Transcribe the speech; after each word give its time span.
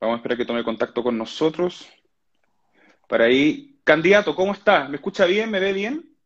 Vamos 0.00 0.14
a 0.14 0.16
esperar 0.16 0.38
que 0.38 0.46
tome 0.46 0.64
contacto 0.64 1.02
con 1.02 1.18
nosotros. 1.18 1.86
Para 3.06 3.24
ahí, 3.24 3.78
candidato, 3.84 4.34
¿cómo 4.34 4.52
está? 4.52 4.88
¿Me 4.88 4.96
escucha 4.96 5.26
bien? 5.26 5.50
¿Me 5.50 5.60
ve 5.60 5.74
bien? 5.74 6.16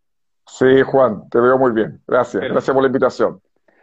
Sí, 0.47 0.83
Juan, 0.83 1.29
te 1.29 1.41
veo 1.41 1.59
muy 1.59 1.73
bien. 1.73 2.01
Gracias, 2.07 2.45
gracias 2.45 2.73
por 2.73 2.83
la 2.83 2.87
invitación. 2.87 3.43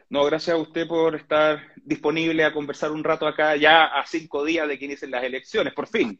No, 0.10 0.24
gracias 0.24 0.56
a 0.56 0.60
usted 0.60 0.88
por 0.88 1.16
estar 1.16 1.60
disponible 1.84 2.46
a 2.46 2.54
conversar 2.54 2.92
un 2.92 3.04
rato 3.04 3.28
acá 3.28 3.56
ya 3.58 3.86
a 3.86 4.06
cinco 4.06 4.46
días 4.46 4.68
de 4.68 4.80
que 4.80 4.86
inicien 4.86 5.12
las 5.12 5.24
elecciones, 5.24 5.74
por 5.74 5.88
fin. 5.88 6.18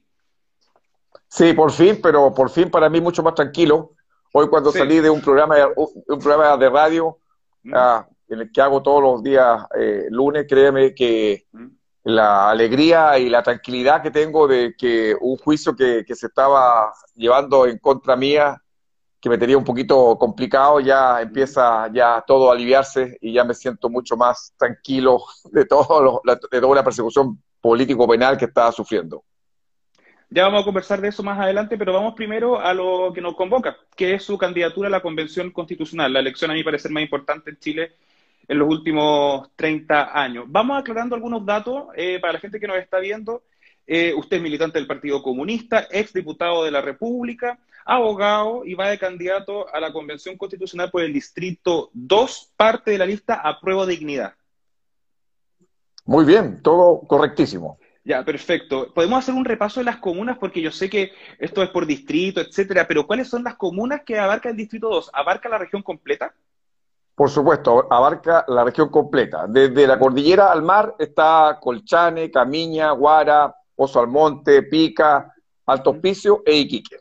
Sí, 1.30 1.54
por 1.54 1.72
fin, 1.72 2.00
pero 2.04 2.34
por 2.34 2.50
fin 2.50 2.70
para 2.70 2.90
mí 2.90 3.00
mucho 3.00 3.24
más 3.24 3.36
tranquilo. 3.36 3.94
Hoy 4.34 4.50
cuando 4.50 4.72
salí 4.72 5.00
de 5.00 5.10
un 5.10 5.22
programa 5.22 5.56
de, 5.56 5.66
un 5.76 6.20
programa 6.20 6.58
de 6.58 6.70
radio 6.70 7.20
mm. 7.64 7.74
ah, 7.74 8.08
en 8.28 8.40
el 8.42 8.52
que 8.52 8.62
hago 8.62 8.82
todos 8.82 9.02
los 9.02 9.24
días 9.24 9.62
eh, 9.78 10.08
lunes, 10.10 10.46
créeme 10.48 10.94
que 10.94 11.46
mm 11.52 11.81
la 12.04 12.50
alegría 12.50 13.18
y 13.20 13.30
la 13.30 13.44
tranquilidad 13.44 14.02
que 14.02 14.12
tengo 14.12 14.48
de 14.48 14.76
que 14.78 15.16
un 15.20 15.38
juicio 15.38 15.76
que, 15.76 16.04
se 16.08 16.28
estaba 16.28 16.92
llevando 17.16 17.68
en 17.68 17.78
contra 17.78 18.16
mía, 18.16 18.62
que 19.20 19.30
me 19.30 19.38
tenía 19.38 19.58
un 19.58 19.64
poquito 19.64 20.18
complicado, 20.18 20.80
ya 20.80 21.22
empieza 21.22 21.92
ya 21.94 22.24
todo 22.26 22.50
a 22.50 22.54
aliviarse 22.54 23.18
y 23.22 23.34
ya 23.34 23.44
me 23.44 23.54
siento 23.54 23.90
mucho 23.90 24.18
más 24.18 24.54
tranquilo 24.58 25.24
de, 25.52 25.66
todo 25.66 26.22
de 26.26 26.62
toda 26.62 26.76
la 26.76 26.84
persecución 26.84 27.42
político-penal 27.62 28.38
que 28.38 28.46
estaba 28.46 28.72
sufriendo. 28.72 29.24
Ya 30.34 30.44
vamos 30.46 30.62
a 30.62 30.66
conversar 30.66 31.02
de 31.02 31.10
eso 31.10 31.24
más 31.24 31.38
adelante, 31.38 31.78
pero 31.78 31.92
vamos 31.92 32.14
primero 32.16 32.60
a 32.60 32.74
lo 32.74 33.12
que 33.14 33.20
nos 33.20 33.36
convoca, 33.36 33.76
que 33.98 34.14
es 34.14 34.24
su 34.24 34.38
candidatura 34.38 34.88
a 34.88 34.92
la 34.92 35.02
Convención 35.02 35.52
Constitucional, 35.52 36.14
la 36.14 36.22
elección 36.22 36.50
a 36.50 36.54
mi 36.54 36.64
parecer 36.64 36.90
más 36.90 37.04
importante 37.04 37.50
en 37.50 37.60
Chile 37.60 37.92
en 38.48 38.58
los 38.58 38.70
últimos 38.70 39.50
30 39.56 40.20
años. 40.20 40.46
Vamos 40.48 40.80
aclarando 40.80 41.16
algunos 41.16 41.46
datos 41.46 41.86
eh, 41.96 42.20
para 42.20 42.34
la 42.34 42.40
gente 42.40 42.60
que 42.60 42.68
nos 42.68 42.78
está 42.78 43.00
viendo. 43.00 43.44
Eh, 43.88 44.14
usted 44.16 44.38
es 44.38 44.44
militante 44.44 44.78
del 44.80 44.88
Partido 44.88 45.22
Comunista, 45.22 45.88
ex 45.90 46.14
diputado 46.14 46.64
de 46.64 46.72
la 46.72 46.82
República, 46.82 47.60
abogado 47.86 48.64
y 48.66 48.74
va 48.74 48.90
de 48.90 49.00
candidato 49.00 49.74
a 49.74 49.80
la 49.80 49.92
Convención 49.92 50.38
Constitucional 50.38 50.92
por 50.92 51.04
el 51.04 51.14
Distrito 51.14 51.90
2, 51.94 52.54
parte 52.56 52.92
de 52.92 52.98
la 52.98 53.06
lista 53.06 53.36
a 53.36 53.60
prueba 53.60 53.86
de 53.86 53.94
dignidad. 53.94 54.34
Muy 56.06 56.26
bien, 56.26 56.62
todo 56.62 57.02
correctísimo. 57.02 57.80
Ya, 58.04 58.26
perfecto. 58.26 58.92
Podemos 58.94 59.20
hacer 59.20 59.36
un 59.36 59.46
repaso 59.46 59.80
de 59.80 59.86
las 59.86 59.98
comunas 59.98 60.38
porque 60.38 60.62
yo 60.62 60.72
sé 60.72 60.90
que 60.90 61.12
esto 61.38 61.62
es 61.62 61.70
por 61.70 61.86
distrito, 61.86 62.42
etcétera, 62.42 62.88
pero 62.88 63.06
¿cuáles 63.06 63.28
son 63.28 63.44
las 63.44 63.56
comunas 63.56 64.02
que 64.04 64.18
abarca 64.18 64.50
el 64.50 64.58
Distrito 64.58 64.90
2? 64.90 65.12
¿Abarca 65.14 65.50
la 65.50 65.60
región 65.60 65.84
completa? 65.84 66.34
Por 67.22 67.30
supuesto, 67.30 67.86
abarca 67.88 68.44
la 68.48 68.64
región 68.64 68.90
completa. 68.90 69.46
Desde 69.48 69.86
la 69.86 70.00
cordillera 70.00 70.52
al 70.52 70.64
mar 70.64 70.96
está 70.98 71.60
Colchane, 71.62 72.32
Camiña, 72.32 72.90
Guara, 72.94 73.56
Oso 73.76 74.00
Almonte, 74.00 74.64
Pica, 74.64 75.32
Alto 75.68 75.92
Hospicio 75.92 76.42
e 76.44 76.56
Iquique. 76.58 76.98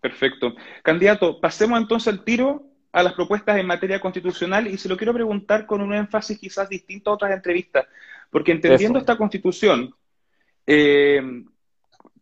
Perfecto. 0.00 0.54
Candidato, 0.82 1.38
pasemos 1.38 1.78
entonces 1.78 2.14
al 2.14 2.24
tiro 2.24 2.62
a 2.92 3.02
las 3.02 3.12
propuestas 3.12 3.58
en 3.58 3.66
materia 3.66 4.00
constitucional 4.00 4.66
y 4.66 4.78
se 4.78 4.88
lo 4.88 4.96
quiero 4.96 5.12
preguntar 5.12 5.66
con 5.66 5.82
un 5.82 5.92
énfasis 5.92 6.38
quizás 6.38 6.66
distinto 6.70 7.10
a 7.10 7.14
otras 7.16 7.32
entrevistas, 7.32 7.84
porque 8.30 8.52
entendiendo 8.52 8.98
esta 8.98 9.18
constitución, 9.18 9.94
eh, 10.66 11.44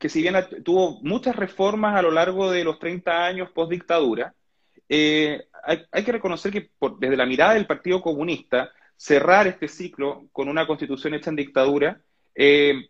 que 0.00 0.08
si 0.08 0.20
bien 0.20 0.34
tuvo 0.64 1.00
muchas 1.02 1.36
reformas 1.36 1.96
a 1.96 2.02
lo 2.02 2.10
largo 2.10 2.50
de 2.50 2.64
los 2.64 2.80
30 2.80 3.24
años 3.24 3.50
post 3.52 3.70
dictadura, 3.70 4.34
eh, 4.92 5.46
hay, 5.62 6.04
que 6.04 6.10
reconocer 6.10 6.50
que 6.50 6.70
desde 6.98 7.16
la 7.16 7.24
mirada 7.24 7.54
del 7.54 7.66
Partido 7.66 8.02
Comunista, 8.02 8.72
cerrar 8.96 9.46
este 9.46 9.68
ciclo 9.68 10.26
con 10.32 10.48
una 10.48 10.66
constitución 10.66 11.14
hecha 11.14 11.30
en 11.30 11.36
dictadura, 11.36 12.00
eh, 12.34 12.88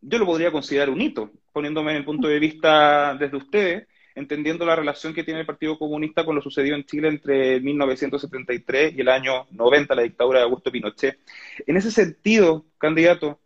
yo 0.00 0.18
lo 0.18 0.26
podría 0.26 0.50
considerar 0.50 0.90
un 0.90 1.00
hito, 1.00 1.30
poniéndome 1.52 1.92
en 1.92 1.98
el 1.98 2.04
punto 2.04 2.26
de 2.26 2.40
vista 2.40 3.14
desde 3.14 3.36
ustedes, 3.36 3.86
entendiendo 4.16 4.66
la 4.66 4.74
relación 4.74 5.14
que 5.14 5.22
tiene 5.22 5.40
el 5.40 5.46
Partido 5.46 5.78
Comunista 5.78 6.24
con 6.24 6.34
lo 6.34 6.42
sucedido 6.42 6.74
en 6.74 6.84
Chile 6.84 7.08
entre 7.08 7.60
1973 7.60 8.94
y 8.96 9.00
el 9.00 9.08
año 9.08 9.46
90, 9.52 9.94
la 9.94 10.02
dictadura 10.02 10.40
de 10.40 10.46
Augusto 10.46 10.72
Pinochet. 10.72 11.20
En 11.64 11.76
ese 11.76 11.92
sentido, 11.92 12.66
candidato, 12.76 13.38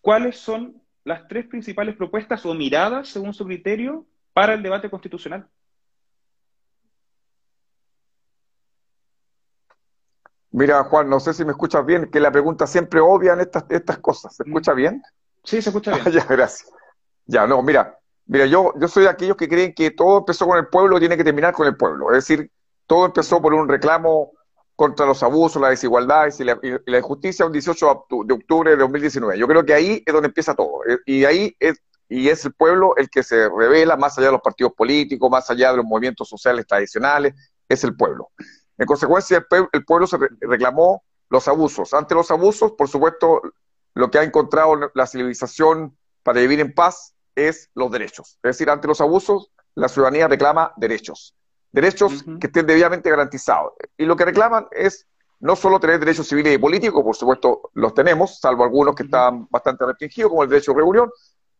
¿cuáles 0.00 0.38
son 0.38 0.82
las 1.04 1.28
tres 1.28 1.46
principales 1.46 1.94
propuestas 1.94 2.44
o 2.46 2.54
miradas, 2.54 3.08
según 3.08 3.32
su 3.32 3.44
criterio, 3.44 4.06
para 4.32 4.54
el 4.54 4.62
debate 4.62 4.90
constitucional? 4.90 5.46
Mira, 10.52 10.84
Juan, 10.84 11.08
no 11.08 11.18
sé 11.18 11.32
si 11.32 11.44
me 11.44 11.52
escuchas 11.52 11.84
bien, 11.84 12.10
que 12.10 12.20
la 12.20 12.30
pregunta 12.30 12.66
siempre 12.66 13.00
obvia 13.00 13.32
en 13.32 13.40
estas, 13.40 13.64
estas 13.70 13.98
cosas. 13.98 14.36
¿Se 14.36 14.42
escucha 14.44 14.74
bien? 14.74 15.02
Sí, 15.42 15.62
se 15.62 15.70
escucha 15.70 15.92
bien. 15.96 16.12
ya, 16.12 16.24
gracias. 16.24 16.70
Ya, 17.26 17.46
no, 17.46 17.62
mira, 17.62 17.98
mira, 18.26 18.46
yo, 18.46 18.72
yo 18.78 18.86
soy 18.86 19.04
de 19.04 19.08
aquellos 19.08 19.36
que 19.36 19.48
creen 19.48 19.74
que 19.74 19.90
todo 19.92 20.18
empezó 20.18 20.46
con 20.46 20.58
el 20.58 20.68
pueblo 20.68 20.96
y 20.96 21.00
tiene 21.00 21.16
que 21.16 21.24
terminar 21.24 21.54
con 21.54 21.66
el 21.66 21.76
pueblo. 21.76 22.10
Es 22.10 22.26
decir, 22.28 22.50
todo 22.86 23.06
empezó 23.06 23.40
por 23.40 23.54
un 23.54 23.68
reclamo 23.68 24.32
contra 24.76 25.06
los 25.06 25.22
abusos, 25.22 25.62
la 25.62 25.70
desigualdad 25.70 26.28
y 26.38 26.44
la, 26.44 26.98
injusticia 26.98 27.46
un 27.46 27.52
18 27.52 28.06
de 28.26 28.34
octubre 28.34 28.70
de 28.72 28.76
2019. 28.76 29.38
Yo 29.38 29.46
creo 29.46 29.64
que 29.64 29.72
ahí 29.72 30.02
es 30.04 30.12
donde 30.12 30.28
empieza 30.28 30.54
todo. 30.54 30.84
Eh, 30.86 30.98
y 31.06 31.24
ahí 31.24 31.56
es, 31.60 31.80
y 32.08 32.28
es 32.28 32.44
el 32.44 32.52
pueblo 32.52 32.94
el 32.96 33.08
que 33.08 33.22
se 33.22 33.48
revela 33.48 33.96
más 33.96 34.18
allá 34.18 34.26
de 34.26 34.32
los 34.32 34.42
partidos 34.42 34.74
políticos, 34.74 35.30
más 35.30 35.48
allá 35.48 35.70
de 35.70 35.78
los 35.78 35.86
movimientos 35.86 36.28
sociales 36.28 36.66
tradicionales, 36.66 37.34
es 37.68 37.84
el 37.84 37.96
pueblo. 37.96 38.30
En 38.78 38.86
consecuencia, 38.86 39.46
el, 39.72 39.84
pueblo 39.84 40.06
se 40.06 40.18
reclamó 40.40 41.04
los 41.28 41.48
abusos. 41.48 41.94
Ante 41.94 42.14
los 42.14 42.30
abusos, 42.30 42.72
por 42.72 42.88
supuesto, 42.88 43.42
lo 43.94 44.10
que 44.10 44.18
ha 44.18 44.22
encontrado 44.22 44.90
la 44.94 45.06
civilización 45.06 45.96
para 46.22 46.40
vivir 46.40 46.60
en 46.60 46.74
paz 46.74 47.14
es 47.34 47.70
los 47.74 47.90
derechos. 47.90 48.38
Es 48.42 48.56
decir, 48.56 48.70
ante 48.70 48.88
los 48.88 49.00
abusos, 49.00 49.50
la 49.74 49.88
ciudadanía 49.88 50.28
reclama 50.28 50.72
derechos. 50.76 51.34
Derechos 51.70 52.24
que 52.40 52.46
estén 52.48 52.66
debidamente 52.66 53.08
garantizados. 53.08 53.72
Y 53.96 54.04
lo 54.04 54.16
que 54.16 54.26
reclaman 54.26 54.66
es 54.72 55.06
no 55.40 55.56
solo 55.56 55.80
tener 55.80 55.98
derechos 55.98 56.28
civiles 56.28 56.54
y 56.54 56.58
políticos, 56.58 57.02
por 57.02 57.16
supuesto 57.16 57.70
los 57.74 57.94
tenemos, 57.94 58.38
salvo 58.38 58.62
algunos 58.62 58.94
que 58.94 59.02
están 59.02 59.48
bastante 59.50 59.84
restringidos, 59.84 60.30
como 60.30 60.44
el 60.44 60.48
derecho 60.48 60.72
de 60.72 60.78
reunión, 60.78 61.10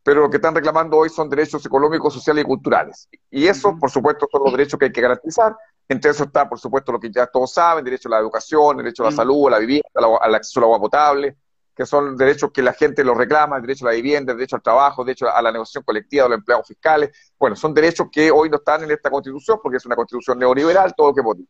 pero 0.04 0.20
lo 0.20 0.30
que 0.30 0.36
están 0.36 0.54
reclamando 0.54 0.98
hoy 0.98 1.08
son 1.08 1.28
derechos 1.28 1.64
económicos, 1.66 2.14
sociales 2.14 2.44
y 2.44 2.46
culturales. 2.46 3.08
Y 3.30 3.46
eso, 3.46 3.76
por 3.78 3.90
supuesto, 3.90 4.28
son 4.30 4.42
los 4.44 4.52
derechos 4.52 4.78
que 4.78 4.86
hay 4.86 4.92
que 4.92 5.00
garantizar 5.00 5.56
entre 5.88 6.10
eso 6.10 6.25
está, 6.25 6.48
por 6.48 6.59
supuesto, 6.59 6.93
lo 6.93 7.00
que 7.00 7.10
ya 7.10 7.26
todos 7.26 7.53
saben, 7.53 7.84
derecho 7.84 8.09
a 8.09 8.12
la 8.12 8.19
educación, 8.19 8.78
derecho 8.78 9.03
a 9.03 9.06
la 9.06 9.12
mm. 9.12 9.16
salud, 9.16 9.48
a 9.48 9.50
la 9.50 9.59
vivienda, 9.59 9.88
al 10.20 10.34
acceso 10.34 10.60
al 10.60 10.65
agua 10.65 10.81
potable, 10.81 11.37
que 11.75 11.87
son 11.87 12.16
derechos 12.16 12.50
que 12.53 12.62
la 12.62 12.72
gente 12.72 13.03
los 13.04 13.16
reclama, 13.16 13.56
el 13.56 13.62
derecho 13.62 13.87
a 13.87 13.91
la 13.91 13.94
vivienda, 13.94 14.32
el 14.32 14.38
derecho 14.38 14.56
al 14.56 14.62
trabajo, 14.62 15.03
el 15.03 15.06
derecho 15.06 15.28
a 15.28 15.41
la 15.41 15.50
negociación 15.50 15.84
colectiva 15.84 16.25
de 16.25 16.31
los 16.31 16.38
empleados 16.38 16.66
fiscales. 16.66 17.10
Bueno, 17.38 17.56
son 17.56 17.72
derechos 17.72 18.09
que 18.12 18.31
hoy 18.31 18.50
no 18.50 18.56
están 18.56 18.84
en 18.84 18.91
esta 18.91 19.10
constitución 19.10 19.59
porque 19.62 19.78
es 19.78 19.87
una 19.87 19.97
constitución 19.97 20.38
neoliberal, 20.38 20.94
todo 20.94 21.09
lo 21.09 21.15
que 21.15 21.22
motiva. 21.22 21.48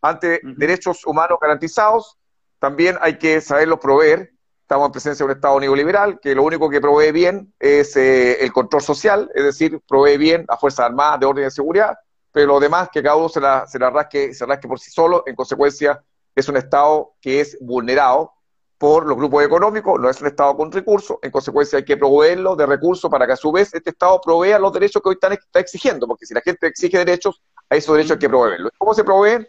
Ante 0.00 0.40
derechos 0.44 1.04
humanos 1.06 1.38
garantizados, 1.40 2.16
también 2.58 2.98
hay 3.00 3.18
que 3.18 3.40
saberlos 3.40 3.78
proveer. 3.80 4.32
Estamos 4.62 4.86
en 4.86 4.92
presencia 4.92 5.24
de 5.24 5.32
un 5.32 5.36
Estado 5.36 5.58
neoliberal 5.60 6.20
que 6.20 6.34
lo 6.34 6.42
único 6.42 6.68
que 6.68 6.80
provee 6.80 7.10
bien 7.10 7.54
es 7.58 7.96
eh, 7.96 8.44
el 8.44 8.52
control 8.52 8.82
social, 8.82 9.30
es 9.34 9.44
decir, 9.44 9.80
provee 9.88 10.18
bien 10.18 10.44
a 10.48 10.58
Fuerzas 10.58 10.86
Armadas 10.86 11.20
de 11.20 11.26
orden 11.26 11.44
de 11.44 11.50
seguridad, 11.50 11.96
pero 12.32 12.46
lo 12.46 12.60
demás, 12.60 12.88
que 12.92 13.02
cada 13.02 13.16
uno 13.16 13.28
se 13.28 13.40
la, 13.40 13.66
se 13.66 13.78
la 13.78 13.90
rasque, 13.90 14.34
se 14.34 14.46
rasque 14.46 14.68
por 14.68 14.78
sí 14.78 14.90
solo, 14.90 15.22
en 15.26 15.34
consecuencia, 15.34 16.02
es 16.34 16.48
un 16.48 16.56
Estado 16.56 17.14
que 17.20 17.40
es 17.40 17.58
vulnerado 17.60 18.32
por 18.78 19.06
los 19.06 19.16
grupos 19.16 19.44
económicos, 19.44 20.00
no 20.00 20.08
es 20.08 20.20
un 20.20 20.28
Estado 20.28 20.56
con 20.56 20.70
recursos, 20.70 21.18
en 21.22 21.32
consecuencia 21.32 21.78
hay 21.78 21.84
que 21.84 21.96
proveerlo 21.96 22.54
de 22.54 22.64
recursos 22.64 23.10
para 23.10 23.26
que 23.26 23.32
a 23.32 23.36
su 23.36 23.50
vez 23.50 23.74
este 23.74 23.90
Estado 23.90 24.20
provea 24.20 24.58
los 24.58 24.72
derechos 24.72 25.02
que 25.02 25.08
hoy 25.08 25.14
están, 25.14 25.32
está 25.32 25.58
exigiendo, 25.58 26.06
porque 26.06 26.26
si 26.26 26.34
la 26.34 26.40
gente 26.40 26.68
exige 26.68 26.98
derechos, 26.98 27.42
a 27.68 27.74
esos 27.74 27.94
derechos 27.94 28.12
hay 28.12 28.18
que 28.18 28.28
proveerlos. 28.28 28.72
¿Cómo 28.78 28.94
se 28.94 29.02
proveen? 29.02 29.48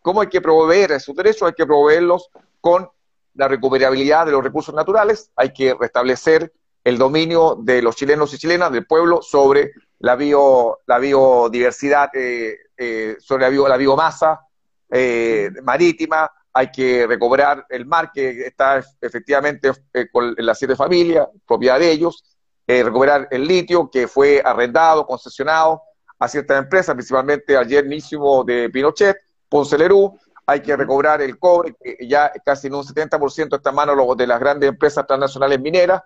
¿Cómo 0.00 0.22
hay 0.22 0.28
que 0.28 0.40
proveer 0.40 0.92
esos 0.92 1.14
derechos? 1.14 1.42
Hay 1.48 1.54
que 1.54 1.66
proveerlos 1.66 2.30
con 2.60 2.88
la 3.34 3.48
recuperabilidad 3.48 4.24
de 4.26 4.32
los 4.32 4.42
recursos 4.42 4.74
naturales, 4.74 5.30
hay 5.36 5.52
que 5.52 5.74
restablecer 5.74 6.52
el 6.84 6.98
dominio 6.98 7.58
de 7.60 7.82
los 7.82 7.96
chilenos 7.96 8.32
y 8.32 8.38
chilenas, 8.38 8.72
del 8.72 8.86
pueblo, 8.86 9.20
sobre 9.22 9.72
la, 10.04 10.16
bio, 10.16 10.80
la 10.86 10.98
biodiversidad, 10.98 12.10
eh, 12.12 12.58
eh, 12.76 13.16
sobre 13.18 13.50
la, 13.50 13.68
la 13.70 13.76
biomasa 13.78 14.46
eh, 14.90 15.50
marítima, 15.62 16.30
hay 16.52 16.70
que 16.70 17.06
recobrar 17.06 17.64
el 17.70 17.86
mar 17.86 18.10
que 18.12 18.46
está 18.46 18.84
efectivamente 19.00 19.72
con, 20.12 20.34
en 20.36 20.46
las 20.46 20.58
siete 20.58 20.76
familias, 20.76 21.26
propiedad 21.46 21.78
de 21.78 21.90
ellos, 21.90 22.22
recuperar 22.66 23.28
el 23.30 23.46
litio 23.46 23.90
que 23.90 24.06
fue 24.06 24.42
arrendado, 24.44 25.06
concesionado 25.06 25.82
a 26.18 26.28
ciertas 26.28 26.58
empresas, 26.58 26.94
principalmente 26.94 27.56
al 27.56 27.66
yernísimo 27.66 28.44
de 28.44 28.68
Pinochet, 28.70 29.16
Ponce 29.48 29.76
Lerú, 29.78 30.18
hay 30.46 30.60
que 30.60 30.76
recobrar 30.76 31.22
el 31.22 31.38
cobre, 31.38 31.74
que 31.82 32.06
ya 32.06 32.30
casi 32.44 32.66
en 32.66 32.74
un 32.74 32.84
70% 32.84 33.56
está 33.56 33.70
en 33.70 33.76
manos 33.76 34.16
de 34.16 34.26
las 34.26 34.38
grandes 34.38 34.68
empresas 34.68 35.06
transnacionales 35.06 35.58
mineras, 35.60 36.02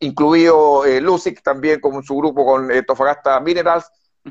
incluido 0.00 0.84
eh, 0.84 1.00
Lucic 1.00 1.42
también 1.42 1.80
con 1.80 2.02
su 2.02 2.16
grupo 2.16 2.44
con 2.44 2.70
eh, 2.70 2.82
Tofagasta 2.82 3.40
Minerals. 3.40 3.90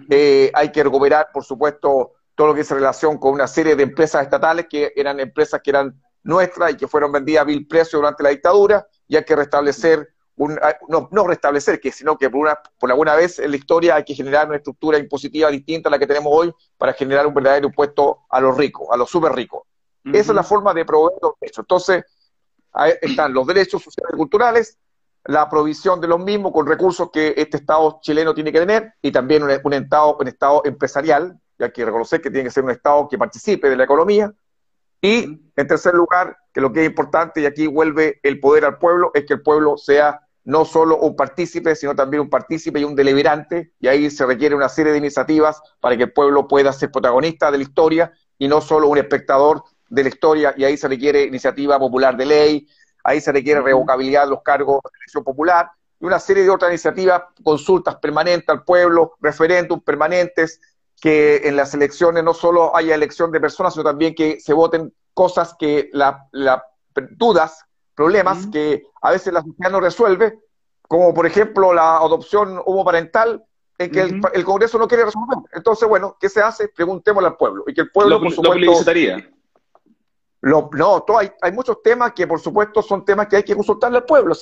Eh, 0.09 0.51
hay 0.53 0.71
que 0.71 0.83
recuperar, 0.83 1.29
por 1.33 1.43
supuesto, 1.43 2.13
todo 2.35 2.47
lo 2.47 2.53
que 2.53 2.61
es 2.61 2.71
relación 2.71 3.17
con 3.17 3.33
una 3.33 3.47
serie 3.47 3.75
de 3.75 3.83
empresas 3.83 4.23
estatales 4.23 4.67
que 4.69 4.91
eran 4.95 5.19
empresas 5.19 5.61
que 5.63 5.69
eran 5.69 6.01
nuestras 6.23 6.73
y 6.73 6.77
que 6.77 6.87
fueron 6.87 7.11
vendidas 7.11 7.43
a 7.43 7.45
vil 7.45 7.65
precio 7.65 7.99
durante 7.99 8.23
la 8.23 8.29
dictadura. 8.29 8.85
y 9.07 9.15
hay 9.15 9.23
que 9.23 9.35
restablecer, 9.35 10.09
un, 10.35 10.59
ah, 10.61 10.75
no, 10.89 11.07
no 11.11 11.27
restablecer, 11.27 11.79
que, 11.79 11.91
sino 11.91 12.17
que 12.17 12.29
por, 12.29 12.41
una, 12.41 12.59
por 12.77 12.91
alguna 12.91 13.15
vez 13.15 13.39
en 13.39 13.51
la 13.51 13.57
historia 13.57 13.95
hay 13.95 14.03
que 14.03 14.15
generar 14.15 14.47
una 14.47 14.57
estructura 14.57 14.97
impositiva 14.97 15.49
distinta 15.49 15.87
a 15.87 15.91
la 15.91 15.99
que 15.99 16.07
tenemos 16.07 16.33
hoy 16.35 16.53
para 16.77 16.91
generar 16.91 17.25
un 17.25 17.33
verdadero 17.33 17.67
impuesto 17.67 18.25
a 18.29 18.41
los 18.41 18.57
ricos, 18.57 18.87
a 18.91 18.97
los 18.97 19.09
súper 19.09 19.31
ricos. 19.31 19.63
Esa 20.03 20.31
es 20.31 20.35
la 20.35 20.43
forma 20.43 20.73
de 20.73 20.85
proveer 20.85 21.17
los 21.19 21.31
derechos. 21.39 21.63
Entonces, 21.63 22.03
ahí 22.73 22.93
están 23.01 23.33
los 23.33 23.47
derechos 23.47 23.81
sociales 23.81 24.11
y 24.13 24.17
culturales, 24.17 24.77
la 25.25 25.49
provisión 25.49 25.99
de 25.99 26.07
los 26.07 26.19
mismos 26.19 26.51
con 26.51 26.67
recursos 26.67 27.09
que 27.11 27.33
este 27.35 27.57
Estado 27.57 27.99
chileno 28.01 28.33
tiene 28.33 28.51
que 28.51 28.59
tener 28.59 28.93
y 29.01 29.11
también 29.11 29.43
un, 29.43 29.49
un, 29.63 29.73
estado, 29.73 30.17
un 30.19 30.27
Estado 30.27 30.61
empresarial, 30.65 31.39
ya 31.57 31.71
que 31.71 31.83
reconocer 31.83 32.21
que 32.21 32.29
tiene 32.29 32.45
que 32.45 32.51
ser 32.51 32.63
un 32.63 32.71
Estado 32.71 33.07
que 33.07 33.17
participe 33.17 33.69
de 33.69 33.75
la 33.75 33.85
economía. 33.85 34.31
Y, 35.01 35.51
en 35.55 35.67
tercer 35.67 35.93
lugar, 35.93 36.37
que 36.53 36.61
lo 36.61 36.71
que 36.71 36.81
es 36.81 36.87
importante, 36.87 37.41
y 37.41 37.45
aquí 37.45 37.67
vuelve 37.67 38.19
el 38.23 38.39
poder 38.39 38.65
al 38.65 38.77
pueblo, 38.77 39.11
es 39.13 39.25
que 39.25 39.33
el 39.33 39.41
pueblo 39.41 39.77
sea 39.77 40.21
no 40.43 40.63
solo 40.63 40.97
un 40.97 41.15
partícipe, 41.15 41.75
sino 41.75 41.95
también 41.95 42.21
un 42.21 42.29
partícipe 42.29 42.79
y 42.79 42.83
un 42.83 42.95
deliberante, 42.95 43.73
y 43.79 43.87
ahí 43.87 44.09
se 44.11 44.25
requiere 44.25 44.55
una 44.55 44.69
serie 44.69 44.91
de 44.91 44.99
iniciativas 44.99 45.59
para 45.79 45.97
que 45.97 46.03
el 46.03 46.13
pueblo 46.13 46.47
pueda 46.47 46.71
ser 46.71 46.91
protagonista 46.91 47.51
de 47.51 47.57
la 47.57 47.63
historia 47.63 48.13
y 48.37 48.47
no 48.47 48.61
solo 48.61 48.87
un 48.87 48.97
espectador 48.97 49.63
de 49.89 50.03
la 50.03 50.09
historia, 50.09 50.53
y 50.55 50.63
ahí 50.63 50.77
se 50.77 50.87
requiere 50.87 51.23
iniciativa 51.23 51.79
popular 51.79 52.15
de 52.15 52.25
ley, 52.25 52.67
ahí 53.05 53.21
se 53.21 53.31
requiere 53.31 53.61
revocabilidad 53.61 54.23
de 54.23 54.31
los 54.31 54.41
cargos 54.41 54.81
de 54.83 54.89
elección 54.99 55.23
popular, 55.23 55.69
y 55.99 56.05
una 56.05 56.19
serie 56.19 56.43
de 56.43 56.49
otras 56.49 56.71
iniciativas, 56.71 57.21
consultas 57.43 57.95
permanentes 57.97 58.49
al 58.49 58.63
pueblo, 58.63 59.15
referéndums 59.21 59.83
permanentes, 59.83 60.59
que 60.99 61.41
en 61.45 61.55
las 61.55 61.73
elecciones 61.73 62.23
no 62.23 62.33
solo 62.33 62.75
haya 62.75 62.95
elección 62.95 63.31
de 63.31 63.39
personas, 63.39 63.73
sino 63.73 63.83
también 63.83 64.15
que 64.15 64.39
se 64.39 64.53
voten 64.53 64.93
cosas 65.13 65.55
que 65.57 65.89
la, 65.93 66.27
dudas, 67.11 67.63
problemas 67.93 68.47
que 68.47 68.83
a 69.01 69.11
veces 69.11 69.31
la 69.31 69.41
sociedad 69.41 69.71
no 69.71 69.79
resuelve, 69.79 70.39
como 70.81 71.13
por 71.13 71.25
ejemplo 71.27 71.73
la 71.73 71.97
adopción 71.97 72.59
homoparental, 72.65 73.43
en 73.77 73.91
que 73.91 74.01
el, 74.01 74.45
Congreso 74.45 74.77
no 74.77 74.87
quiere 74.87 75.05
resolver. 75.05 75.37
Entonces, 75.53 75.87
bueno, 75.87 76.17
¿qué 76.19 76.29
se 76.29 76.41
hace? 76.41 76.69
Preguntémosle 76.69 77.27
al 77.27 77.37
pueblo. 77.37 77.65
Y 77.67 77.73
que 77.73 77.81
el 77.81 77.91
pueblo, 77.91 78.19
por 78.19 78.31
supuesto, 78.31 78.65
lo 78.65 78.71
no, 80.45 81.03
hay, 81.17 81.31
hay, 81.41 81.51
muchos 81.51 81.81
temas 81.81 82.13
que, 82.13 82.27
por 82.27 82.39
supuesto, 82.39 82.81
son 82.81 83.03
temas 83.03 83.27
que 83.27 83.37
hay 83.37 83.43
que 83.43 83.55
consultarle 83.55 83.97
al 83.97 84.05
pueblo. 84.05 84.35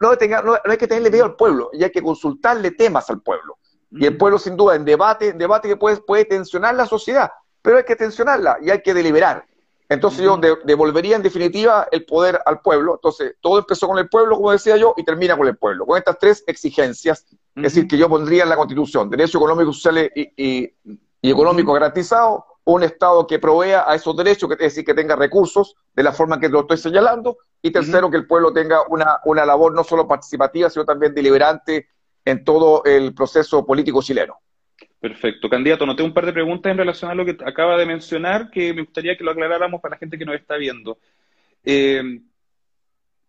No, 0.00 0.16
tenga, 0.16 0.40
no, 0.40 0.56
hay 0.64 0.76
que 0.78 0.88
tenerle 0.88 1.10
miedo 1.10 1.26
al 1.26 1.36
pueblo, 1.36 1.70
y 1.74 1.84
hay 1.84 1.90
que 1.90 2.02
consultarle 2.02 2.70
temas 2.70 3.10
al 3.10 3.20
pueblo. 3.20 3.58
Y 3.90 4.06
el 4.06 4.16
pueblo, 4.16 4.38
sin 4.38 4.56
duda, 4.56 4.74
en 4.74 4.84
debate, 4.84 5.28
en 5.28 5.38
debate 5.38 5.68
que 5.68 5.76
puede, 5.76 5.98
puede 5.98 6.24
tensionar 6.24 6.74
la 6.74 6.86
sociedad, 6.86 7.30
pero 7.60 7.76
hay 7.76 7.84
que 7.84 7.96
tensionarla 7.96 8.58
y 8.62 8.70
hay 8.70 8.82
que 8.82 8.94
deliberar. 8.94 9.44
Entonces 9.90 10.22
yo 10.22 10.38
devolvería 10.64 11.16
en 11.16 11.22
definitiva 11.22 11.88
el 11.90 12.04
poder 12.04 12.40
al 12.44 12.60
pueblo. 12.60 12.96
Entonces 12.96 13.36
todo 13.40 13.58
empezó 13.58 13.88
con 13.88 13.98
el 13.98 14.08
pueblo, 14.08 14.36
como 14.36 14.52
decía 14.52 14.76
yo, 14.76 14.94
y 14.98 15.04
termina 15.04 15.36
con 15.36 15.46
el 15.46 15.56
pueblo. 15.56 15.86
Con 15.86 15.96
estas 15.96 16.18
tres 16.18 16.44
exigencias, 16.46 17.24
es 17.54 17.62
decir, 17.62 17.88
que 17.88 17.96
yo 17.96 18.08
pondría 18.08 18.42
en 18.42 18.50
la 18.50 18.56
Constitución, 18.56 19.08
derecho 19.08 19.38
económico, 19.38 19.72
social 19.72 20.10
y, 20.14 20.32
y, 20.36 20.74
económico 21.22 21.72
garantizado, 21.72 22.44
un 22.64 22.82
Estado 22.82 23.26
que 23.26 23.38
provea 23.38 23.84
a 23.86 23.94
esos 23.94 24.16
derechos, 24.16 24.50
es 24.52 24.58
decir, 24.58 24.84
que 24.84 24.94
tenga 24.94 25.16
recursos 25.16 25.74
de 25.94 26.02
la 26.02 26.12
forma 26.12 26.38
que 26.38 26.48
lo 26.48 26.60
estoy 26.60 26.76
señalando, 26.76 27.38
y 27.62 27.70
tercero, 27.70 28.10
que 28.10 28.18
el 28.18 28.26
pueblo 28.26 28.52
tenga 28.52 28.82
una, 28.88 29.18
una 29.24 29.46
labor 29.46 29.74
no 29.74 29.82
solo 29.82 30.06
participativa, 30.06 30.68
sino 30.68 30.84
también 30.84 31.14
deliberante 31.14 31.88
en 32.24 32.44
todo 32.44 32.84
el 32.84 33.14
proceso 33.14 33.64
político 33.64 34.02
chileno. 34.02 34.38
Perfecto. 35.00 35.48
Candidato, 35.48 35.86
noté 35.86 36.02
un 36.02 36.12
par 36.12 36.26
de 36.26 36.32
preguntas 36.32 36.70
en 36.70 36.78
relación 36.78 37.10
a 37.10 37.14
lo 37.14 37.24
que 37.24 37.36
acaba 37.44 37.76
de 37.76 37.86
mencionar 37.86 38.50
que 38.50 38.74
me 38.74 38.82
gustaría 38.82 39.16
que 39.16 39.24
lo 39.24 39.30
aclaráramos 39.30 39.80
para 39.80 39.94
la 39.94 39.98
gente 39.98 40.18
que 40.18 40.24
nos 40.24 40.34
está 40.34 40.56
viendo. 40.56 40.98
Eh, 41.64 42.20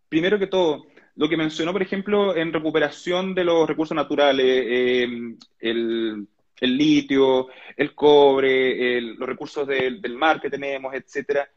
primero 0.10 0.40
que 0.40 0.48
todo, 0.48 0.86
lo 1.16 1.30
que 1.30 1.38
mencionó, 1.38 1.72
por 1.72 1.82
ejemplo, 1.82 2.36
en 2.36 2.52
recuperación 2.52 3.36
de 3.36 3.44
los 3.44 3.68
recursos 3.68 3.96
naturales, 3.96 4.46
eh, 4.46 5.36
el, 5.60 6.28
el 6.60 6.78
litio, 6.78 7.48
el 7.76 7.96
cobre, 7.96 9.02
los 9.02 9.28
recursos 9.28 9.68
del, 9.68 10.02
mar 10.16 10.42
que 10.42 10.50
tenemos, 10.50 10.94
etcétera, 10.94 11.50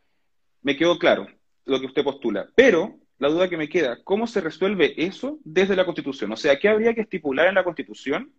me 0.62 0.76
quedó 0.76 0.98
claro 0.98 1.26
lo 1.64 1.80
que 1.80 1.86
usted 1.86 2.04
postula. 2.04 2.48
Pero 2.54 2.96
la 3.18 3.28
duda 3.28 3.48
que 3.48 3.56
me 3.56 3.68
queda, 3.68 3.98
¿cómo 4.04 4.26
se 4.26 4.40
resuelve 4.40 4.94
eso 4.96 5.38
desde 5.44 5.76
la 5.76 5.84
Constitución? 5.84 6.32
O 6.32 6.36
sea, 6.36 6.58
¿qué 6.58 6.68
habría 6.68 6.94
que 6.94 7.02
estipular 7.02 7.46
en 7.46 7.54
la 7.54 7.64
Constitución 7.64 8.32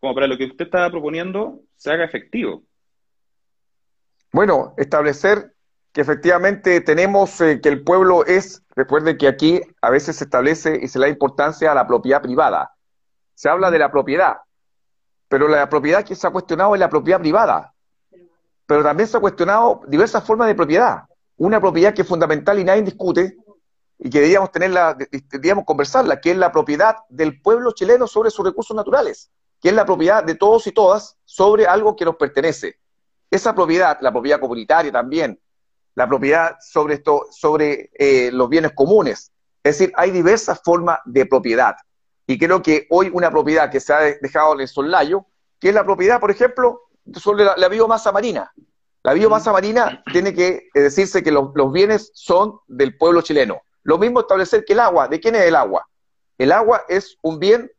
como 0.00 0.14
para 0.14 0.26
lo 0.26 0.36
que 0.36 0.46
usted 0.46 0.66
estaba 0.66 0.90
proponiendo 0.90 1.60
se 1.76 1.90
haga 1.90 2.04
efectivo? 2.04 2.64
Bueno, 4.32 4.74
establecer 4.76 5.54
que 5.92 6.00
efectivamente 6.00 6.80
tenemos 6.80 7.40
eh, 7.40 7.60
que 7.62 7.68
el 7.68 7.84
pueblo 7.84 8.26
es, 8.26 8.64
recuerden 8.74 9.16
que 9.16 9.28
aquí 9.28 9.60
a 9.80 9.90
veces 9.90 10.16
se 10.16 10.24
establece 10.24 10.80
y 10.82 10.88
se 10.88 10.98
le 10.98 11.06
da 11.06 11.12
importancia 11.12 11.70
a 11.70 11.74
la 11.74 11.86
propiedad 11.86 12.20
privada. 12.20 12.72
Se 13.34 13.48
habla 13.48 13.70
de 13.70 13.78
la 13.78 13.92
propiedad, 13.92 14.38
pero 15.34 15.48
la 15.48 15.68
propiedad 15.68 16.04
que 16.04 16.14
se 16.14 16.28
ha 16.28 16.30
cuestionado 16.30 16.76
es 16.76 16.78
la 16.78 16.88
propiedad 16.88 17.18
privada. 17.18 17.74
Pero 18.66 18.84
también 18.84 19.08
se 19.08 19.16
ha 19.16 19.20
cuestionado 19.20 19.80
diversas 19.88 20.22
formas 20.22 20.46
de 20.46 20.54
propiedad. 20.54 21.06
Una 21.38 21.60
propiedad 21.60 21.92
que 21.92 22.02
es 22.02 22.08
fundamental 22.08 22.56
y 22.60 22.62
nadie 22.62 22.82
discute, 22.82 23.36
y 23.98 24.10
que 24.10 24.18
deberíamos 24.18 24.52
tenerla, 24.52 24.96
deberíamos 25.32 25.64
conversarla, 25.64 26.20
que 26.20 26.30
es 26.30 26.36
la 26.36 26.52
propiedad 26.52 26.98
del 27.08 27.42
pueblo 27.42 27.72
chileno 27.72 28.06
sobre 28.06 28.30
sus 28.30 28.46
recursos 28.46 28.76
naturales, 28.76 29.28
que 29.60 29.70
es 29.70 29.74
la 29.74 29.84
propiedad 29.84 30.22
de 30.22 30.36
todos 30.36 30.68
y 30.68 30.70
todas 30.70 31.16
sobre 31.24 31.66
algo 31.66 31.96
que 31.96 32.04
nos 32.04 32.14
pertenece. 32.14 32.78
Esa 33.28 33.56
propiedad, 33.56 33.98
la 34.02 34.12
propiedad 34.12 34.38
comunitaria 34.38 34.92
también, 34.92 35.40
la 35.96 36.06
propiedad 36.06 36.58
sobre 36.60 36.94
esto, 36.94 37.26
sobre 37.32 37.90
eh, 37.98 38.30
los 38.32 38.48
bienes 38.48 38.70
comunes. 38.72 39.32
Es 39.64 39.80
decir, 39.80 39.92
hay 39.96 40.12
diversas 40.12 40.60
formas 40.62 41.00
de 41.04 41.26
propiedad. 41.26 41.74
Y 42.26 42.38
creo 42.38 42.62
que 42.62 42.86
hoy 42.90 43.10
una 43.12 43.30
propiedad 43.30 43.70
que 43.70 43.80
se 43.80 43.92
ha 43.92 44.00
dejado 44.20 44.54
en 44.54 44.60
el 44.60 44.68
sollayo, 44.68 45.26
que 45.60 45.68
es 45.68 45.74
la 45.74 45.84
propiedad, 45.84 46.20
por 46.20 46.30
ejemplo, 46.30 46.82
sobre 47.14 47.44
la, 47.44 47.68
biomasa 47.68 48.12
marina. 48.12 48.52
La 49.02 49.12
biomasa 49.12 49.52
marina 49.52 50.02
tiene 50.10 50.32
que 50.32 50.68
decirse 50.74 51.22
que 51.22 51.30
los, 51.30 51.52
bienes 51.72 52.10
son 52.14 52.58
del 52.66 52.96
pueblo 52.96 53.20
chileno. 53.20 53.60
Lo 53.82 53.98
mismo 53.98 54.20
establecer 54.20 54.64
que 54.64 54.72
el 54.72 54.80
agua, 54.80 55.08
¿de 55.08 55.20
quién 55.20 55.34
es 55.34 55.42
el 55.42 55.56
agua? 55.56 55.86
El 56.38 56.52
agua 56.52 56.84
es 56.88 57.18
un 57.22 57.38
bien 57.38 57.70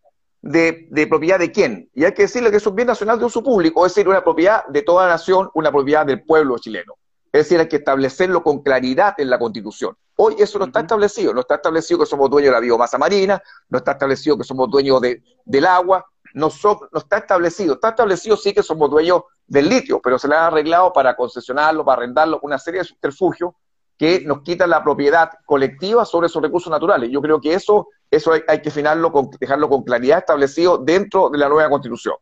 de, 0.42 0.88
de, 0.92 1.08
propiedad 1.08 1.40
de 1.40 1.52
quién. 1.52 1.90
Y 1.96 2.06
hay 2.06 2.14
que 2.14 2.24
decirle 2.24 2.52
que 2.52 2.58
es 2.58 2.68
un 2.68 2.76
bien 2.76 2.88
nacional 2.88 3.18
de 3.18 3.26
uso 3.26 3.44
público, 3.44 3.84
es 3.86 3.96
decir, 3.96 4.08
una 4.08 4.24
propiedad 4.24 4.66
de 4.68 4.84
toda 4.84 5.08
la 5.08 5.14
nación, 5.14 5.50
una 5.56 5.72
propiedad 5.72 6.06
del 6.06 6.24
pueblo 6.24 6.60
chileno. 6.60 6.94
Es 7.32 7.46
decir, 7.46 7.60
hay 7.60 7.68
que 7.68 7.78
establecerlo 7.78 8.44
con 8.44 8.62
claridad 8.62 9.16
en 9.18 9.30
la 9.32 9.40
Constitución. 9.40 9.98
Hoy 10.18 10.36
eso 10.40 10.60
no 10.60 10.66
está 10.66 10.80
establecido, 10.82 11.34
no 11.34 11.42
está 11.42 11.56
establecido 11.56 12.00
que 12.00 12.06
somos 12.06 12.30
dueños 12.30 12.50
de 12.50 12.54
la 12.54 12.60
biomasa 12.62 12.98
marina, 12.98 13.42
no 13.70 13.78
está 13.80 13.92
establecido 13.92 14.38
que 14.38 14.44
somos 14.44 14.70
dueños 14.70 15.02
de, 15.02 15.22
del 15.44 15.66
agua, 15.66 16.06
no, 16.34 16.50
no 16.64 17.00
está 17.00 17.18
establecido. 17.18 17.76
Está 17.76 17.90
establecido 17.90 18.38
sí 18.38 18.54
que 18.54 18.64
somos 18.64 18.90
dueños 18.90 19.24
del 19.46 19.68
litio, 19.68 20.00
pero 20.02 20.18
se 20.18 20.28
le 20.28 20.36
ha 20.36 20.48
arreglado 20.48 20.94
para 20.94 21.16
concesionarlo, 21.16 21.84
para 21.84 22.04
arrendarlo, 22.04 22.40
una 22.44 22.58
serie 22.58 22.80
de 22.80 22.86
subterfugios 22.86 23.52
que 23.98 24.22
nos 24.22 24.42
quitan 24.42 24.70
la 24.70 24.84
propiedad 24.84 25.30
colectiva 25.46 26.06
sobre 26.06 26.28
esos 26.28 26.42
recursos 26.42 26.70
naturales. 26.72 27.10
Yo 27.10 27.22
creo 27.22 27.40
que 27.40 27.54
eso, 27.54 27.88
eso 28.12 28.34
hay, 28.48 28.62
que 28.62 28.72
finarlo 28.72 29.12
con, 29.12 29.30
dejarlo 29.40 29.70
con 29.70 29.84
claridad 29.84 30.20
establecido 30.20 30.78
dentro 30.78 31.30
de 31.30 31.38
la 31.38 31.48
nueva 31.48 31.70
constitución 31.70 32.16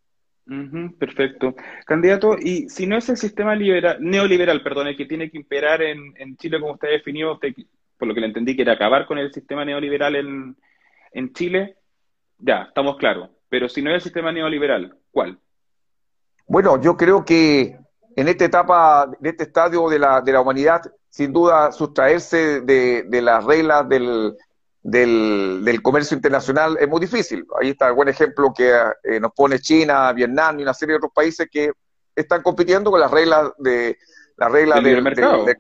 perfecto. 0.98 1.56
Candidato, 1.86 2.36
y 2.38 2.70
si 2.70 2.86
no 2.86 2.98
es 2.98 3.08
el 3.10 3.18
sistema 3.18 3.56
liberal, 3.56 3.98
neoliberal, 4.00 4.62
perdón, 4.62 4.88
el 4.88 4.98
que 4.98 5.06
tiene 5.06 5.30
que 5.30 5.38
imperar 5.38 5.82
en, 5.82 6.38
Chile, 6.38 6.60
como 6.60 6.74
usted 6.74 6.90
definió, 6.90 7.40
por 7.98 8.08
lo 8.08 8.14
que 8.14 8.22
le 8.22 8.28
entendí, 8.28 8.56
que 8.56 8.64
era 8.64 8.74
acabar 8.74 9.06
con 9.06 9.18
el 9.18 9.34
sistema 9.34 9.64
neoliberal 9.66 10.16
en, 10.16 10.58
en 11.12 11.34
Chile, 11.34 11.78
ya, 12.38 12.64
estamos 12.64 12.98
claros. 12.98 13.30
Pero 13.50 13.70
si 13.70 13.82
no 13.82 13.90
es 13.92 13.96
el 13.96 14.02
sistema 14.02 14.32
neoliberal, 14.32 14.98
¿cuál? 15.12 15.38
Bueno, 16.48 16.82
yo 16.82 16.98
creo 16.98 17.24
que 17.24 17.78
en 18.16 18.28
esta 18.28 18.46
etapa, 18.46 19.10
en 19.20 19.26
este 19.26 19.44
estadio 19.44 19.90
de 19.90 20.00
la, 20.00 20.22
de 20.22 20.34
la 20.34 20.42
humanidad, 20.42 20.82
sin 21.10 21.32
duda 21.32 21.72
sustraerse 21.72 22.62
de, 22.62 23.04
de 23.04 23.22
las 23.22 23.44
reglas 23.46 23.88
del, 23.88 24.36
del, 24.84 25.82
comercio 25.82 26.16
internacional 26.16 26.78
es 26.80 26.88
muy 26.88 27.00
difícil. 27.00 27.46
Ahí 27.60 27.70
está 27.70 27.88
el 27.88 27.94
buen 27.94 28.10
ejemplo 28.10 28.54
que 28.56 28.72
eh, 29.04 29.20
nos 29.20 29.32
pone 29.32 29.60
China, 29.60 30.12
Vietnam 30.12 30.60
y 30.60 30.64
una 30.64 30.74
serie 30.74 30.94
de 30.94 30.98
otros 30.98 31.14
países 31.14 31.48
que 31.50 31.72
están 32.16 32.42
compitiendo 32.44 32.92
con 32.92 33.00
las 33.00 33.10
reglas 33.10 33.52
de 33.58 33.98
las 34.36 34.52
reglas 34.52 34.84
del, 34.84 35.04
del, 35.04 35.58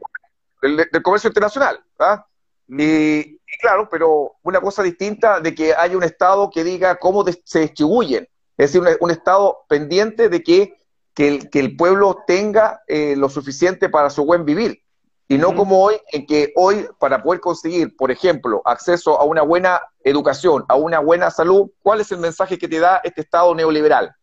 comercio 1.01 1.29
internacional. 1.29 1.83
¿ah? 1.99 2.25
Mm. 2.67 2.79
Y, 2.79 3.39
claro, 3.61 3.87
pero 3.89 4.33
una 4.43 4.59
cosa 4.59 4.83
distinta 4.83 5.39
de 5.39 5.53
que 5.53 5.73
haya 5.73 5.97
un 5.97 6.03
Estado 6.03 6.49
que 6.49 6.63
diga 6.63 6.97
cómo 6.97 7.25
se 7.43 7.59
distribuyen. 7.59 8.27
Es 8.57 8.71
decir, 8.71 8.97
un, 8.99 9.11
Estado 9.11 9.65
pendiente 9.67 10.29
de 10.29 10.43
que, 10.43 10.77
que, 11.13 11.27
el, 11.27 11.49
que 11.49 11.59
el 11.59 11.75
pueblo 11.75 12.23
tenga 12.27 12.81
eh, 12.87 13.15
lo 13.15 13.29
suficiente 13.29 13.89
para 13.89 14.09
su 14.09 14.25
buen 14.25 14.45
vivir. 14.45 14.83
Y 15.27 15.37
no 15.37 15.55
como 15.55 15.83
hoy, 15.83 15.95
en 16.11 16.25
que 16.27 16.51
hoy, 16.55 16.87
para 16.99 17.23
poder 17.23 17.39
conseguir, 17.39 17.95
por 17.95 18.11
ejemplo, 18.11 18.61
acceso 18.65 19.19
a 19.19 19.23
una 19.23 19.41
buena 19.41 19.81
educación, 20.03 20.65
a 20.67 20.75
una 20.75 20.99
buena 20.99 21.31
salud, 21.31 21.71
¿cuál 21.81 22.01
es 22.01 22.11
el 22.11 22.19
mensaje 22.19 22.57
que 22.57 22.67
te 22.67 22.79
da 22.79 23.01
este 23.03 23.21
Estado 23.21 23.55
neoliberal? 23.55 24.13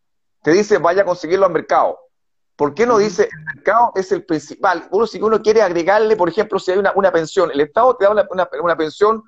Te 0.42 0.52
dice, 0.52 0.78
vaya 0.78 1.02
a 1.02 1.06
conseguirlo 1.06 1.46
al 1.46 1.52
mercado. 1.52 1.98
¿Por 2.60 2.74
qué 2.74 2.84
no 2.84 2.98
dice 2.98 3.30
el 3.32 3.44
mercado 3.56 3.90
es 3.94 4.12
el 4.12 4.22
principal? 4.22 4.86
Uno, 4.90 5.06
si 5.06 5.18
uno 5.18 5.40
quiere 5.40 5.62
agregarle, 5.62 6.14
por 6.14 6.28
ejemplo, 6.28 6.58
si 6.58 6.70
hay 6.70 6.76
una, 6.76 6.92
una 6.94 7.10
pensión, 7.10 7.50
el 7.50 7.62
Estado 7.62 7.96
te 7.96 8.04
da 8.04 8.10
una, 8.10 8.28
una, 8.60 8.76
pensión 8.76 9.22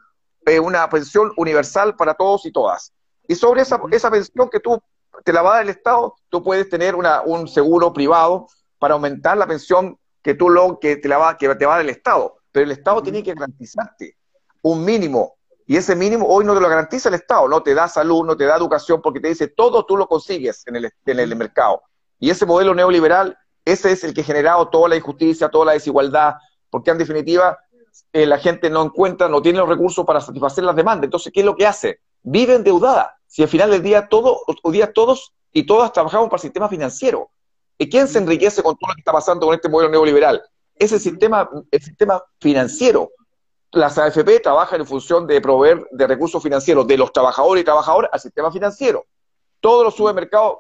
eh, 0.45 0.61
una 0.61 0.87
pensión 0.91 1.33
universal 1.39 1.97
para 1.97 2.13
todos 2.13 2.45
y 2.45 2.53
todas. 2.53 2.93
Y 3.27 3.35
sobre 3.35 3.63
esa, 3.63 3.81
esa 3.91 4.11
pensión 4.11 4.51
que 4.51 4.61
tú 4.61 4.79
te 5.25 5.33
la 5.33 5.41
va 5.41 5.53
a 5.53 5.55
dar 5.55 5.63
el 5.63 5.71
Estado, 5.71 6.15
tú 6.29 6.43
puedes 6.43 6.69
tener 6.69 6.95
una, 6.95 7.23
un 7.23 7.49
seguro 7.49 7.95
privado 7.95 8.49
para 8.79 8.93
aumentar 8.93 9.39
la 9.39 9.47
pensión 9.47 9.99
que 10.23 10.35
tú 10.35 10.51
lo, 10.51 10.79
que 10.79 10.97
te 10.97 11.09
la 11.09 11.17
va, 11.17 11.39
que 11.39 11.49
te 11.55 11.65
va 11.65 11.73
a 11.73 11.77
dar 11.77 11.87
el 11.87 11.91
Estado. 11.91 12.37
Pero 12.53 12.65
el 12.67 12.73
Estado 12.73 13.03
tiene 13.03 13.23
que 13.23 13.33
garantizarte 13.33 14.15
un 14.61 14.85
mínimo. 14.85 15.37
Y 15.67 15.79
ese 15.79 15.97
mínimo 15.97 16.27
hoy 16.27 16.45
no 16.45 16.53
te 16.53 16.61
lo 16.61 16.69
garantiza 16.69 17.09
el 17.09 17.15
Estado, 17.15 17.49
no 17.49 17.63
te 17.63 17.73
da 17.73 17.89
salud, 17.89 18.27
no 18.27 18.37
te 18.37 18.45
da 18.45 18.59
educación, 18.59 19.01
porque 19.01 19.21
te 19.21 19.29
dice 19.29 19.49
todo 19.49 19.87
tú 19.87 19.97
lo 19.97 20.07
consigues 20.07 20.67
en 20.67 20.77
el, 20.77 20.93
en 21.07 21.19
el 21.19 21.35
mercado. 21.35 21.81
Y 22.23 22.31
ese 22.31 22.47
modelo 22.47 22.73
neoliberal, 22.73 23.37
ese 23.65 23.91
es 23.91 24.05
el 24.05 24.15
que 24.15 24.21
ha 24.21 24.25
generado 24.25 24.69
toda 24.69 24.89
la 24.89 24.95
injusticia, 24.95 25.49
toda 25.49 25.65
la 25.65 25.73
desigualdad, 25.73 26.35
porque 26.71 26.93
en 26.93 26.99
definitiva 26.99 27.59
eh, 28.13 28.27
la 28.27 28.39
gente 28.39 28.71
no 28.71 28.85
encuentra, 28.85 29.29
no 29.29 29.43
tiene 29.43 29.59
los 29.59 29.69
recursos 29.69 30.07
para 30.07 30.21
satisfacer 30.21 30.63
las 30.63 30.77
demandas. 30.77 31.07
Entonces, 31.07 31.33
¿qué 31.33 31.41
es 31.41 31.47
lo 31.47 31.57
que 31.57 31.67
hace? 31.67 31.99
Vive 32.23 32.55
endeudada. 32.55 33.17
Si 33.27 33.43
al 33.43 33.49
final 33.49 33.73
del 33.73 33.83
día, 33.83 34.07
todo, 34.07 34.39
día 34.67 34.93
todos 34.93 35.35
y 35.53 35.67
todas 35.67 35.93
trabajamos 35.93 36.29
para 36.29 36.37
el 36.37 36.43
sistema 36.43 36.69
financiero. 36.69 37.29
¿Y 37.77 37.91
quién 37.91 38.07
se 38.07 38.19
enriquece 38.19 38.63
con 38.63 38.77
todo 38.77 38.91
lo 38.91 38.95
que 38.95 39.01
está 39.01 39.11
pasando 39.11 39.47
con 39.47 39.57
este 39.57 39.69
modelo 39.69 39.91
neoliberal? 39.91 40.41
Es 40.77 40.93
el 40.93 41.01
sistema, 41.01 41.51
el 41.73 41.83
sistema 41.83 42.23
financiero. 42.39 43.11
Las 43.73 43.99
AFP 43.99 44.39
trabajan 44.39 44.81
en 44.81 44.87
función 44.87 45.27
de 45.27 45.41
proveer 45.41 45.89
de 45.91 46.07
recursos 46.07 46.41
financieros 46.41 46.87
de 46.87 46.99
los 46.99 47.13
trabajadores 47.13 47.63
y 47.63 47.65
trabajadoras 47.65 48.13
al 48.13 48.21
sistema 48.21 48.53
financiero. 48.53 49.07
Todos 49.59 49.83
los 49.83 49.97
supermercados 49.97 50.59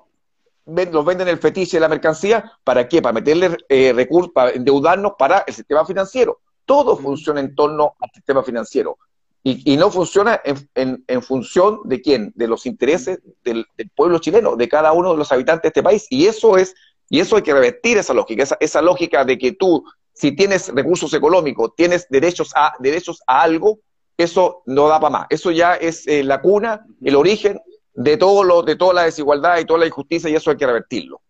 los 0.66 1.04
venden 1.04 1.28
el 1.28 1.38
fetiche 1.38 1.76
de 1.76 1.80
la 1.80 1.88
mercancía. 1.88 2.52
¿Para 2.64 2.88
qué? 2.88 3.02
Para 3.02 3.12
meterle 3.12 3.56
eh, 3.68 3.92
recursos, 3.92 4.32
para 4.32 4.50
endeudarnos 4.50 5.12
para 5.18 5.44
el 5.46 5.54
sistema 5.54 5.84
financiero. 5.84 6.40
Todo 6.64 6.96
funciona 6.96 7.40
en 7.40 7.54
torno 7.54 7.94
al 8.00 8.10
sistema 8.12 8.42
financiero. 8.42 8.98
Y, 9.44 9.76
no 9.76 9.90
funciona 9.90 10.40
en, 10.44 11.22
función 11.22 11.80
de 11.82 12.00
quién, 12.00 12.32
de 12.36 12.46
los 12.46 12.64
intereses 12.64 13.18
del, 13.42 13.66
pueblo 13.96 14.20
chileno, 14.20 14.54
de 14.54 14.68
cada 14.68 14.92
uno 14.92 15.10
de 15.10 15.18
los 15.18 15.32
habitantes 15.32 15.62
de 15.62 15.68
este 15.68 15.82
país. 15.82 16.06
Y 16.10 16.26
eso 16.26 16.56
es, 16.56 16.76
y 17.08 17.18
eso 17.18 17.34
hay 17.34 17.42
que 17.42 17.52
revertir 17.52 17.98
esa 17.98 18.14
lógica, 18.14 18.44
esa, 18.60 18.80
lógica 18.80 19.24
de 19.24 19.38
que 19.38 19.50
tú, 19.50 19.84
si 20.12 20.30
tienes 20.30 20.68
recursos 20.68 21.12
económicos, 21.12 21.74
tienes 21.74 22.06
derechos 22.08 22.52
a, 22.54 22.74
derechos 22.78 23.20
a 23.26 23.42
algo, 23.42 23.80
eso 24.16 24.62
no 24.66 24.86
da 24.86 25.00
para 25.00 25.10
más. 25.10 25.26
Eso 25.28 25.50
ya 25.50 25.74
es 25.74 26.06
eh, 26.06 26.22
la 26.22 26.40
cuna, 26.40 26.86
el 27.02 27.16
origen 27.16 27.60
de 27.94 28.16
todo 28.16 28.44
lo, 28.44 28.62
de 28.62 28.76
toda 28.76 28.94
la 28.94 29.04
desigualdad 29.04 29.58
y 29.58 29.64
toda 29.64 29.80
la 29.80 29.86
injusticia, 29.86 30.30
y 30.30 30.34
eso 30.34 30.50
hay 30.50 30.56
que 30.56 30.66
revertirlo. 30.66 31.20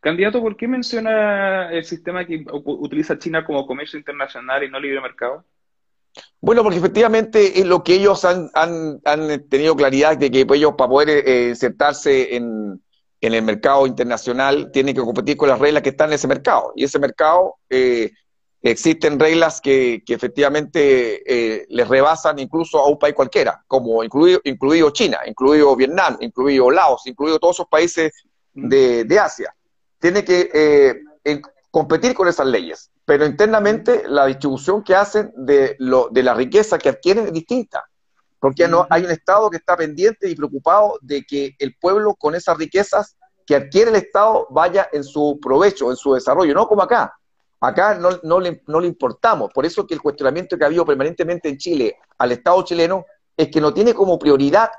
Candidato, 0.00 0.40
¿por 0.40 0.56
qué 0.56 0.68
menciona 0.68 1.70
el 1.70 1.84
sistema 1.84 2.26
que 2.26 2.44
utiliza 2.52 3.18
China 3.18 3.44
como 3.44 3.66
comercio 3.66 3.98
internacional 3.98 4.62
y 4.62 4.70
no 4.70 4.78
libre 4.78 5.00
mercado? 5.00 5.44
Bueno, 6.40 6.62
porque 6.62 6.78
efectivamente 6.78 7.58
es 7.58 7.66
lo 7.66 7.82
que 7.82 7.94
ellos 7.94 8.24
han, 8.24 8.50
tenido 9.48 9.74
claridad 9.74 10.16
de 10.16 10.30
que 10.30 10.44
pues, 10.44 10.58
ellos 10.58 10.74
para 10.76 10.90
poder 10.90 11.26
eh, 11.26 11.48
insertarse 11.50 12.36
en, 12.36 12.80
el 13.20 13.42
mercado 13.42 13.86
internacional 13.86 14.70
tienen 14.70 14.94
que 14.94 15.00
competir 15.00 15.38
con 15.38 15.48
las 15.48 15.58
reglas 15.58 15.82
que 15.82 15.88
están 15.88 16.10
en 16.10 16.16
ese 16.16 16.28
mercado. 16.28 16.74
Y 16.76 16.84
ese 16.84 16.98
mercado 16.98 17.54
eh, 17.70 18.12
existen 18.70 19.18
reglas 19.18 19.60
que, 19.60 20.02
efectivamente 20.06 21.22
eh, 21.26 21.66
les 21.68 21.88
rebasan 21.88 22.38
incluso 22.38 22.78
a 22.78 22.88
un 22.88 22.98
país 22.98 23.14
cualquiera, 23.14 23.62
como 23.66 24.02
incluido, 24.02 24.40
incluido 24.44 24.90
China, 24.90 25.18
incluido 25.26 25.76
Vietnam, 25.76 26.16
incluido 26.20 26.70
Laos, 26.70 27.06
incluido 27.06 27.38
todos 27.38 27.56
esos 27.56 27.68
países 27.68 28.12
de, 28.52 29.04
de 29.04 29.18
Asia. 29.18 29.54
Tiene 29.98 30.24
que 30.24 31.00
competir 31.70 32.14
con 32.14 32.28
esas 32.28 32.46
leyes 32.46 32.90
pero 33.04 33.26
internamente 33.26 34.04
la 34.08 34.26
distribución 34.26 34.82
que 34.82 34.94
hacen 34.94 35.32
de, 35.36 35.76
lo, 35.78 36.08
de 36.10 36.22
la 36.22 36.34
riqueza 36.34 36.78
que 36.78 36.88
adquieren 36.88 37.26
es 37.26 37.32
distinta, 37.32 37.84
porque 38.38 38.66
no, 38.66 38.86
hay 38.88 39.04
un 39.04 39.10
Estado 39.10 39.50
que 39.50 39.58
está 39.58 39.76
pendiente 39.76 40.28
y 40.28 40.34
preocupado 40.34 40.98
de 41.02 41.22
que 41.24 41.54
el 41.58 41.76
pueblo 41.76 42.14
con 42.14 42.34
esas 42.34 42.56
riquezas 42.56 43.16
que 43.46 43.56
adquiere 43.56 43.90
el 43.90 43.96
Estado 43.96 44.46
vaya 44.50 44.88
en 44.92 45.04
su 45.04 45.38
provecho, 45.40 45.90
en 45.90 45.96
su 45.96 46.14
desarrollo, 46.14 46.54
no 46.54 46.66
como 46.66 46.82
acá. 46.82 47.14
Acá 47.64 47.94
no, 47.94 48.10
no, 48.22 48.40
le, 48.40 48.62
no 48.66 48.80
le 48.80 48.86
importamos, 48.86 49.50
por 49.52 49.64
eso 49.64 49.86
que 49.86 49.94
el 49.94 50.02
cuestionamiento 50.02 50.56
que 50.56 50.64
ha 50.64 50.66
habido 50.66 50.84
permanentemente 50.84 51.48
en 51.48 51.56
Chile 51.56 51.96
al 52.18 52.32
Estado 52.32 52.62
chileno 52.62 53.06
es 53.36 53.48
que 53.48 53.60
no 53.60 53.72
tiene 53.72 53.94
como 53.94 54.18
prioridad 54.18 54.70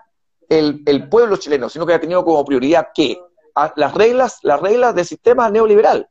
el, 0.48 1.10
pueblo 1.10 1.38
chileno, 1.38 1.70
sino 1.70 1.86
que 1.86 1.94
ha 1.94 2.00
tenido 2.00 2.24
como 2.24 2.46
prioridad 2.46 2.90
que 2.94 3.20
las 3.76 3.94
reglas, 3.94 4.40
las 4.44 4.62
reglas 4.62 4.94
del 4.94 5.06
sistema 5.06 5.50
neoliberal 5.50 6.08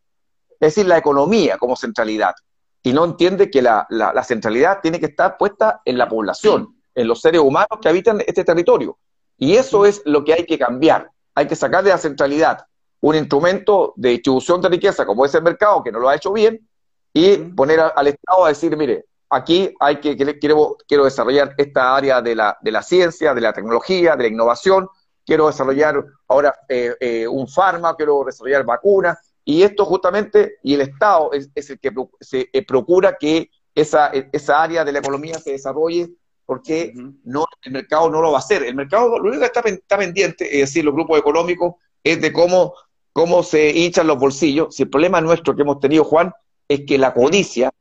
es 0.60 0.74
decir, 0.74 0.86
la 0.86 0.98
economía 0.98 1.58
como 1.58 1.76
centralidad. 1.76 2.34
Y 2.82 2.92
no 2.92 3.04
entiende 3.04 3.50
que 3.50 3.62
la, 3.62 3.86
centralidad 4.26 4.80
tiene 4.80 5.00
que 5.00 5.06
estar 5.06 5.36
puesta 5.36 5.80
en 5.84 5.98
la 5.98 6.08
población, 6.08 6.76
en 6.94 7.08
los 7.08 7.20
seres 7.20 7.40
humanos 7.40 7.78
que 7.80 7.88
habitan 7.88 8.22
este 8.26 8.44
territorio. 8.44 8.98
Y 9.36 9.56
eso 9.56 9.84
es 9.84 10.02
lo 10.04 10.24
que 10.24 10.34
hay 10.34 10.46
que 10.46 10.58
cambiar. 10.58 11.10
Hay 11.34 11.46
que 11.46 11.56
sacar 11.56 11.82
de 11.82 11.90
la 11.90 11.98
centralidad 11.98 12.66
un 13.04 13.14
instrumento 13.16 13.92
de 13.96 14.10
distribución 14.10 14.62
de 14.62 14.70
riqueza 14.70 15.04
como 15.04 15.26
es 15.26 15.34
el 15.34 15.42
mercado, 15.42 15.82
que 15.82 15.92
no 15.92 15.98
lo 15.98 16.08
ha 16.08 16.16
hecho 16.16 16.32
bien, 16.32 16.66
y 17.12 17.36
poner 17.36 17.78
al 17.94 18.06
Estado 18.06 18.46
a 18.46 18.48
decir, 18.48 18.74
mire, 18.78 19.04
aquí 19.28 19.74
hay 19.78 20.00
que, 20.00 20.16
quiero, 20.38 20.78
quiero 20.88 21.04
desarrollar 21.04 21.54
esta 21.58 21.94
área 21.94 22.22
de 22.22 22.34
la, 22.34 22.56
de 22.62 22.72
la 22.72 22.82
ciencia, 22.82 23.34
de 23.34 23.42
la 23.42 23.52
tecnología, 23.52 24.16
de 24.16 24.22
la 24.22 24.30
innovación, 24.30 24.88
quiero 25.26 25.48
desarrollar 25.48 26.02
ahora 26.28 26.54
eh, 26.66 26.96
eh, 26.98 27.28
un 27.28 27.46
fármaco, 27.46 27.98
quiero 27.98 28.24
desarrollar 28.24 28.64
vacunas, 28.64 29.18
y 29.44 29.62
esto 29.62 29.84
justamente, 29.84 30.56
y 30.62 30.72
el 30.72 30.80
Estado 30.80 31.30
es, 31.34 31.50
el 31.54 31.78
que 31.78 31.92
se 32.22 32.48
eh, 32.50 32.64
procura 32.64 33.18
que 33.20 33.50
esa, 33.74 34.12
esa 34.32 34.62
área 34.62 34.82
de 34.82 34.92
la 34.92 35.00
economía 35.00 35.38
se 35.38 35.50
desarrolle 35.50 36.08
porque 36.46 36.94
no, 37.22 37.44
el 37.62 37.72
mercado 37.72 38.08
no 38.08 38.22
lo 38.22 38.30
va 38.30 38.38
a 38.38 38.40
hacer. 38.40 38.62
El 38.62 38.74
mercado 38.74 39.18
lo 39.18 39.24
único 39.28 39.40
que 39.40 39.46
está, 39.46 39.60
está, 39.60 39.98
pendiente, 39.98 40.44
es 40.46 40.70
decir, 40.70 40.84
los 40.86 40.94
grupos 40.94 41.18
económicos, 41.18 41.74
es 42.04 42.20
de 42.20 42.32
cómo, 42.32 42.74
cómo 43.14 43.42
se 43.42 43.70
hinchan 43.70 44.06
los 44.06 44.18
bolsillos. 44.18 44.74
Si 44.74 44.82
el 44.82 44.90
problema 44.90 45.22
nuestro 45.22 45.56
que 45.56 45.62
hemos 45.62 45.80
tenido, 45.80 46.04
Juan, 46.04 46.34
es 46.68 46.82
que 46.86 46.98
la 46.98 47.14
codicia, 47.14 47.72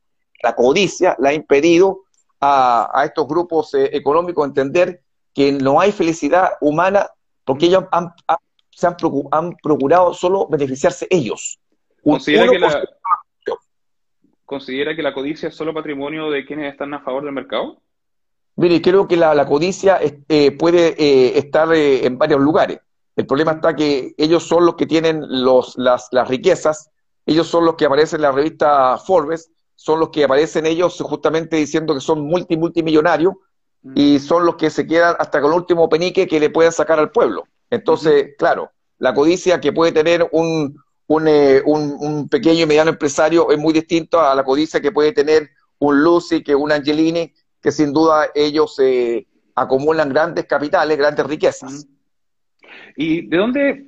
la 0.42 0.56
codicia 0.56 1.18
la 1.20 1.30
ha 1.30 1.34
impedido 1.34 2.04
a, 2.40 3.04
estos 3.04 3.28
grupos 3.28 3.74
eh, 3.74 3.90
económicos 3.94 4.48
entender 4.48 5.02
que 5.34 5.52
no 5.52 5.82
hay 5.82 5.92
felicidad 5.92 6.52
humana 6.62 7.10
porque 7.44 7.66
ellos 7.66 7.86
han, 7.92 8.14
se 8.70 8.88
han, 8.88 8.96
procurado 9.62 10.14
solo 10.14 10.48
beneficiarse 10.48 11.08
ellos. 11.10 11.60
¿Considera 12.04 12.50
que, 12.50 12.60
la, 12.60 12.84
¿Considera 14.46 14.96
que 14.96 15.02
la 15.02 15.14
codicia 15.14 15.50
es 15.50 15.56
solo 15.56 15.74
patrimonio 15.74 16.30
de 16.30 16.46
quienes 16.46 16.72
están 16.72 16.94
a 16.94 17.02
favor 17.02 17.24
del 17.24 17.34
mercado? 17.34 17.82
Mire, 18.56 18.82
creo 18.82 19.08
que 19.08 19.18
la, 19.18 19.46
codicia 19.48 20.00
eh, 20.02 20.52
puede 20.52 20.96
eh, 20.98 21.38
estar 21.38 21.74
eh, 21.74 22.06
en 22.06 22.18
varios 22.18 22.40
lugares. 22.40 22.80
El 23.16 23.28
problema 23.28 23.54
está 23.54 23.76
que 23.76 24.14
ellos 24.18 24.44
son 24.44 24.66
los 24.66 24.76
que 24.76 24.86
tienen 24.86 25.24
los, 25.44 25.78
las, 25.78 26.08
las 26.12 26.28
riquezas, 26.28 26.90
ellos 27.26 27.48
son 27.48 27.66
los 27.66 27.76
que 27.76 27.86
aparecen 27.86 28.18
en 28.18 28.24
la 28.24 28.32
revista 28.32 28.98
Forbes, 28.98 29.52
son 29.76 30.00
los 30.00 30.10
que 30.10 30.24
aparecen 30.24 30.66
ellos 30.66 31.00
justamente 31.02 31.58
diciendo 31.58 31.94
que 31.94 32.02
son 32.02 32.22
multi, 32.22 32.58
multimillonarios 32.58 33.34
mm. 33.82 33.94
y 33.96 34.20
son 34.20 34.46
los 34.46 34.56
que 34.56 34.70
se 34.70 34.88
quedan 34.88 35.16
hasta 35.20 35.42
con 35.42 35.52
el 35.52 35.58
último 35.58 35.90
penique 35.90 36.28
que 36.28 36.40
le 36.40 36.50
pueden 36.50 36.72
sacar 36.72 37.00
al 37.00 37.12
pueblo. 37.12 37.44
Entonces, 37.70 38.32
claro, 38.38 38.72
la 38.98 39.14
codicia 39.14 39.60
que 39.60 39.74
puede 39.74 39.92
tener 39.92 40.28
un, 40.32 40.78
eh, 41.28 41.62
un, 41.66 41.98
un, 42.00 42.30
pequeño 42.30 42.62
y 42.62 42.66
mediano 42.66 42.92
empresario 42.92 43.50
es 43.52 43.58
muy 43.58 43.74
distinto 43.74 44.20
a 44.20 44.34
la 44.36 44.44
codicia 44.44 44.82
que 44.82 44.92
puede 44.92 45.12
tener 45.12 45.50
un 45.80 46.04
Lucy, 46.04 46.44
que 46.44 46.56
un 46.56 46.72
Angelini, 46.72 47.34
que 47.62 47.72
sin 47.72 47.94
duda 47.94 48.28
ellos 48.36 48.78
eh, 48.80 49.28
acumulan 49.56 50.10
grandes 50.10 50.46
capitales, 50.46 50.98
grandes 50.98 51.26
riquezas. 51.26 51.88
¿Y 52.96 53.28
de 53.28 53.38
dónde, 53.38 53.86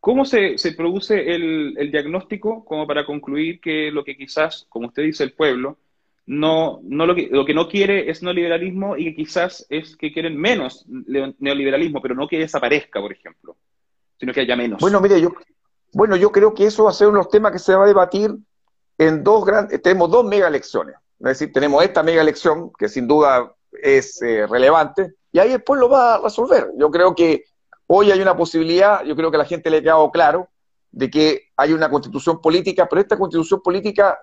cómo 0.00 0.24
se, 0.24 0.58
se 0.58 0.72
produce 0.72 1.34
el, 1.34 1.74
el, 1.78 1.90
diagnóstico 1.90 2.64
como 2.64 2.86
para 2.86 3.04
concluir 3.04 3.60
que 3.60 3.90
lo 3.90 4.04
que 4.04 4.16
quizás, 4.16 4.66
como 4.68 4.88
usted 4.88 5.02
dice, 5.02 5.24
el 5.24 5.32
pueblo, 5.32 5.78
no, 6.26 6.80
no 6.82 7.06
lo, 7.06 7.14
que, 7.14 7.28
lo 7.30 7.44
que 7.44 7.54
no 7.54 7.68
quiere 7.68 8.10
es 8.10 8.22
neoliberalismo 8.22 8.96
y 8.96 9.04
que 9.04 9.14
quizás 9.14 9.66
es 9.70 9.96
que 9.96 10.12
quieren 10.12 10.36
menos 10.36 10.84
neoliberalismo, 10.86 12.02
pero 12.02 12.14
no 12.14 12.28
que 12.28 12.38
desaparezca, 12.38 13.00
por 13.00 13.12
ejemplo, 13.12 13.56
sino 14.20 14.34
que 14.34 14.42
haya 14.42 14.54
menos. 14.54 14.78
Bueno, 14.78 15.00
mire, 15.00 15.20
yo, 15.20 15.32
bueno, 15.94 16.16
yo 16.16 16.30
creo 16.30 16.52
que 16.52 16.66
eso 16.66 16.84
va 16.84 16.90
a 16.90 16.92
ser 16.92 17.08
uno 17.08 17.18
de 17.18 17.24
los 17.24 17.30
temas 17.30 17.52
que 17.52 17.58
se 17.58 17.74
va 17.74 17.84
a 17.84 17.88
debatir 17.88 18.30
en 18.98 19.24
dos 19.24 19.44
grandes, 19.44 19.80
tenemos 19.80 20.10
dos 20.10 20.26
mega 20.26 20.48
elecciones, 20.48 20.96
es 21.20 21.26
decir, 21.26 21.52
tenemos 21.52 21.82
esta 21.82 22.02
mega 22.02 22.20
elección 22.20 22.72
que 22.78 22.88
sin 22.88 23.08
duda 23.08 23.50
es 23.82 24.20
eh, 24.20 24.46
relevante 24.46 25.14
y 25.32 25.38
ahí 25.38 25.52
el 25.52 25.62
pueblo 25.62 25.88
va 25.88 26.16
a 26.16 26.20
resolver. 26.22 26.70
Yo 26.76 26.90
creo 26.90 27.14
que 27.14 27.44
hoy 27.88 28.12
hay 28.12 28.20
una 28.20 28.36
posibilidad, 28.36 29.04
yo 29.04 29.16
creo 29.16 29.30
que 29.30 29.36
a 29.36 29.40
la 29.40 29.44
gente 29.44 29.68
le 29.68 29.78
ha 29.78 29.82
quedado 29.82 30.10
claro 30.10 30.48
de 30.90 31.10
que 31.10 31.48
hay 31.56 31.72
una 31.72 31.90
constitución 31.90 32.40
política, 32.40 32.86
pero 32.88 33.02
esta 33.02 33.18
constitución 33.18 33.60
política 33.60 34.18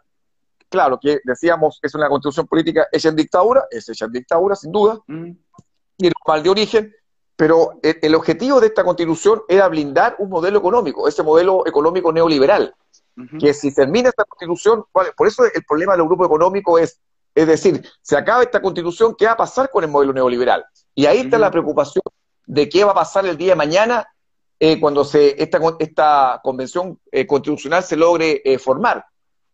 claro, 0.69 0.99
que 1.01 1.19
decíamos 1.23 1.79
es 1.81 1.95
una 1.95 2.09
constitución 2.09 2.47
política 2.47 2.87
hecha 2.91 3.09
en 3.09 3.15
dictadura, 3.15 3.65
es 3.69 3.87
hecha 3.89 4.05
en 4.05 4.11
dictadura, 4.11 4.55
sin 4.55 4.71
duda, 4.71 4.99
mm. 5.07 5.31
y 5.97 6.11
mal 6.27 6.43
de 6.43 6.49
origen, 6.49 6.93
pero 7.35 7.79
el, 7.81 8.15
objetivo 8.15 8.59
de 8.59 8.67
esta 8.67 8.83
constitución 8.83 9.41
era 9.47 9.67
blindar 9.67 10.15
un 10.19 10.29
modelo 10.29 10.59
económico, 10.59 11.07
ese 11.07 11.23
modelo 11.23 11.65
económico 11.65 12.11
neoliberal, 12.11 12.73
que 13.39 13.53
si 13.53 13.73
termina 13.73 14.09
esta 14.09 14.25
constitución, 14.25 14.83
por 14.91 15.27
eso 15.27 15.45
el 15.45 15.63
problema 15.65 15.95
del 15.95 16.05
grupo 16.05 16.25
económico 16.25 16.77
es 16.77 16.99
Es 17.33 17.47
decir, 17.47 17.81
se 18.01 18.17
acaba 18.17 18.43
esta 18.43 18.61
constitución, 18.61 19.15
¿qué 19.17 19.25
va 19.25 19.33
a 19.33 19.37
pasar 19.37 19.69
con 19.69 19.83
el 19.83 19.89
modelo 19.89 20.13
neoliberal? 20.13 20.65
Y 20.93 21.05
ahí 21.05 21.19
está 21.19 21.37
la 21.37 21.51
preocupación 21.51 22.01
de 22.45 22.69
qué 22.69 22.83
va 22.83 22.91
a 22.91 22.95
pasar 22.95 23.25
el 23.25 23.37
día 23.37 23.51
de 23.51 23.55
mañana 23.55 24.07
eh, 24.59 24.79
cuando 24.79 25.03
se, 25.03 25.41
esta, 25.41 25.59
esta 25.79 26.39
convención 26.43 26.99
eh, 27.11 27.27
constitucional 27.27 27.83
se 27.83 27.97
logre 27.97 28.41
eh, 28.45 28.57
formar. 28.57 29.05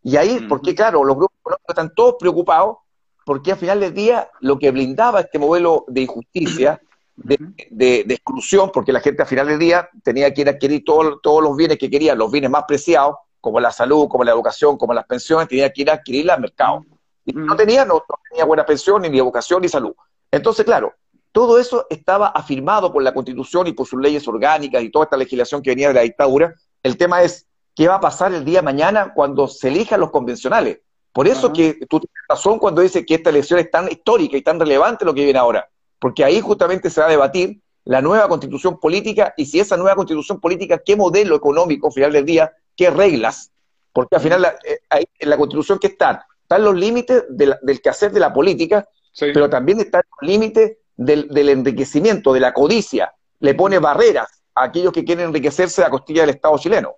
Y 0.04 0.16
ahí, 0.18 0.46
porque 0.48 0.76
claro, 0.76 1.04
los 1.04 1.16
grupos 1.16 1.38
económicos 1.40 1.70
están 1.70 1.94
todos 1.96 2.16
preocupados 2.20 2.78
porque 3.26 3.52
al 3.52 3.58
final 3.58 3.80
del 3.80 3.94
día 3.94 4.30
lo 4.40 4.58
que 4.58 4.72
blindaba 4.72 5.22
este 5.22 5.40
modelo 5.40 5.86
de 5.88 6.02
injusticia, 6.02 6.82
de, 7.16 8.06
exclusión, 8.10 8.72
porque 8.74 8.92
la 8.92 9.00
gente 9.00 9.22
al 9.22 9.28
final 9.28 9.48
del 9.48 9.60
día 9.60 9.90
tenía 10.04 10.34
que 10.34 10.42
ir 10.42 10.48
a 10.48 10.52
adquirir 10.52 10.84
todos 10.84 11.44
los 11.44 11.56
bienes 11.56 11.78
que 11.78 11.90
quería, 11.90 12.16
los 12.16 12.32
bienes 12.32 12.50
más 12.50 12.64
preciados, 12.68 13.16
como 13.40 13.60
la 13.60 13.72
salud, 13.72 14.08
como 14.08 14.24
la 14.24 14.32
educación, 14.32 14.78
como 14.78 14.94
las 14.94 15.06
pensiones, 15.06 15.48
tenía 15.48 15.72
que 15.72 15.82
ir 15.82 15.90
a 15.90 15.96
adquirirlas 15.96 16.36
al 16.36 16.42
mercado. 16.42 16.86
Y 17.26 17.34
no 17.34 17.56
tenía, 17.56 17.86
no, 17.86 18.04
tenía 18.30 18.46
buena 18.46 18.66
pensión, 18.66 19.04
ni 19.04 19.18
educación, 19.18 19.62
ni 19.62 19.70
salud. 19.70 19.94
Entonces, 20.32 20.66
claro, 20.66 20.94
todo 21.32 21.60
eso 21.60 21.88
estaba 21.90 22.28
afirmado 22.28 22.92
por 22.92 23.04
la 23.04 23.14
Constitución 23.14 23.68
y 23.68 23.74
por 23.74 23.88
sus 23.88 24.02
leyes 24.02 24.28
orgánicas 24.28 24.84
y 24.84 24.90
toda 24.90 25.06
esta 25.06 25.18
legislación 25.18 25.62
que 25.62 25.72
venía 25.72 25.88
de 25.88 25.94
la 25.94 26.02
dictadura. 26.02 26.56
El 26.84 26.98
tema 26.98 27.22
es, 27.24 27.48
¿qué 27.76 27.88
va 27.88 27.96
a 27.96 28.02
pasar 28.02 28.34
el 28.34 28.44
día 28.44 28.60
de 28.60 28.66
mañana 28.66 29.14
cuando 29.14 29.48
se 29.48 29.70
elijan 29.70 30.00
los 30.00 30.12
convencionales? 30.12 30.80
Por 31.14 31.28
eso 31.28 31.52
que 31.52 31.74
tú 31.90 32.00
tienes 32.00 32.24
razón 32.28 32.58
cuando 32.58 32.82
dices 32.82 33.06
que 33.06 33.16
esta 33.16 33.30
elección 33.30 33.60
es 33.60 33.70
tan 33.70 33.90
histórica 33.90 34.38
y 34.38 34.42
tan 34.42 34.60
relevante 34.60 35.04
lo 35.04 35.14
que 35.14 35.24
viene 35.24 35.40
ahora, 35.40 35.70
porque 36.00 36.24
ahí 36.24 36.40
justamente 36.40 36.90
se 36.90 37.02
va 37.02 37.08
a 37.08 37.12
debatir 37.12 37.62
la 37.84 38.02
nueva 38.02 38.28
constitución 38.28 38.80
política 38.80 39.34
y 39.36 39.46
si 39.46 39.60
esa 39.60 39.76
nueva 39.76 39.96
constitución 39.96 40.40
política, 40.40 40.82
qué 40.86 40.96
modelo 40.96 41.36
económico 41.36 41.88
al 41.88 41.94
final 41.94 42.14
del 42.14 42.26
día, 42.26 42.52
qué 42.78 42.90
reglas, 42.90 43.52
porque 43.92 44.16
al 44.16 44.22
final 44.22 44.46
eh, 44.64 45.06
en 45.20 45.30
la 45.30 45.38
constitución 45.38 45.80
que 45.80 45.88
están, 45.88 46.20
están 46.44 46.64
los 46.64 46.76
límites 46.76 47.26
del 47.30 47.82
quehacer 47.82 48.12
de 48.12 48.20
la 48.20 48.32
política, 48.32 48.88
pero 49.20 49.50
también 49.50 49.80
están 49.80 50.04
los 50.10 50.30
límites 50.30 50.78
del, 50.96 51.50
enriquecimiento, 51.50 52.34
de 52.34 52.40
la 52.40 52.54
codicia, 52.54 53.14
le 53.40 53.54
pone 53.54 53.80
barreras 53.80 54.44
a 54.56 54.64
aquellos 54.64 54.92
que 54.92 55.04
quieren 55.04 55.28
enriquecerse 55.28 55.84
a 55.84 55.90
costilla 55.90 56.22
del 56.22 56.32
Estado 56.32 56.58
chileno. 56.58 56.96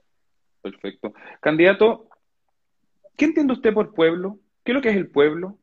Perfecto. 0.62 1.14
Candidato, 1.42 2.08
¿qué 3.18 3.26
entiende 3.26 3.54
usted 3.54 3.74
por 3.74 3.94
pueblo? 3.94 4.40
¿Qué 4.64 4.72
es 4.72 4.76
lo 4.76 4.82
que 4.82 4.90
es 4.90 4.96
el 4.96 5.10
pueblo? 5.10 5.58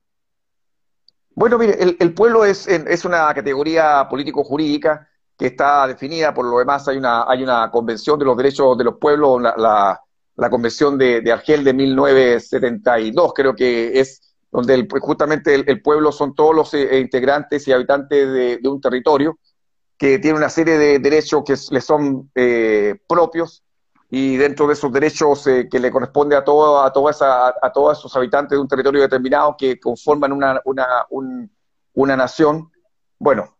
Bueno, 1.34 1.58
mire, 1.58 1.76
el, 1.98 2.14
pueblo 2.14 2.44
es, 2.44 2.66
es, 2.66 3.04
una 3.04 3.32
categoría 3.32 4.06
político-jurídica 4.10 5.08
que 5.38 5.46
está 5.46 5.86
definida, 5.86 6.34
por 6.34 6.44
lo 6.44 6.58
demás 6.58 6.86
hay 6.88 6.98
una, 6.98 7.24
hay 7.26 7.42
una 7.42 7.70
convención 7.70 8.18
de 8.18 8.26
los 8.26 8.36
derechos 8.36 8.76
de 8.76 8.84
los 8.84 8.98
pueblos, 8.98 9.40
la, 9.40 9.98
la, 10.36 10.50
convención 10.50 10.98
de, 10.98 11.22
de, 11.22 11.32
Argel 11.32 11.64
de 11.64 11.72
1972, 11.72 13.32
creo 13.32 13.54
que 13.54 13.98
es 13.98 14.29
donde 14.50 14.86
justamente 15.00 15.54
el, 15.54 15.82
pueblo 15.82 16.10
son 16.10 16.34
todos 16.34 16.54
los 16.54 16.74
eh, 16.74 16.98
integrantes 16.98 17.66
y 17.68 17.72
habitantes 17.72 18.60
de, 18.60 18.68
un 18.68 18.80
territorio 18.80 19.38
que 19.96 20.18
tiene 20.18 20.38
una 20.38 20.48
serie 20.48 20.76
de 20.76 20.98
derechos 20.98 21.42
que 21.44 21.54
les 21.70 21.84
son 21.84 22.30
eh, 22.34 22.98
propios 23.06 23.62
y 24.10 24.36
dentro 24.36 24.66
de 24.66 24.72
esos 24.72 24.92
derechos 24.92 25.46
eh, 25.46 25.68
que 25.70 25.78
le 25.78 25.90
corresponde 25.90 26.34
a, 26.34 26.42
todo, 26.42 26.80
a, 26.80 26.86
a 26.86 27.72
todos 27.72 27.98
esos 27.98 28.16
habitantes 28.16 28.56
de 28.56 28.60
un 28.60 28.66
territorio 28.66 29.02
determinado 29.02 29.54
que 29.56 29.78
conforman 29.78 30.32
una, 30.32 30.60
una, 30.64 30.86
una 31.94 32.16
nación, 32.16 32.72
bueno, 33.18 33.56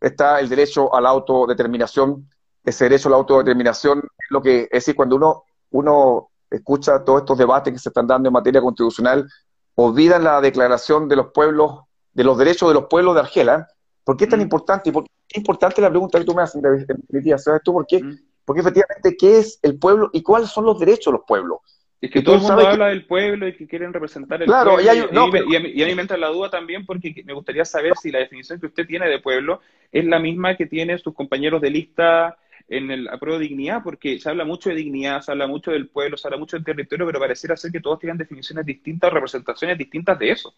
está 0.00 0.40
el 0.40 0.48
derecho 0.50 0.94
a 0.94 1.00
la 1.00 1.08
autodeterminación. 1.08 2.28
Ese 2.62 2.84
derecho 2.84 3.08
a 3.08 3.12
la 3.12 3.16
autodeterminación 3.16 3.98
es 3.98 4.26
lo 4.30 4.42
que 4.42 4.64
es 4.64 4.70
decir, 4.70 4.94
cuando 4.94 5.16
uno, 5.16 5.44
uno 5.70 6.30
escucha 6.50 7.02
todos 7.02 7.20
estos 7.20 7.38
debates 7.38 7.72
que 7.72 7.78
se 7.78 7.88
están 7.88 8.06
dando 8.06 8.28
en 8.28 8.32
materia 8.32 8.60
constitucional, 8.60 9.26
olvidan 9.74 10.24
la 10.24 10.40
declaración 10.40 11.08
de 11.08 11.16
los 11.16 11.32
pueblos, 11.32 11.80
de 12.12 12.24
los 12.24 12.38
derechos 12.38 12.68
de 12.68 12.74
los 12.74 12.86
pueblos 12.86 13.14
de 13.14 13.20
Argela. 13.20 13.68
¿Por 14.04 14.16
qué 14.16 14.24
es 14.24 14.30
tan 14.30 14.40
mm. 14.40 14.42
importante? 14.42 14.90
Y 14.90 14.92
por 14.92 15.04
qué 15.04 15.10
es 15.28 15.38
importante 15.38 15.80
la 15.80 15.90
pregunta 15.90 16.18
que 16.18 16.24
tú 16.24 16.34
me 16.34 16.42
haces, 16.42 16.62
en 16.62 17.38
¿Sabes 17.38 17.62
tú 17.64 17.72
por 17.72 17.86
qué? 17.86 18.02
Mm. 18.02 18.18
Porque 18.44 18.60
efectivamente, 18.60 19.16
¿qué 19.18 19.38
es 19.38 19.58
el 19.62 19.78
pueblo 19.78 20.10
y 20.12 20.22
cuáles 20.22 20.50
son 20.50 20.64
los 20.64 20.78
derechos 20.78 21.06
de 21.06 21.18
los 21.18 21.26
pueblos? 21.26 21.58
Es 22.00 22.10
que 22.10 22.20
todo 22.20 22.34
el 22.34 22.42
mundo 22.42 22.68
habla 22.68 22.88
del 22.88 23.06
pueblo 23.06 23.48
y 23.48 23.56
que 23.56 23.66
quieren 23.66 23.90
representar 23.90 24.42
el 24.42 24.46
pueblo. 24.46 24.78
Y, 24.78 24.88
a 24.88 25.86
mí, 25.86 25.94
me 25.94 26.02
entra 26.02 26.18
la 26.18 26.28
duda 26.28 26.50
también 26.50 26.84
porque 26.84 27.22
me 27.24 27.32
gustaría 27.32 27.64
saber 27.64 27.94
si 27.96 28.10
la 28.10 28.18
definición 28.18 28.60
que 28.60 28.66
usted 28.66 28.86
tiene 28.86 29.08
de 29.08 29.20
pueblo 29.20 29.60
es 29.90 30.04
la 30.04 30.18
misma 30.18 30.54
que 30.54 30.66
tienen 30.66 30.98
sus 30.98 31.14
compañeros 31.14 31.62
de 31.62 31.70
lista 31.70 32.36
en 32.68 32.90
el 32.90 33.08
apruebo 33.08 33.38
de 33.38 33.46
dignidad, 33.46 33.82
porque 33.82 34.18
se 34.18 34.28
habla 34.28 34.44
mucho 34.44 34.70
de 34.70 34.76
dignidad, 34.76 35.20
se 35.20 35.30
habla 35.32 35.46
mucho 35.46 35.70
del 35.70 35.88
pueblo, 35.88 36.16
se 36.16 36.26
habla 36.26 36.38
mucho 36.38 36.56
del 36.56 36.64
territorio, 36.64 37.06
pero 37.06 37.20
pareciera 37.20 37.56
ser 37.56 37.70
que 37.70 37.80
todos 37.80 37.98
tienen 37.98 38.16
definiciones 38.16 38.64
distintas 38.64 39.12
representaciones 39.12 39.76
distintas 39.76 40.18
de 40.18 40.30
eso. 40.30 40.54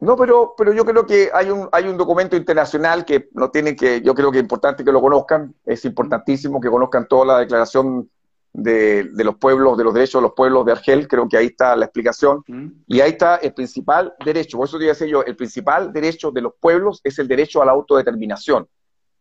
No, 0.00 0.16
pero, 0.16 0.54
pero 0.56 0.72
yo 0.72 0.84
creo 0.84 1.04
que 1.06 1.28
hay 1.32 1.50
un, 1.50 1.68
hay 1.72 1.88
un 1.88 1.96
documento 1.96 2.36
internacional 2.36 3.04
que 3.04 3.28
no 3.32 3.50
tiene 3.50 3.74
que, 3.74 4.00
yo 4.00 4.14
creo 4.14 4.30
que 4.30 4.38
es 4.38 4.42
importante 4.42 4.84
que 4.84 4.92
lo 4.92 5.00
conozcan, 5.00 5.54
es 5.64 5.84
importantísimo 5.84 6.60
que 6.60 6.68
conozcan 6.68 7.08
toda 7.08 7.26
la 7.26 7.38
declaración 7.40 8.08
de, 8.52 9.04
de 9.04 9.24
los 9.24 9.36
pueblos, 9.36 9.76
de 9.76 9.84
los 9.84 9.94
derechos 9.94 10.20
de 10.20 10.28
los 10.28 10.34
pueblos 10.36 10.64
de 10.66 10.72
Argel, 10.72 11.08
creo 11.08 11.28
que 11.28 11.36
ahí 11.36 11.46
está 11.46 11.74
la 11.74 11.86
explicación, 11.86 12.44
y 12.86 13.00
ahí 13.00 13.10
está 13.10 13.36
el 13.36 13.52
principal 13.54 14.14
derecho, 14.24 14.56
por 14.56 14.68
eso 14.68 14.78
te 14.78 14.84
iba 14.84 14.92
a 14.92 14.94
decir 14.94 15.08
yo, 15.08 15.24
el 15.24 15.34
principal 15.34 15.92
derecho 15.92 16.30
de 16.30 16.42
los 16.42 16.52
pueblos 16.60 17.00
es 17.02 17.18
el 17.18 17.26
derecho 17.26 17.60
a 17.60 17.66
la 17.66 17.72
autodeterminación. 17.72 18.68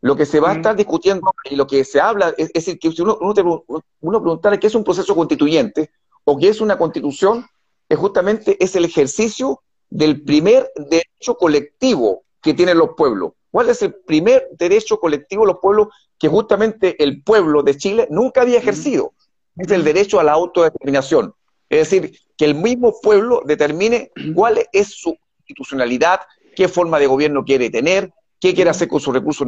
Lo 0.01 0.15
que 0.15 0.25
se 0.25 0.39
va 0.39 0.51
a 0.51 0.55
estar 0.55 0.75
discutiendo 0.75 1.31
y 1.49 1.55
lo 1.55 1.65
que 1.65 1.83
se 1.83 1.99
habla 1.99 2.33
es, 2.37 2.53
decir, 2.53 2.77
que 2.79 2.91
si 2.91 3.01
uno, 3.01 3.17
uno, 3.19 3.63
uno 4.01 4.21
preguntara 4.21 4.59
qué 4.59 4.67
es 4.67 4.75
un 4.75 4.83
proceso 4.83 5.15
constituyente 5.15 5.91
o 6.23 6.37
qué 6.37 6.49
es 6.49 6.61
una 6.61 6.77
constitución, 6.77 7.45
es 7.89 7.97
justamente 7.97 8.63
es 8.63 8.75
el 8.75 8.85
ejercicio 8.85 9.61
del 9.89 10.23
primer 10.23 10.69
derecho 10.75 11.35
colectivo 11.35 12.23
que 12.41 12.53
tienen 12.53 12.77
los 12.77 12.89
pueblos. 12.95 13.33
¿Cuál 13.49 13.69
es 13.69 13.81
el 13.81 13.93
primer 13.93 14.47
derecho 14.57 14.99
colectivo 14.99 15.43
de 15.43 15.53
los 15.53 15.59
pueblos 15.61 15.87
que 16.19 16.27
justamente 16.27 17.01
el 17.03 17.23
pueblo 17.23 17.63
de 17.63 17.77
Chile 17.77 18.07
nunca 18.11 18.41
había 18.41 18.59
ejercido? 18.59 19.13
Es 19.55 19.71
el 19.71 19.83
derecho 19.83 20.19
a 20.19 20.23
la 20.23 20.33
autodeterminación. 20.33 21.33
Es 21.69 21.89
decir, 21.89 22.19
que 22.37 22.45
el 22.45 22.55
mismo 22.55 22.93
pueblo 23.01 23.41
determine 23.45 24.11
cuál 24.35 24.63
es 24.71 24.89
su 24.89 25.17
institucionalidad, 25.39 26.21
qué 26.55 26.67
forma 26.67 26.99
de 26.99 27.07
gobierno 27.07 27.43
quiere 27.43 27.69
tener, 27.69 28.11
qué 28.39 28.53
quiere 28.53 28.69
hacer 28.69 28.87
con 28.87 28.99
sus 28.99 29.13
recursos 29.13 29.47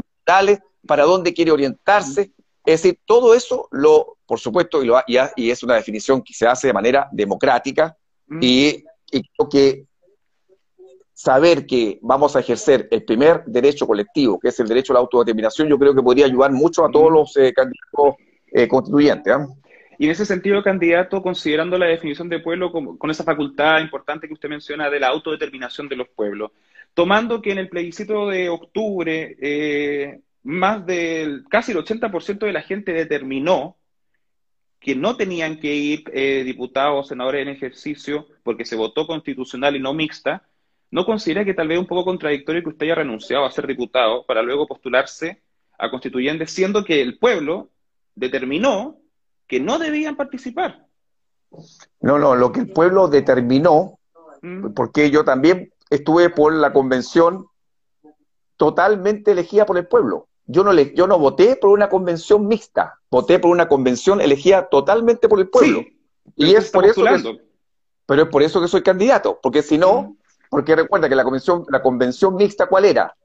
para 0.85 1.03
dónde 1.03 1.33
quiere 1.33 1.51
orientarse. 1.51 2.31
Es 2.65 2.83
decir, 2.83 2.99
todo 3.05 3.33
eso, 3.33 3.67
lo, 3.71 4.17
por 4.25 4.39
supuesto, 4.39 4.83
y, 4.83 4.87
lo, 4.87 4.99
y, 5.07 5.17
y 5.35 5.49
es 5.49 5.63
una 5.63 5.75
definición 5.75 6.21
que 6.21 6.33
se 6.33 6.47
hace 6.47 6.67
de 6.67 6.73
manera 6.73 7.07
democrática, 7.11 7.95
y, 8.41 8.83
creo 9.11 9.49
que 9.49 9.85
saber 11.13 11.65
que 11.65 11.99
vamos 12.01 12.35
a 12.35 12.39
ejercer 12.39 12.87
el 12.91 13.03
primer 13.03 13.43
derecho 13.45 13.85
colectivo, 13.85 14.39
que 14.39 14.49
es 14.49 14.59
el 14.59 14.67
derecho 14.67 14.93
a 14.93 14.95
la 14.95 14.99
autodeterminación, 15.01 15.67
yo 15.67 15.77
creo 15.77 15.93
que 15.93 16.01
podría 16.01 16.25
ayudar 16.25 16.51
mucho 16.51 16.85
a 16.85 16.91
todos 16.91 17.11
los 17.11 17.35
eh, 17.37 17.51
candidatos 17.53 18.15
eh, 18.51 18.67
constituyentes. 18.67 19.33
¿ah? 19.33 19.47
Y 19.97 20.05
en 20.05 20.11
ese 20.11 20.25
sentido, 20.25 20.63
candidato, 20.63 21.21
considerando 21.21 21.77
la 21.77 21.87
definición 21.87 22.29
de 22.29 22.39
pueblo 22.39 22.71
con, 22.71 23.11
esa 23.11 23.25
facultad 23.25 23.81
importante 23.81 24.27
que 24.27 24.33
usted 24.33 24.47
menciona 24.47 24.89
de 24.89 24.99
la 24.99 25.07
autodeterminación 25.07 25.89
de 25.89 25.97
los 25.97 26.07
pueblos, 26.07 26.51
tomando 26.93 27.41
que 27.41 27.52
en 27.52 27.60
el 27.60 27.69
plebiscito 27.69 28.28
de 28.28 28.49
octubre 28.49 29.38
eh, 29.39 30.21
más 30.43 30.86
del 30.86 31.45
casi 31.49 31.71
el 31.71 31.80
80% 31.80 32.39
de 32.39 32.54
la 32.54 32.62
gente 32.62 32.93
determinó 32.93 33.78
que 34.80 34.95
no 34.95 35.17
tenían 35.17 35.60
que 35.60 35.73
ir 35.73 36.04
eh, 36.13 36.43
diputados 36.43 37.06
o 37.06 37.08
senadores 37.08 37.41
en 37.41 37.49
ejercicio 37.49 38.28
porque 38.43 38.65
se 38.65 38.75
votó 38.75 39.06
constitucional 39.06 39.75
y 39.75 39.80
no 39.80 39.93
mixta, 39.93 40.43
¿no 40.89 41.06
considera 41.06 41.43
que 41.43 41.54
tal 41.54 41.67
vez 41.67 41.75
es 41.75 41.82
un 41.82 41.88
poco 41.88 42.06
contradictorio 42.06 42.63
que 42.63 42.69
usted 42.69 42.86
haya 42.86 42.95
renunciado 42.95 43.45
a 43.45 43.52
ser 43.52 43.67
diputado 43.67 44.25
para 44.25 44.41
luego 44.41 44.67
postularse 44.67 45.41
a 45.78 45.89
constituyente, 45.89 46.47
siendo 46.47 46.84
que 46.84 47.02
el 47.02 47.17
pueblo 47.17 47.69
determinó 48.15 48.97
que 49.47 49.60
no 49.60 49.80
debían 49.80 50.15
participar? 50.15 50.86
No, 52.02 52.19
no, 52.19 52.36
lo 52.36 52.52
que 52.52 52.62
el 52.62 52.71
pueblo 52.71 53.08
determinó, 53.08 53.99
mm. 54.41 54.73
porque 54.73 55.10
yo 55.10 55.25
también 55.25 55.73
estuve 55.89 56.30
por 56.30 56.54
la 56.54 56.71
convención 56.73 57.47
totalmente 58.58 59.32
elegida 59.32 59.65
por 59.65 59.78
el 59.78 59.88
pueblo. 59.88 60.28
Yo 60.45 60.63
no, 60.63 60.73
le, 60.73 60.93
yo 60.95 61.08
no 61.08 61.19
voté 61.19 61.56
por 61.56 61.69
una 61.69 61.89
convención 61.89 62.47
mixta, 62.47 62.99
voté 63.10 63.39
por 63.39 63.52
una 63.52 63.67
convención 63.67 64.19
elegida 64.19 64.67
totalmente 64.67 65.30
por 65.30 65.39
el 65.39 65.47
pueblo. 65.49 65.86
y 66.36 66.56
es 66.56 66.71
por 66.71 66.86
eso 66.86 67.04
que, 67.04 67.39
pero 68.06 68.23
es 68.23 68.30
por 68.30 68.41
eso 68.41 68.60
que 68.60 68.67
soy 68.67 68.82
candidato, 68.82 69.39
porque 69.41 69.62
si 69.62 69.78
no, 69.78 70.17
porque 70.49 70.75
recuerda 70.75 71.08
que 71.08 71.15
la 71.15 71.23
convención, 71.23 71.65
la 71.69 71.82
convención 71.82 72.36
mixta, 72.36 72.65
¿cuál 72.65 72.86
era? 72.86 73.15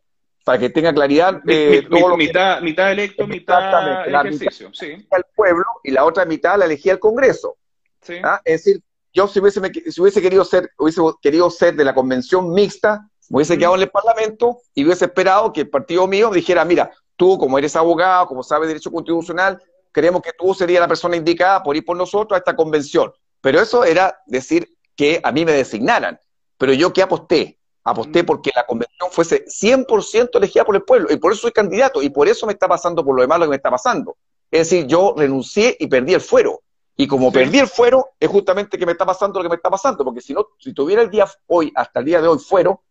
Para 0.44 0.58
que 0.58 0.68
tenga 0.68 0.92
claridad. 0.92 1.40
Eh, 1.48 1.88
mitad, 2.18 2.60
mitad 2.60 2.92
electo, 2.92 3.26
mitad 3.26 4.06
ejercicio. 4.06 4.68
sí. 4.74 4.88
el 4.88 5.24
pueblo 5.34 5.64
y 5.82 5.90
la 5.90 6.04
otra 6.04 6.26
mitad 6.26 6.58
la 6.58 6.66
elegía 6.66 6.92
el 6.92 6.98
Congreso. 6.98 7.56
Sí. 8.02 8.16
¿Ah? 8.22 8.42
Es 8.44 8.64
decir, 8.64 8.82
yo 9.14 9.28
si 9.28 9.38
hubiese, 9.38 9.60
si 9.90 10.00
hubiese 10.00 10.20
querido 10.20 10.44
ser, 10.44 10.70
hubiese 10.76 11.00
querido 11.22 11.48
ser 11.48 11.76
de 11.76 11.84
la 11.84 11.94
convención 11.94 12.52
mixta, 12.52 13.08
me 13.30 13.36
hubiese 13.36 13.56
quedado 13.56 13.76
en 13.76 13.82
el 13.82 13.90
Parlamento 13.90 14.58
y 14.74 14.84
hubiese 14.84 15.06
esperado 15.06 15.52
que 15.52 15.62
el 15.62 15.70
partido 15.70 16.06
mío 16.06 16.30
dijera, 16.30 16.64
mira, 16.64 16.90
tú 17.16 17.38
como 17.38 17.56
eres 17.56 17.76
abogado, 17.76 18.26
como 18.26 18.42
sabes 18.42 18.68
derecho 18.68 18.90
constitucional, 18.90 19.62
creemos 19.92 20.20
que 20.20 20.32
tú 20.36 20.52
serías 20.52 20.80
la 20.80 20.88
persona 20.88 21.16
indicada 21.16 21.62
por 21.62 21.76
ir 21.76 21.84
por 21.84 21.96
nosotros 21.96 22.36
a 22.36 22.38
esta 22.38 22.56
convención. 22.56 23.12
Pero 23.40 23.60
eso 23.60 23.84
era 23.84 24.18
decir 24.26 24.68
que 24.96 25.20
a 25.22 25.30
mí 25.30 25.44
me 25.44 25.52
designaran. 25.52 26.18
Pero 26.58 26.72
yo 26.72 26.92
qué 26.92 27.02
aposté? 27.02 27.58
Aposté 27.84 28.22
mm. 28.22 28.26
porque 28.26 28.50
la 28.54 28.66
convención 28.66 29.10
fuese 29.12 29.44
100% 29.44 30.30
elegida 30.34 30.64
por 30.64 30.74
el 30.74 30.82
pueblo 30.82 31.08
y 31.12 31.16
por 31.16 31.32
eso 31.32 31.42
soy 31.42 31.52
candidato 31.52 32.02
y 32.02 32.10
por 32.10 32.28
eso 32.28 32.46
me 32.46 32.52
está 32.52 32.66
pasando 32.66 33.04
por 33.04 33.14
lo 33.14 33.22
demás 33.22 33.38
lo 33.38 33.44
que 33.44 33.50
me 33.50 33.56
está 33.56 33.70
pasando. 33.70 34.16
Es 34.50 34.70
decir, 34.70 34.86
yo 34.86 35.14
renuncié 35.16 35.76
y 35.78 35.86
perdí 35.86 36.14
el 36.14 36.20
fuero. 36.20 36.62
Y 36.96 37.08
como 37.08 37.32
perdí 37.32 37.58
el 37.58 37.66
fuero, 37.66 38.10
es 38.20 38.28
justamente 38.28 38.78
que 38.78 38.86
me 38.86 38.92
está 38.92 39.04
pasando 39.04 39.40
lo 39.40 39.44
que 39.44 39.48
me 39.48 39.56
está 39.56 39.70
pasando, 39.70 40.04
porque 40.04 40.20
si 40.20 40.32
no, 40.32 40.46
si 40.58 40.72
tuviera 40.72 41.02
el 41.02 41.10
día 41.10 41.26
hoy, 41.46 41.72
hasta 41.74 42.00
el 42.00 42.06
día 42.06 42.22
de 42.22 42.28
hoy, 42.28 42.38
fuero, 42.38 42.82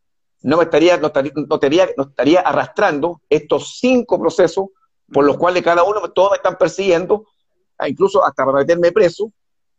no 0.41 0.57
me 0.57 0.63
estaría, 0.63 0.97
no 0.97 1.07
estaría, 1.07 1.89
no 1.95 2.03
estaría, 2.03 2.41
arrastrando 2.41 3.21
estos 3.29 3.77
cinco 3.79 4.19
procesos 4.19 4.65
por 5.11 5.23
los 5.23 5.37
cuales 5.37 5.63
cada 5.63 5.83
uno, 5.83 6.01
todos 6.11 6.31
me 6.31 6.37
están 6.37 6.57
persiguiendo, 6.57 7.27
incluso 7.87 8.23
hasta 8.25 8.45
para 8.45 8.59
meterme 8.59 8.91
preso. 8.91 9.31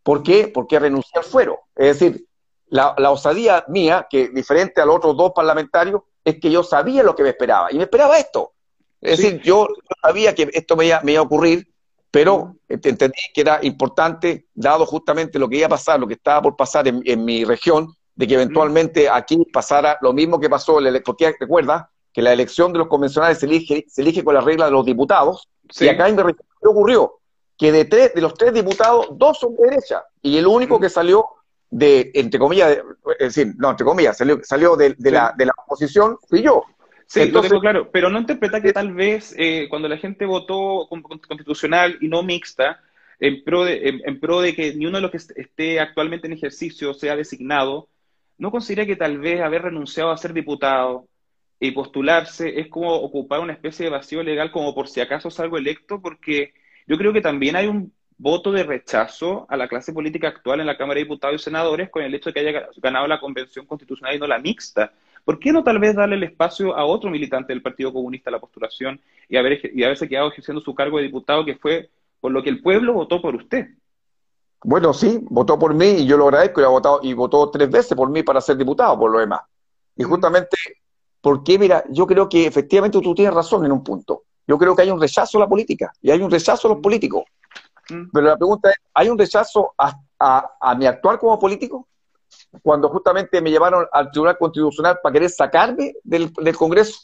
¿Por 0.02 0.22
qué? 0.22 0.48
Porque 0.48 0.78
renuncié 0.78 1.18
al 1.18 1.24
fuero. 1.24 1.60
Es 1.74 1.98
decir, 1.98 2.26
la, 2.68 2.94
osadía 3.10 3.64
mía, 3.68 4.06
que 4.08 4.28
diferente 4.28 4.80
a 4.80 4.86
los 4.86 4.96
otros 4.96 5.16
dos 5.16 5.32
parlamentarios, 5.34 6.02
es 6.24 6.40
que 6.40 6.50
yo 6.50 6.62
sabía 6.62 7.02
lo 7.02 7.14
que 7.14 7.22
me 7.22 7.30
esperaba. 7.30 7.70
Y 7.72 7.76
me 7.76 7.84
esperaba 7.84 8.18
esto. 8.18 8.52
Es 9.00 9.18
decir, 9.18 9.42
yo, 9.42 9.68
sabía 10.02 10.34
que 10.34 10.48
esto 10.52 10.76
me 10.76 10.86
iba, 10.86 10.98
a 10.98 11.22
ocurrir, 11.22 11.68
pero 12.14 12.54
entendí 12.68 13.18
que 13.34 13.40
era 13.40 13.58
importante, 13.62 14.46
dado 14.54 14.86
justamente 14.86 15.36
lo 15.36 15.48
que 15.48 15.56
iba 15.56 15.66
a 15.66 15.70
pasar, 15.70 15.98
lo 15.98 16.06
que 16.06 16.14
estaba 16.14 16.42
por 16.42 16.54
pasar 16.54 16.86
en, 16.86 17.24
mi 17.24 17.44
región, 17.44 17.92
de 18.14 18.28
que 18.28 18.34
eventualmente 18.34 19.10
aquí 19.10 19.44
pasara 19.52 19.98
lo 20.00 20.12
mismo 20.12 20.38
que 20.38 20.48
pasó, 20.48 20.78
porque 21.04 21.34
recuerda 21.40 21.90
que 22.12 22.22
la 22.22 22.32
elección 22.32 22.72
de 22.72 22.78
los 22.78 22.86
convencionales 22.86 23.40
se 23.40 23.46
elige, 23.46 23.84
se 23.88 24.02
elige 24.02 24.22
con 24.22 24.32
la 24.32 24.42
regla 24.42 24.66
de 24.66 24.70
los 24.70 24.86
diputados, 24.86 25.48
y 25.80 25.88
acá 25.88 26.08
en 26.08 26.14
mi 26.14 26.22
región 26.22 26.46
ocurrió 26.62 27.14
que 27.58 27.72
de, 27.72 27.84
tres, 27.84 28.14
de 28.14 28.20
los 28.20 28.34
tres 28.34 28.52
diputados, 28.52 29.08
dos 29.14 29.40
son 29.40 29.56
de 29.56 29.70
derecha, 29.70 30.04
y 30.22 30.36
el 30.36 30.46
único 30.46 30.78
que 30.78 30.90
salió 30.90 31.26
de, 31.68 32.12
entre 32.14 32.38
comillas, 32.38 32.78
es 33.18 33.34
decir, 33.34 33.54
no, 33.58 33.70
entre 33.70 33.84
comillas, 33.84 34.16
salió, 34.16 34.38
salió 34.44 34.76
de, 34.76 34.94
la, 35.00 35.34
de 35.36 35.46
la 35.46 35.52
oposición, 35.66 36.16
fui 36.28 36.42
yo. 36.42 36.62
Sí, 37.06 37.30
lo 37.30 37.42
tengo 37.42 37.60
claro, 37.60 37.90
pero 37.90 38.10
no 38.10 38.18
interpreta 38.18 38.60
que 38.60 38.72
tal 38.72 38.92
vez 38.92 39.34
eh, 39.38 39.66
cuando 39.68 39.88
la 39.88 39.98
gente 39.98 40.24
votó 40.26 40.88
constitucional 40.88 41.98
y 42.00 42.08
no 42.08 42.22
mixta, 42.22 42.80
en 43.20 43.44
pro, 43.44 43.64
de, 43.64 44.00
en, 44.04 44.20
pro 44.20 44.40
de 44.40 44.54
que 44.54 44.74
ni 44.74 44.86
uno 44.86 44.98
de 44.98 45.02
los 45.02 45.10
que 45.10 45.40
esté 45.40 45.80
actualmente 45.80 46.26
en 46.26 46.32
ejercicio 46.32 46.94
sea 46.94 47.16
designado, 47.16 47.88
¿no 48.38 48.50
considera 48.50 48.86
que 48.86 48.96
tal 48.96 49.18
vez 49.18 49.40
haber 49.40 49.62
renunciado 49.62 50.10
a 50.10 50.16
ser 50.16 50.32
diputado 50.32 51.06
y 51.60 51.70
postularse 51.70 52.60
es 52.60 52.68
como 52.68 52.92
ocupar 52.94 53.40
una 53.40 53.52
especie 53.52 53.84
de 53.84 53.90
vacío 53.90 54.22
legal 54.22 54.50
como 54.50 54.74
por 54.74 54.88
si 54.88 55.00
acaso 55.00 55.30
salgo 55.30 55.58
electo? 55.58 56.00
Porque 56.00 56.54
yo 56.86 56.98
creo 56.98 57.12
que 57.12 57.20
también 57.20 57.56
hay 57.56 57.66
un 57.66 57.92
voto 58.16 58.52
de 58.52 58.62
rechazo 58.62 59.46
a 59.48 59.56
la 59.56 59.68
clase 59.68 59.92
política 59.92 60.28
actual 60.28 60.60
en 60.60 60.66
la 60.66 60.76
Cámara 60.76 60.98
de 60.98 61.04
Diputados 61.04 61.40
y 61.40 61.44
Senadores 61.44 61.90
con 61.90 62.02
el 62.02 62.14
hecho 62.14 62.30
de 62.30 62.34
que 62.34 62.40
haya 62.40 62.68
ganado 62.76 63.06
la 63.06 63.20
Convención 63.20 63.66
Constitucional 63.66 64.14
y 64.14 64.18
no 64.18 64.26
la 64.26 64.38
mixta. 64.38 64.92
¿Por 65.24 65.38
qué 65.38 65.52
no 65.52 65.64
tal 65.64 65.78
vez 65.78 65.96
darle 65.96 66.16
el 66.16 66.22
espacio 66.22 66.76
a 66.76 66.84
otro 66.84 67.10
militante 67.10 67.52
del 67.52 67.62
Partido 67.62 67.92
Comunista 67.92 68.28
a 68.28 68.32
la 68.32 68.40
postulación 68.40 69.00
y, 69.28 69.36
haber, 69.36 69.58
y 69.74 69.82
haberse 69.82 70.08
quedado 70.08 70.28
ejerciendo 70.28 70.60
su 70.60 70.74
cargo 70.74 70.98
de 70.98 71.04
diputado 71.04 71.44
que 71.44 71.56
fue 71.56 71.90
por 72.20 72.30
lo 72.30 72.42
que 72.42 72.50
el 72.50 72.60
pueblo 72.60 72.92
votó 72.92 73.22
por 73.22 73.34
usted? 73.34 73.68
Bueno, 74.62 74.92
sí, 74.92 75.20
votó 75.24 75.58
por 75.58 75.74
mí 75.74 75.86
y 75.86 76.06
yo 76.06 76.16
lo 76.16 76.24
agradezco 76.24 76.60
y, 76.60 76.64
ha 76.64 76.68
votado, 76.68 77.00
y 77.02 77.12
votó 77.14 77.50
tres 77.50 77.70
veces 77.70 77.96
por 77.96 78.10
mí 78.10 78.22
para 78.22 78.40
ser 78.40 78.56
diputado, 78.56 78.98
por 78.98 79.10
lo 79.10 79.18
demás. 79.18 79.40
Y 79.96 80.04
mm. 80.04 80.08
justamente, 80.08 80.56
porque 81.20 81.58
mira, 81.58 81.84
yo 81.90 82.06
creo 82.06 82.28
que 82.28 82.46
efectivamente 82.46 83.00
tú 83.00 83.14
tienes 83.14 83.34
razón 83.34 83.64
en 83.64 83.72
un 83.72 83.82
punto. 83.82 84.24
Yo 84.46 84.58
creo 84.58 84.76
que 84.76 84.82
hay 84.82 84.90
un 84.90 85.00
rechazo 85.00 85.38
a 85.38 85.42
la 85.42 85.48
política 85.48 85.90
y 86.02 86.10
hay 86.10 86.20
un 86.20 86.30
rechazo 86.30 86.68
a 86.68 86.72
los 86.72 86.82
políticos. 86.82 87.24
Mm. 87.88 88.10
Pero 88.12 88.26
la 88.26 88.36
pregunta 88.36 88.70
es, 88.70 88.76
¿hay 88.92 89.08
un 89.08 89.18
rechazo 89.18 89.74
a, 89.78 89.94
a 90.60 90.74
mi 90.74 90.86
actuar 90.86 91.18
como 91.18 91.38
político? 91.38 91.88
Cuando 92.62 92.88
justamente 92.88 93.40
me 93.40 93.50
llevaron 93.50 93.86
al 93.92 94.10
Tribunal 94.10 94.38
Constitucional 94.38 94.98
para 95.02 95.12
querer 95.12 95.30
sacarme 95.30 95.94
del, 96.02 96.32
Congreso. 96.56 96.98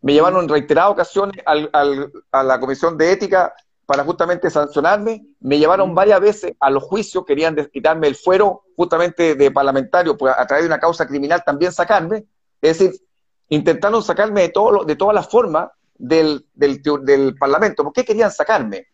Me 0.00 0.12
llevaron 0.12 0.42
en 0.44 0.48
reiteradas 0.48 0.92
ocasiones 0.92 1.42
a 1.44 2.42
la 2.42 2.60
Comisión 2.60 2.96
de 2.96 3.12
Ética 3.12 3.54
para 3.86 4.04
justamente 4.04 4.50
sancionarme. 4.50 5.24
Me 5.40 5.58
llevaron 5.58 5.94
varias 5.94 6.20
veces 6.20 6.52
a 6.58 6.70
los 6.70 6.82
juicios, 6.82 7.24
querían 7.24 7.56
quitarme 7.72 8.08
el 8.08 8.16
fuero 8.16 8.64
justamente 8.76 9.34
de 9.34 9.50
parlamentario, 9.50 10.16
pues 10.16 10.34
a 10.36 10.46
través 10.46 10.64
de 10.64 10.68
una 10.68 10.78
causa 10.80 11.06
criminal 11.06 11.42
también 11.44 11.72
sacarme. 11.72 12.24
Es 12.60 12.78
decir, 12.78 13.00
intentaron 13.48 14.02
sacarme 14.02 14.42
de, 14.42 14.48
todo, 14.48 14.84
de 14.84 14.96
todas 14.96 15.14
las 15.14 15.28
formas 15.28 15.68
del, 15.96 16.46
del, 16.54 16.82
del 17.02 17.36
Parlamento. 17.36 17.84
¿Por 17.84 17.92
qué 17.92 18.04
querían 18.04 18.30
sacarme? 18.30 18.88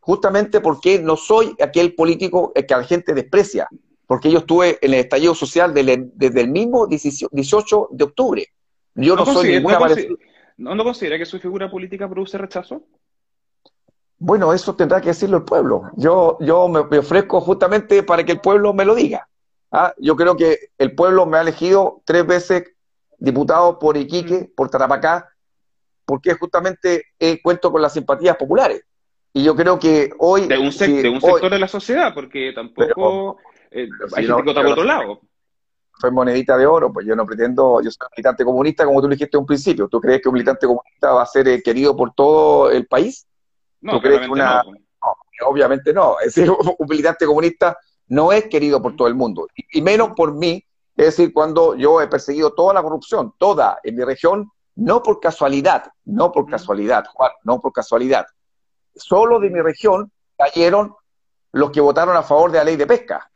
Justamente 0.00 0.60
porque 0.60 0.98
no 0.98 1.16
soy 1.16 1.54
aquel 1.60 1.94
político 1.94 2.52
que 2.54 2.64
la 2.68 2.84
gente 2.84 3.12
desprecia 3.12 3.68
porque 4.10 4.28
yo 4.28 4.40
estuve 4.40 4.76
en 4.82 4.92
el 4.92 4.98
estallido 4.98 5.36
social 5.36 5.72
desde 5.72 6.40
el 6.40 6.48
mismo 6.48 6.88
18 6.88 7.88
de 7.92 8.04
octubre. 8.04 8.44
Yo 8.96 9.14
no, 9.14 9.24
soy 9.24 9.52
ninguna... 9.52 9.78
¿No, 10.56 10.74
¿No 10.74 10.82
considera 10.82 11.16
que 11.16 11.24
su 11.24 11.38
figura 11.38 11.70
política 11.70 12.08
produce 12.08 12.36
rechazo? 12.36 12.82
Bueno, 14.18 14.52
eso 14.52 14.74
tendrá 14.74 15.00
que 15.00 15.10
decirlo 15.10 15.36
el 15.36 15.44
pueblo. 15.44 15.92
Yo, 15.96 16.38
yo 16.40 16.66
me, 16.66 16.98
ofrezco 16.98 17.40
justamente 17.40 18.02
para 18.02 18.24
que 18.24 18.32
el 18.32 18.40
pueblo 18.40 18.74
me 18.74 18.84
lo 18.84 18.96
diga. 18.96 19.28
¿ah? 19.70 19.94
Yo 19.98 20.16
creo 20.16 20.36
que 20.36 20.58
el 20.76 20.92
pueblo 20.96 21.24
me 21.24 21.38
ha 21.38 21.42
elegido 21.42 22.02
tres 22.04 22.26
veces 22.26 22.64
diputado 23.16 23.78
por 23.78 23.96
Iquique, 23.96 24.38
mm. 24.40 24.54
por 24.56 24.70
Tarapacá, 24.70 25.30
porque 26.04 26.34
justamente 26.34 27.04
he 27.16 27.40
cuento 27.40 27.70
con 27.70 27.80
las 27.80 27.92
simpatías 27.92 28.36
populares. 28.36 28.82
Y 29.32 29.44
yo 29.44 29.54
creo 29.54 29.78
que 29.78 30.10
hoy... 30.18 30.48
De 30.48 30.58
un, 30.58 30.72
sector 30.72 31.48
de 31.48 31.58
la 31.60 31.68
sociedad, 31.68 32.12
porque 32.12 32.52
tampoco 32.52 33.38
eh, 33.70 33.88
hay 34.16 34.26
gente 34.26 34.54
que 34.54 34.66
otro 34.66 34.84
lado. 34.84 35.20
Soy 36.00 36.10
monedita 36.10 36.56
de 36.56 36.66
oro, 36.66 36.92
pues 36.92 37.06
yo 37.06 37.14
no 37.14 37.26
pretendo, 37.26 37.82
yo 37.82 37.90
soy 37.90 38.08
militante 38.16 38.44
comunista, 38.44 38.86
como 38.86 39.02
tú 39.02 39.08
dijiste 39.08 39.36
en 39.36 39.40
un 39.40 39.46
principio. 39.46 39.88
¿Tú 39.88 40.00
crees 40.00 40.22
que 40.22 40.28
un 40.28 40.34
militante 40.34 40.66
comunista 40.66 41.12
va 41.12 41.22
a 41.22 41.26
ser 41.26 41.46
eh, 41.48 41.62
querido 41.62 41.94
por 41.94 42.14
todo 42.14 42.70
el 42.70 42.86
país? 42.86 43.26
No, 43.82 44.00
crees 44.00 44.20
que 44.20 44.28
una... 44.28 44.62
No, 44.62 45.48
obviamente 45.48 45.92
no. 45.92 46.16
Es 46.24 46.34
decir, 46.34 46.50
un 46.50 46.86
militante 46.88 47.26
comunista 47.26 47.76
no 48.08 48.32
es 48.32 48.46
querido 48.46 48.80
por 48.80 48.96
todo 48.96 49.08
el 49.08 49.14
mundo, 49.14 49.46
y 49.72 49.82
menos 49.82 50.10
por 50.16 50.34
mí. 50.34 50.64
Es 50.96 51.16
decir, 51.16 51.32
cuando 51.32 51.76
yo 51.76 52.00
he 52.00 52.08
perseguido 52.08 52.52
toda 52.52 52.74
la 52.74 52.82
corrupción, 52.82 53.34
toda 53.38 53.78
en 53.82 53.94
mi 53.94 54.04
región, 54.04 54.50
no 54.74 55.02
por 55.02 55.20
casualidad, 55.20 55.84
no 56.04 56.32
por 56.32 56.48
casualidad, 56.48 57.04
Juan, 57.12 57.30
no 57.44 57.60
por 57.60 57.72
casualidad. 57.72 58.26
Solo 58.94 59.38
de 59.38 59.50
mi 59.50 59.60
región 59.60 60.10
cayeron 60.36 60.94
los 61.52 61.70
que 61.70 61.80
votaron 61.80 62.16
a 62.16 62.22
favor 62.22 62.50
de 62.50 62.58
la 62.58 62.64
ley 62.64 62.76
de 62.76 62.86
pesca. 62.86 63.29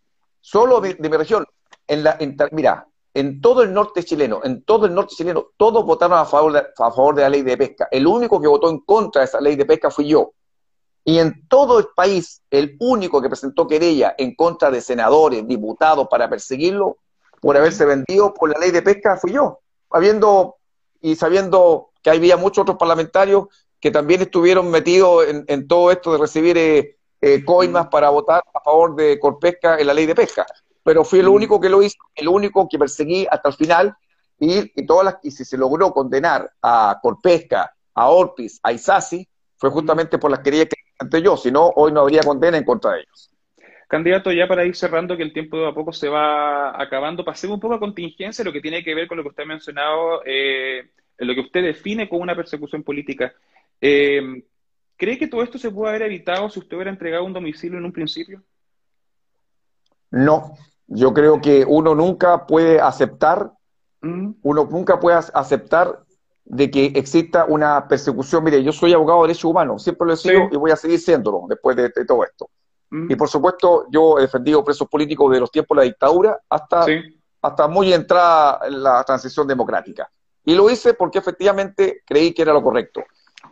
Solo 0.47 0.79
de, 0.83 0.95
mi 1.01 1.09
región, 1.09 1.47
en 1.89 2.05
la, 2.05 2.19
mira, 2.53 2.87
en 3.15 3.41
todo 3.41 3.63
el 3.63 3.73
norte 3.73 4.05
chileno, 4.05 4.43
en 4.45 4.63
todo 4.63 4.85
el 4.85 4.95
norte 4.95 5.15
chileno, 5.15 5.47
todos 5.57 5.87
votaron 5.87 6.19
a 6.19 6.27
favor, 6.27 6.53
de, 6.53 6.67
favor 6.77 7.15
de 7.15 7.23
la 7.23 7.31
ley 7.31 7.41
de 7.41 7.57
pesca. 7.57 7.89
El 7.91 8.07
único 8.07 8.39
que 8.39 8.47
votó 8.47 8.69
en 8.69 8.81
contra 8.81 9.23
de 9.23 9.25
esa 9.25 9.41
ley 9.41 9.57
de 9.57 9.65
pesca 9.65 9.91
fui 9.91 10.07
yo. 10.07 10.35
Y 11.03 11.19
en 11.19 11.49
todo 11.49 11.79
el 11.79 11.87
país, 11.97 12.43
el 12.51 12.77
único 12.79 13.23
que 13.23 13.31
presentó 13.31 13.67
querella 13.67 14.15
en 14.19 14.35
contra 14.35 14.71
de 14.71 14.83
senadores, 14.83 15.49
diputados 15.49 16.09
para 16.11 16.29
perseguirlo 16.29 16.99
por 17.41 17.57
haberse 17.57 17.87
vendido 17.87 18.35
por 18.35 18.51
la 18.51 18.59
ley 18.59 18.71
de 18.71 18.83
pesca 18.83 19.17
fui 19.17 19.33
yo. 19.33 19.61
Habiendo 19.89 20.57
y 21.01 21.17
sabiendo 21.17 21.89
que 22.03 22.11
había 22.11 22.37
muchos 22.37 22.61
otros 22.65 22.77
parlamentarios 22.77 23.47
que 23.81 23.91
también 23.91 24.21
estuvieron 24.21 24.71
metidos 24.71 25.25
en, 25.27 25.67
todo 25.69 25.91
esto 25.91 26.13
de 26.13 26.19
recibir 26.19 26.59
eh, 26.59 26.99
eh, 27.27 27.43
coimas 27.43 27.87
para 27.87 28.11
votar 28.11 28.45
a 28.53 28.61
favor 28.61 28.95
de 28.97 29.19
Corpesca 29.19 29.79
en 29.79 29.87
la 29.87 29.95
ley 29.95 30.05
de 30.05 30.15
pesca. 30.15 30.45
Pero 30.83 31.05
fui 31.05 31.21
el 31.21 31.27
mm. 31.27 31.33
único 31.33 31.59
que 31.59 31.71
lo 31.71 31.83
hizo, 31.83 31.97
el 32.15 32.29
único 32.29 32.69
que 32.69 32.79
perseguí 32.79 33.27
hasta 33.31 33.49
el 33.49 33.55
final 33.55 33.97
y, 34.39 34.85
todas 34.85 35.07
las, 35.07 35.17
y 35.23 35.31
si 35.31 35.43
se 35.43 35.57
logró 35.57 35.91
condenar 35.91 36.51
a 36.61 36.99
Corpesca, 37.01 37.75
a 37.95 38.11
Orpis, 38.11 38.61
a 38.63 38.73
Isasi, 38.73 39.27
fue 39.57 39.71
justamente 39.71 40.19
por 40.19 40.31
las 40.31 40.41
querías 40.41 40.67
que 40.67 40.77
ante 40.99 41.23
yo, 41.23 41.35
si 41.39 41.51
no, 41.51 41.69
hoy 41.77 41.93
no 41.93 42.01
habría 42.01 42.21
condena 42.21 42.59
en 42.59 42.65
contra 42.65 42.93
de 42.93 43.01
ellos. 43.01 43.31
Candidato, 43.89 44.31
ya 44.31 44.47
para 44.47 44.67
ir 44.67 44.77
cerrando, 44.77 45.17
que 45.17 45.23
el 45.23 45.33
tiempo 45.33 45.57
de 45.57 45.69
a 45.69 45.73
poco 45.73 45.95
se 45.95 46.11
va 46.11 46.79
acabando, 46.79 47.25
pasemos 47.25 47.55
un 47.55 47.61
poco 47.61 47.77
a 47.77 47.81
contingencia, 47.81 48.45
lo 48.45 48.53
que 48.53 48.61
tiene 48.61 48.85
que 48.85 48.95
ver 48.95 49.09
con 49.09 49.17
lo 49.17 49.23
que 49.23 49.31
usted 49.31 49.45
ha 49.45 49.47
mencionado, 49.47 50.21
eh, 50.27 50.91
lo 51.17 51.35
que 51.35 51.41
usted 51.41 51.63
define 51.63 52.07
como 52.07 52.23
una 52.23 52.37
persecución 52.37 52.83
política. 52.83 53.33
Eh, 53.81 54.45
¿Cree 54.97 55.19
que 55.19 55.27
todo 55.27 55.43
esto 55.43 55.59
se 55.59 55.71
puede 55.71 55.91
haber 55.91 56.03
evitado 56.03 56.49
si 56.49 56.61
usted 56.61 56.77
hubiera 56.77 56.91
entregado 56.91 57.25
un 57.25 57.33
domicilio 57.33 57.79
en 57.79 57.85
un 57.85 57.93
principio? 57.93 58.43
No, 60.11 60.55
yo 60.87 61.13
creo 61.13 61.41
que 61.41 61.65
uno 61.67 61.95
nunca 61.95 62.47
puede 62.47 62.81
aceptar, 62.81 63.53
mm. 64.01 64.31
uno 64.43 64.69
nunca 64.71 65.01
puede 65.01 65.17
aceptar 65.17 66.05
de 66.45 66.71
que 66.71 66.87
exista 66.95 67.47
una 67.47 67.89
persecución. 67.89 68.45
Mire, 68.45 68.63
yo 68.63 68.71
soy 68.71 68.93
abogado 68.93 69.23
de 69.23 69.29
derechos 69.29 69.51
humanos, 69.51 69.83
siempre 69.83 70.07
lo 70.07 70.13
he 70.13 70.17
sido 70.17 70.49
y 70.53 70.57
voy 70.57 70.71
a 70.71 70.77
seguir 70.77 71.01
siéndolo 71.01 71.47
después 71.49 71.77
de, 71.77 71.91
todo 72.07 72.23
esto. 72.23 72.49
Mm. 72.91 73.11
Y 73.11 73.17
por 73.17 73.29
supuesto, 73.29 73.87
yo 73.91 74.19
he 74.19 74.23
defendido 74.23 74.63
presos 74.63 74.89
políticos 74.89 75.33
de 75.33 75.41
los 75.41 75.51
tiempos 75.51 75.77
de 75.77 75.81
la 75.81 75.85
dictadura 75.87 76.41
hasta, 76.49 76.87
hasta 77.43 77.67
muy 77.67 77.93
entrada 77.93 78.61
en 78.67 78.83
la 78.83 79.03
transición 79.03 79.49
democrática. 79.49 80.09
Y 80.45 80.55
lo 80.55 80.71
hice 80.71 80.95
porque 80.95 81.19
efectivamente 81.19 82.03
creí 82.07 82.33
que 82.33 82.43
era 82.43 82.53
lo 82.53 82.63
correcto. 82.63 83.03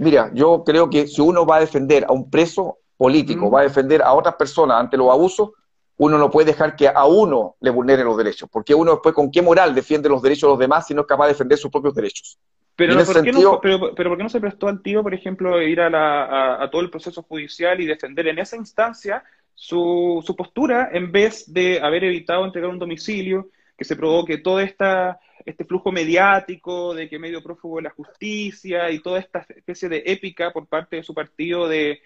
Mira, 0.03 0.33
yo 0.35 0.65
creo 0.65 0.91
que 0.91 1.07
si 1.07 1.21
uno 1.21 1.47
va 1.47 1.57
a 1.57 1.61
defender 1.61 2.05
a 2.09 2.13
un 2.13 2.29
preso 2.29 2.79
político, 2.97 3.51
va 3.51 3.61
a 3.61 3.65
defender 3.65 4.03
a 4.03 4.13
otras 4.15 4.35
personas 4.35 4.81
ante 4.81 4.97
los 4.97 5.09
abusos, 5.11 5.51
uno 5.97 6.19
no 6.19 6.29
puede 6.29 6.47
dejar 6.47 6.75
que 6.75 6.89
a 6.89 7.05
uno 7.05 7.55
le 7.61 7.71
vulnere 7.71 8.03
los 8.03 8.17
derechos, 8.17 8.49
porque 8.51 8.75
uno 8.75 8.93
después 8.93 9.15
con 9.15 9.31
qué 9.31 9.41
moral 9.41 9.77
defiende 9.77 10.09
los 10.09 10.21
derechos 10.21 10.49
de 10.49 10.53
los 10.55 10.59
demás 10.59 10.89
si 10.89 10.95
no 10.95 11.03
es 11.03 11.07
capaz 11.07 11.27
de 11.27 11.35
defender 11.35 11.57
sus 11.57 11.71
propios 11.71 11.95
derechos. 11.95 12.37
Pero, 12.75 12.97
¿por, 13.05 13.23
qué 13.23 13.33
no, 13.33 13.61
pero, 13.61 13.79
¿por 13.95 14.17
qué 14.17 14.23
no 14.25 14.29
se 14.29 14.41
prestó 14.41 14.67
al 14.67 14.83
tío, 14.83 15.05
por 15.05 15.15
ejemplo, 15.15 15.63
ir 15.63 15.81
a, 15.81 16.69
todo 16.73 16.83
el 16.83 16.91
proceso 16.91 17.23
judicial 17.23 17.81
y 17.81 17.87
defender 17.87 18.27
en 18.27 18.41
esa 18.41 18.57
instancia 18.57 19.23
su, 19.55 20.21
su, 20.27 20.35
postura 20.35 20.89
en 20.93 21.13
vez 21.13 21.53
de 21.53 21.81
haber 21.81 22.03
evitado 22.03 22.45
entregar 22.45 22.71
un 22.71 22.81
domicilio, 22.81 23.51
que 23.83 23.89
se 23.89 23.97
provoque 23.97 24.39
todo 24.39 24.61
esta, 24.61 25.19
este 25.45 25.65
flujo 25.65 25.91
mediático 25.91 26.95
de 26.95 27.09
que 27.09 27.19
medio 27.19 27.43
prófugo 27.43 27.79
de 27.79 27.83
la 27.83 27.91
justicia 27.91 28.89
y 28.93 29.01
toda 29.01 29.19
esta 29.19 29.45
especie 29.49 29.89
de 29.89 30.05
épica 30.07 30.53
por 30.53 30.69
parte 30.69 30.97
de 30.97 31.03
su 31.03 31.13
partido 31.13 31.67
de, 31.67 32.01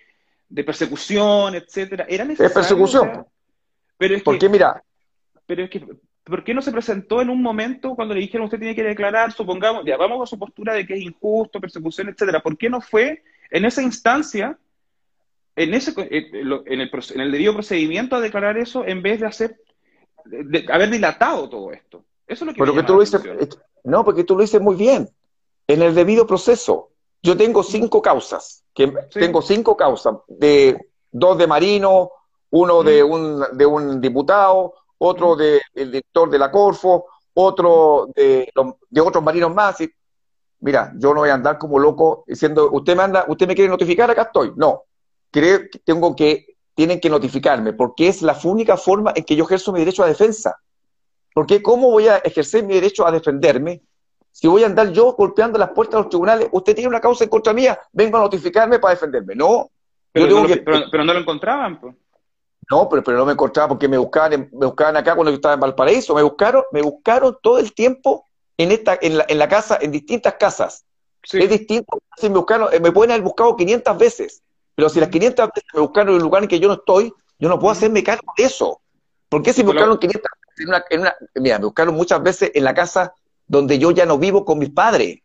persecución, 0.65 1.55
etcétera? 1.55 2.07
¿Era 2.09 2.25
necesario? 2.25 2.49
Es 2.49 2.55
persecución. 2.55 3.27
pero 3.99 4.17
es 4.17 4.23
Porque 4.23 4.49
mira... 4.49 4.83
Pero 5.45 5.65
es 5.65 5.71
que 5.71 5.85
¿por 6.25 6.43
qué 6.43 6.55
no 6.55 6.63
se 6.63 6.73
presentó 6.73 7.21
en 7.21 7.29
un 7.29 7.43
momento 7.43 7.95
cuando 7.95 8.15
le 8.15 8.21
dijeron 8.21 8.47
usted 8.47 8.59
tiene 8.59 8.75
que 8.75 8.83
declarar, 8.83 9.33
supongamos, 9.33 9.85
ya 9.85 9.99
vamos 9.99 10.23
a 10.23 10.27
su 10.27 10.39
postura 10.39 10.73
de 10.73 10.87
que 10.87 10.95
es 10.95 11.03
injusto, 11.03 11.61
persecución, 11.61 12.09
etcétera? 12.09 12.41
¿Por 12.41 12.57
qué 12.57 12.71
no 12.71 12.81
fue 12.81 13.23
en 13.51 13.67
esa 13.67 13.83
instancia, 13.83 14.59
en 15.55 15.75
ese 15.75 15.93
en 15.95 16.81
el, 16.81 16.91
en 17.15 17.21
el 17.21 17.31
debido 17.31 17.53
procedimiento 17.53 18.17
a 18.17 18.21
declarar 18.21 18.57
eso 18.57 18.87
en 18.87 19.03
vez 19.03 19.21
de 19.21 19.27
hacer 19.27 19.59
de, 20.29 20.67
haber 20.73 20.91
dilatado 20.91 21.49
todo 21.49 21.73
esto? 21.73 22.05
Eso 22.27 22.45
es 22.45 22.47
lo 22.49 22.53
que, 22.53 22.59
Pero 22.61 22.75
que 22.75 22.83
tú 22.83 22.95
lo 22.95 23.01
dices, 23.01 23.23
no, 23.85 24.05
porque 24.05 24.25
tú 24.25 24.35
lo 24.35 24.43
dices 24.43 24.61
muy 24.61 24.77
bien. 24.77 25.09
En 25.67 25.83
el 25.83 25.95
debido 25.95 26.27
proceso. 26.27 26.91
Yo 27.23 27.37
tengo 27.37 27.63
cinco 27.63 28.03
causas. 28.03 28.65
Que 28.75 28.89
Tengo 29.13 29.43
cinco 29.43 29.77
causas. 29.77 30.17
De 30.29 30.77
dos 31.11 31.39
de 31.39 31.47
Marino, 31.47 32.11
uno 32.51 32.83
de 32.83 33.03
un, 33.03 33.43
de 33.53 33.67
un 33.67 34.01
diputado, 34.01 34.75
otro 34.99 35.37
del 35.37 35.61
director 35.75 36.31
de 36.31 36.39
la 36.39 36.51
Corfo, 36.51 37.07
otro 37.35 38.09
de, 38.15 38.51
de 38.91 39.01
otros 39.01 39.23
marinos 39.23 39.55
más. 39.55 39.81
Y, 39.81 39.91
mira, 40.61 40.93
yo 40.97 41.13
no 41.15 41.21
voy 41.21 41.31
a 41.31 41.35
andar 41.35 41.59
como 41.59 41.79
loco 41.79 42.25
diciendo, 42.27 42.71
usted 42.73 42.97
me 42.97 43.03
anda, 43.03 43.25
usted 43.29 43.47
me 43.47 43.55
quiere 43.55 43.71
notificar, 43.71 44.11
acá 44.11 44.23
estoy. 44.23 44.53
No, 44.57 44.85
creo 45.31 45.61
que 45.71 45.79
tengo 45.81 46.15
que, 46.15 46.56
tienen 46.77 47.01
que 47.01 47.09
notificarme, 47.09 47.73
porque 47.73 48.07
es 48.07 48.21
la 48.21 48.39
única 48.45 48.77
forma 48.77 49.13
en 49.17 49.25
que 49.25 49.35
yo 49.35 49.45
ejerzo 49.45 49.73
mi 49.73 49.81
derecho 49.81 50.05
a 50.05 50.07
defensa. 50.07 50.61
Porque 51.35 51.63
¿cómo 51.63 51.91
voy 51.91 52.07
a 52.07 52.19
ejercer 52.19 52.65
mi 52.65 52.75
derecho 52.75 53.07
a 53.07 53.11
defenderme 53.11 53.83
si 54.31 54.47
voy 54.47 54.63
a 54.63 54.67
andar 54.67 54.93
yo 54.93 55.15
golpeando 55.15 55.59
las 55.59 55.71
puertas 55.71 55.95
de 55.95 56.03
los 56.03 56.11
tribunales? 56.11 56.49
Usted 56.53 56.75
tiene 56.75 56.89
una 56.89 57.01
causa 57.01 57.25
en 57.25 57.31
contra 57.31 57.55
mía, 57.55 57.81
vengo 57.93 58.19
a 58.19 58.21
notificarme 58.21 58.79
para 58.79 58.93
defenderme. 58.93 59.35
No. 59.35 59.71
Pero, 60.13 60.27
no, 60.27 60.47
lo, 60.47 60.91
pero 60.91 61.05
no 61.05 61.15
lo 61.15 61.19
encontraban, 61.19 61.81
pues. 61.81 61.95
No, 62.71 62.89
pero, 62.91 63.03
pero 63.03 63.17
no 63.17 63.25
me 63.25 63.33
encontraba 63.33 63.69
porque 63.69 63.89
me 63.89 63.97
buscaban, 63.97 64.51
me 64.53 64.67
buscaban 64.67 64.99
acá 64.99 65.15
cuando 65.15 65.31
yo 65.31 65.37
estaba 65.37 65.55
en 65.55 65.61
Valparaíso, 65.61 66.15
me 66.15 66.23
buscaron, 66.23 66.63
me 66.73 66.83
buscaron 66.83 67.39
todo 67.41 67.59
el 67.59 67.73
tiempo 67.73 68.27
en 68.59 68.73
esta, 68.73 68.99
en 69.01 69.17
la, 69.17 69.25
en 69.29 69.39
la 69.39 69.49
casa, 69.49 69.79
en 69.81 69.93
distintas 69.93 70.35
casas. 70.35 70.85
Es 71.33 71.49
distinto, 71.49 71.99
si 72.17 72.29
me 72.29 72.37
buscaron, 72.37 72.69
eh, 72.73 72.81
me 72.81 72.93
pueden 72.93 73.13
haber 73.13 73.23
buscado 73.23 73.57
500 73.57 73.99
veces, 73.99 74.43
pero 74.77 74.89
si 74.89 75.01
las 75.01 75.09
500 75.09 75.49
veces 75.49 75.65
me 75.75 75.81
buscaron 75.81 76.11
en 76.11 76.15
un 76.17 76.23
lugar 76.23 76.43
en 76.43 76.49
que 76.49 76.61
yo 76.61 76.69
no 76.69 76.75
estoy, 76.75 77.13
yo 77.39 77.49
no 77.49 77.59
puedo 77.59 77.73
hacerme 77.73 78.05
cargo 78.05 78.33
de 78.37 78.45
eso. 78.45 78.81
¿Por 79.29 79.43
qué 79.43 79.53
si 79.53 79.65
me 79.65 79.73
buscaron 79.73 79.99
500 79.99 80.23
veces 80.23 80.61
en 80.61 80.69
una, 80.69 80.85
en 80.91 81.01
una, 81.01 81.17
mira, 81.35 81.59
me 81.59 81.65
buscaron 81.65 81.95
muchas 81.95 82.23
veces 82.23 82.53
en 82.55 82.63
la 82.63 82.75
casa 82.75 83.15
donde 83.47 83.79
yo 83.79 83.91
ya 83.91 84.07
no 84.07 84.19
vivo 84.19 84.45
con 84.45 84.59
mis 84.59 84.71
padres. 84.71 85.21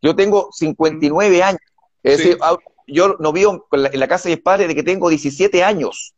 Yo 0.00 0.14
tengo 0.14 0.48
59 0.52 1.42
años. 1.42 1.60
Es 2.02 2.18
decir, 2.18 2.38
yo 2.86 3.16
no 3.18 3.32
vivo 3.32 3.66
en 3.72 4.00
la, 4.00 4.08
casa 4.08 4.28
de 4.28 4.36
mis 4.36 4.44
padres 4.44 4.68
de 4.68 4.74
que 4.74 4.82
tengo 4.82 5.08
17 5.08 5.62
años. 5.62 6.14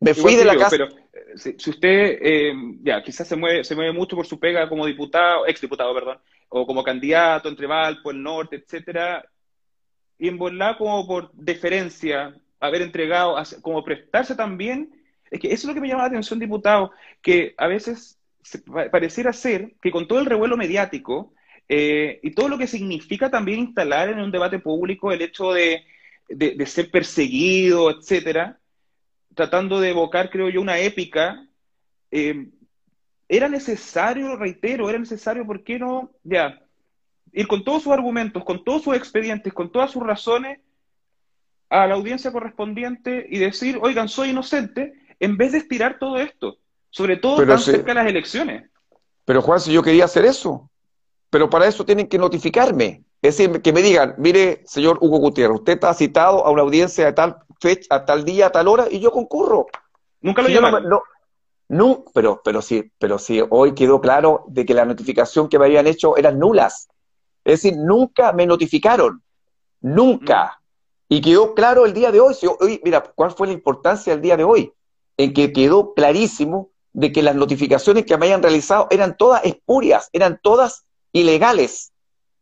Me 0.00 0.14
fui 0.14 0.36
de 0.36 0.44
la 0.44 0.56
casa. 0.56 0.70
Pero 0.70 0.86
eh, 0.86 1.56
si, 1.58 1.70
usted, 1.70 2.18
eh, 2.20 2.52
ya, 2.82 3.02
quizás 3.02 3.26
se 3.26 3.36
mueve, 3.36 3.64
se 3.64 3.74
mueve 3.74 3.92
mucho 3.92 4.14
por 4.14 4.26
su 4.26 4.38
pega 4.38 4.68
como 4.68 4.86
diputado, 4.86 5.46
exdiputado, 5.46 5.92
perdón, 5.94 6.18
o 6.48 6.66
como 6.66 6.84
candidato 6.84 7.48
entre 7.48 7.66
Valpo, 7.66 8.10
el 8.10 8.22
norte, 8.22 8.56
etcétera, 8.56 9.24
y 10.18 10.28
en 10.28 10.38
Bolá 10.38 10.76
como 10.78 11.06
por 11.06 11.32
deferencia, 11.32 12.34
haber 12.60 12.82
entregado, 12.82 13.36
como 13.62 13.84
prestarse 13.84 14.34
también, 14.34 14.90
es 15.30 15.40
que 15.40 15.48
eso 15.48 15.54
es 15.54 15.64
lo 15.64 15.74
que 15.74 15.80
me 15.80 15.88
llama 15.88 16.02
la 16.02 16.08
atención, 16.08 16.38
diputado, 16.38 16.90
que 17.20 17.54
a 17.58 17.66
veces 17.66 18.18
pareciera 18.90 19.32
ser 19.32 19.74
que 19.82 19.90
con 19.90 20.06
todo 20.06 20.20
el 20.20 20.26
revuelo 20.26 20.56
mediático 20.56 21.34
eh, 21.68 22.20
y 22.22 22.30
todo 22.30 22.48
lo 22.48 22.58
que 22.58 22.68
significa 22.68 23.30
también 23.30 23.58
instalar 23.58 24.08
en 24.08 24.20
un 24.20 24.30
debate 24.30 24.60
público 24.60 25.10
el 25.10 25.22
hecho 25.22 25.52
de, 25.52 25.82
de 26.28 26.66
ser 26.66 26.90
perseguido, 26.90 27.90
etcétera, 27.90 28.60
tratando 29.36 29.80
de 29.80 29.90
evocar, 29.90 30.30
creo 30.30 30.48
yo, 30.48 30.60
una 30.62 30.78
épica, 30.78 31.46
eh, 32.10 32.48
era 33.28 33.48
necesario, 33.48 34.36
reitero, 34.36 34.88
era 34.88 34.98
necesario, 34.98 35.46
¿por 35.46 35.62
qué 35.62 35.78
no? 35.78 36.10
Ya, 36.24 36.65
ir 37.36 37.46
con 37.46 37.62
todos 37.62 37.82
sus 37.82 37.92
argumentos, 37.92 38.42
con 38.44 38.64
todos 38.64 38.82
sus 38.82 38.96
expedientes, 38.96 39.52
con 39.52 39.70
todas 39.70 39.90
sus 39.90 40.02
razones 40.02 40.58
a 41.68 41.86
la 41.86 41.94
audiencia 41.94 42.32
correspondiente 42.32 43.26
y 43.28 43.38
decir, 43.38 43.78
oigan, 43.82 44.08
soy 44.08 44.30
inocente, 44.30 44.94
en 45.20 45.36
vez 45.36 45.52
de 45.52 45.58
estirar 45.58 45.98
todo 45.98 46.16
esto, 46.16 46.56
sobre 46.88 47.18
todo 47.18 47.44
tan 47.46 47.58
cerca 47.58 47.88
de 47.88 47.94
las 47.94 48.06
elecciones. 48.06 48.70
Pero 49.26 49.42
Juan, 49.42 49.60
si 49.60 49.70
yo 49.70 49.82
quería 49.82 50.06
hacer 50.06 50.24
eso, 50.24 50.70
pero 51.28 51.50
para 51.50 51.66
eso 51.66 51.84
tienen 51.84 52.08
que 52.08 52.16
notificarme. 52.16 53.04
Es 53.20 53.36
decir, 53.36 53.60
que 53.60 53.72
me 53.72 53.82
digan, 53.82 54.14
mire, 54.16 54.62
señor 54.64 54.98
Hugo 55.02 55.18
Gutiérrez, 55.18 55.58
usted 55.58 55.74
está 55.74 55.92
citado 55.92 56.46
a 56.46 56.50
una 56.50 56.62
audiencia 56.62 57.04
de 57.04 57.12
tal 57.12 57.36
fecha, 57.60 57.86
a 57.90 58.06
tal 58.06 58.24
día, 58.24 58.46
a 58.46 58.52
tal 58.52 58.68
hora, 58.68 58.86
y 58.90 59.00
yo 59.00 59.10
concurro. 59.10 59.66
Nunca 60.22 60.40
lo 60.40 60.48
llaman. 60.48 60.88
No, 60.88 61.02
no, 61.68 62.04
pero, 62.14 62.40
pero 62.42 62.62
sí, 62.62 62.90
pero 62.98 63.18
sí, 63.18 63.42
hoy 63.50 63.74
quedó 63.74 64.00
claro 64.00 64.44
de 64.48 64.64
que 64.64 64.72
la 64.72 64.86
notificación 64.86 65.50
que 65.50 65.58
me 65.58 65.66
habían 65.66 65.86
hecho 65.86 66.16
eran 66.16 66.38
nulas. 66.38 66.88
Es 67.46 67.62
decir, 67.62 67.78
nunca 67.78 68.32
me 68.32 68.44
notificaron. 68.44 69.22
Nunca. 69.80 70.58
Mm. 71.08 71.14
Y 71.14 71.20
quedó 71.20 71.54
claro 71.54 71.86
el 71.86 71.94
día 71.94 72.10
de 72.10 72.18
hoy. 72.18 72.34
hoy. 72.60 72.80
Mira, 72.82 73.00
¿cuál 73.14 73.30
fue 73.30 73.46
la 73.46 73.52
importancia 73.52 74.12
del 74.12 74.20
día 74.20 74.36
de 74.36 74.42
hoy? 74.42 74.72
En 75.16 75.32
que 75.32 75.52
quedó 75.52 75.94
clarísimo 75.94 76.70
de 76.92 77.12
que 77.12 77.22
las 77.22 77.36
notificaciones 77.36 78.04
que 78.04 78.16
me 78.16 78.26
habían 78.26 78.42
realizado 78.42 78.88
eran 78.90 79.16
todas 79.16 79.44
espurias, 79.44 80.10
eran 80.12 80.40
todas 80.42 80.86
ilegales. 81.12 81.92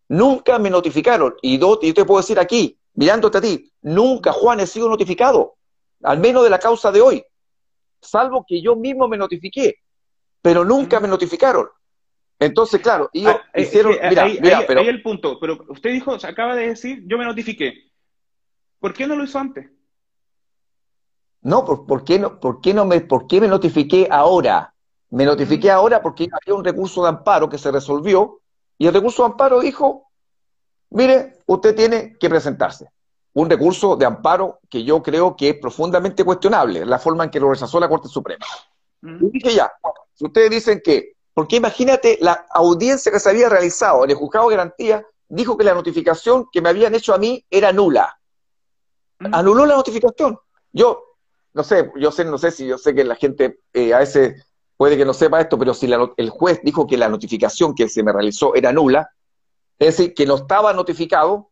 Nunca 0.08 0.58
me 0.58 0.70
notificaron. 0.70 1.34
Y 1.42 1.58
yo 1.58 1.78
te 1.78 2.04
puedo 2.06 2.22
decir 2.22 2.38
aquí, 2.38 2.78
mirándote 2.94 3.38
a 3.38 3.40
ti, 3.42 3.70
nunca, 3.82 4.32
Juan, 4.32 4.60
he 4.60 4.66
sido 4.66 4.88
notificado, 4.88 5.56
al 6.02 6.18
menos 6.18 6.44
de 6.44 6.50
la 6.50 6.58
causa 6.58 6.90
de 6.90 7.02
hoy, 7.02 7.24
salvo 8.00 8.42
que 8.48 8.62
yo 8.62 8.74
mismo 8.74 9.06
me 9.06 9.18
notifiqué, 9.18 9.74
pero 10.40 10.64
nunca 10.64 10.98
me 10.98 11.08
notificaron. 11.08 11.68
Entonces, 12.38 12.80
claro, 12.80 13.08
ellos 13.12 13.36
ah, 13.36 13.42
eh, 13.54 13.62
hicieron, 13.62 13.96
mira, 14.08 14.24
ahí, 14.24 14.38
mira, 14.40 14.64
pero... 14.66 14.80
ahí 14.80 14.88
el 14.88 15.02
punto, 15.02 15.38
pero 15.40 15.64
usted 15.68 15.92
dijo, 15.92 16.18
se 16.18 16.26
acaba 16.26 16.54
de 16.54 16.68
decir, 16.68 17.02
yo 17.06 17.16
me 17.16 17.24
notifiqué. 17.24 17.90
¿Por 18.80 18.92
qué 18.92 19.06
no 19.06 19.16
lo 19.16 19.24
hizo 19.24 19.38
antes? 19.38 19.70
No, 21.42 21.64
¿por, 21.64 21.86
por 21.86 22.04
qué, 22.04 22.18
no, 22.18 22.40
por, 22.40 22.60
qué 22.60 22.74
no 22.74 22.84
me, 22.84 23.00
¿por 23.00 23.26
qué 23.26 23.40
me 23.40 23.48
notifiqué 23.48 24.08
ahora? 24.10 24.74
Me 25.10 25.24
notifiqué 25.24 25.70
ahora 25.70 26.02
porque 26.02 26.28
había 26.30 26.58
un 26.58 26.64
recurso 26.64 27.02
de 27.02 27.10
amparo 27.10 27.48
que 27.48 27.58
se 27.58 27.70
resolvió 27.70 28.40
y 28.78 28.86
el 28.86 28.94
recurso 28.94 29.22
de 29.22 29.30
amparo 29.30 29.60
dijo, 29.60 30.10
mire, 30.90 31.38
usted 31.46 31.74
tiene 31.74 32.16
que 32.18 32.28
presentarse. 32.28 32.90
Un 33.34 33.48
recurso 33.50 33.96
de 33.96 34.06
amparo 34.06 34.60
que 34.68 34.84
yo 34.84 35.02
creo 35.02 35.36
que 35.36 35.50
es 35.50 35.58
profundamente 35.58 36.24
cuestionable, 36.24 36.84
la 36.84 36.98
forma 36.98 37.24
en 37.24 37.30
que 37.30 37.40
lo 37.40 37.50
rechazó 37.50 37.78
la 37.78 37.88
Corte 37.88 38.08
Suprema. 38.08 38.44
Y 39.02 39.30
dije 39.30 39.54
ya, 39.54 39.70
si 40.14 40.24
ustedes 40.24 40.50
dicen 40.50 40.80
que, 40.82 41.13
porque 41.34 41.56
imagínate 41.56 42.16
la 42.20 42.46
audiencia 42.50 43.10
que 43.10 43.20
se 43.20 43.28
había 43.28 43.48
realizado 43.48 44.04
en 44.04 44.10
el 44.10 44.16
juzgado 44.16 44.48
de 44.48 44.56
garantía, 44.56 45.06
dijo 45.28 45.58
que 45.58 45.64
la 45.64 45.74
notificación 45.74 46.46
que 46.52 46.62
me 46.62 46.68
habían 46.68 46.94
hecho 46.94 47.12
a 47.12 47.18
mí 47.18 47.44
era 47.50 47.72
nula. 47.72 48.18
Anuló 49.18 49.66
la 49.66 49.74
notificación. 49.74 50.38
Yo, 50.72 51.02
no 51.52 51.64
sé, 51.64 51.90
yo 51.96 52.12
sé, 52.12 52.24
no 52.24 52.38
sé 52.38 52.50
si 52.50 52.66
yo 52.66 52.78
sé 52.78 52.94
que 52.94 53.04
la 53.04 53.16
gente 53.16 53.60
eh, 53.72 53.94
a 53.94 53.98
veces 53.98 54.46
puede 54.76 54.96
que 54.96 55.04
no 55.04 55.14
sepa 55.14 55.40
esto, 55.40 55.58
pero 55.58 55.74
si 55.74 55.90
el 56.16 56.30
juez 56.30 56.60
dijo 56.62 56.86
que 56.86 56.96
la 56.96 57.08
notificación 57.08 57.74
que 57.74 57.88
se 57.88 58.02
me 58.02 58.12
realizó 58.12 58.54
era 58.54 58.72
nula, 58.72 59.10
es 59.78 59.96
decir, 59.96 60.14
que 60.14 60.26
no 60.26 60.36
estaba 60.36 60.72
notificado, 60.72 61.50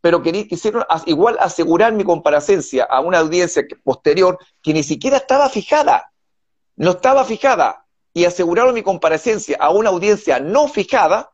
pero 0.00 0.22
que 0.22 0.46
quisieron 0.46 0.84
igual 1.06 1.36
asegurar 1.40 1.92
mi 1.92 2.04
comparecencia 2.04 2.84
a 2.84 3.00
una 3.00 3.18
audiencia 3.18 3.64
posterior 3.82 4.38
que 4.62 4.72
ni 4.72 4.82
siquiera 4.82 5.16
estaba 5.16 5.48
fijada, 5.48 6.12
no 6.76 6.92
estaba 6.92 7.24
fijada, 7.24 7.85
y 8.16 8.24
aseguraron 8.24 8.72
mi 8.72 8.82
comparecencia 8.82 9.58
a 9.60 9.68
una 9.68 9.90
audiencia 9.90 10.40
no 10.40 10.68
fijada 10.68 11.32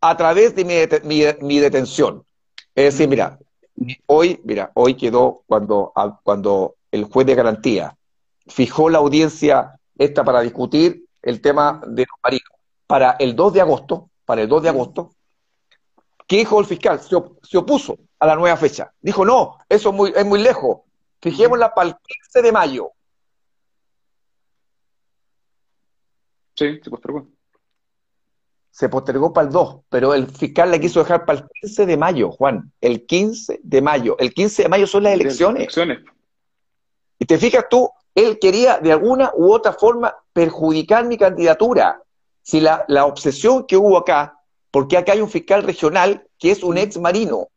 a 0.00 0.16
través 0.16 0.56
de 0.56 0.64
mi, 0.64 1.60
detención. 1.60 2.24
Es 2.74 2.86
decir, 2.86 3.08
mira, 3.08 3.38
hoy, 4.06 4.40
mira, 4.42 4.72
hoy 4.74 4.96
quedó 4.96 5.44
cuando, 5.46 5.92
cuando 6.24 6.74
el 6.90 7.04
juez 7.04 7.24
de 7.24 7.36
garantía 7.36 7.96
fijó 8.48 8.90
la 8.90 8.98
audiencia 8.98 9.78
esta 9.96 10.24
para 10.24 10.40
discutir 10.40 11.04
el 11.22 11.40
tema 11.40 11.82
de 11.86 12.02
los 12.02 12.18
marinos 12.20 12.50
para 12.88 13.12
el 13.20 13.36
2 13.36 13.52
de 13.52 13.60
agosto, 13.60 14.10
para 14.24 14.42
el 14.42 14.48
2 14.48 14.64
de 14.64 14.68
agosto, 14.70 15.12
¿qué 16.26 16.38
dijo 16.38 16.58
el 16.58 16.66
fiscal? 16.66 17.00
Se, 17.00 17.56
opuso 17.56 17.96
a 18.18 18.26
la 18.26 18.34
nueva 18.34 18.56
fecha. 18.56 18.92
Dijo, 19.00 19.24
no, 19.24 19.58
eso 19.68 19.90
es 19.90 19.94
muy, 19.94 20.12
es 20.16 20.26
muy 20.26 20.42
lejos. 20.42 20.78
Fijémosla 21.22 21.72
para 21.72 21.90
el 21.90 21.94
15 21.94 22.42
de 22.42 22.50
mayo. 22.50 22.90
Sí, 26.58 26.80
se 26.82 26.90
postergó. 26.90 27.28
Se 28.72 28.88
postergó 28.88 29.32
para 29.32 29.46
el 29.46 29.52
2, 29.52 29.82
pero 29.88 30.12
el 30.12 30.26
fiscal 30.26 30.72
le 30.72 30.80
quiso 30.80 30.98
dejar 30.98 31.24
para 31.24 31.38
el 31.38 31.46
15 31.60 31.86
de 31.86 31.96
mayo, 31.96 32.32
Juan. 32.32 32.72
El 32.80 33.06
15 33.06 33.60
de 33.62 33.80
mayo. 33.80 34.16
El 34.18 34.34
15 34.34 34.64
de 34.64 34.68
mayo 34.68 34.88
son 34.88 35.04
las 35.04 35.14
elecciones. 35.14 35.60
elecciones. 35.62 35.98
Y 37.20 37.26
te 37.26 37.38
fijas 37.38 37.66
tú, 37.70 37.88
él 38.12 38.40
quería 38.40 38.78
de 38.78 38.90
alguna 38.90 39.30
u 39.36 39.52
otra 39.52 39.72
forma 39.72 40.16
perjudicar 40.32 41.04
mi 41.04 41.16
candidatura. 41.16 42.02
Si 42.42 42.60
la, 42.60 42.84
la 42.88 43.06
obsesión 43.06 43.64
que 43.64 43.76
hubo 43.76 43.96
acá, 43.96 44.40
porque 44.72 44.96
acá 44.96 45.12
hay 45.12 45.20
un 45.20 45.30
fiscal 45.30 45.62
regional 45.62 46.26
que 46.40 46.50
es 46.50 46.64
un 46.64 46.76
ex 46.76 46.98
marino, 46.98 47.48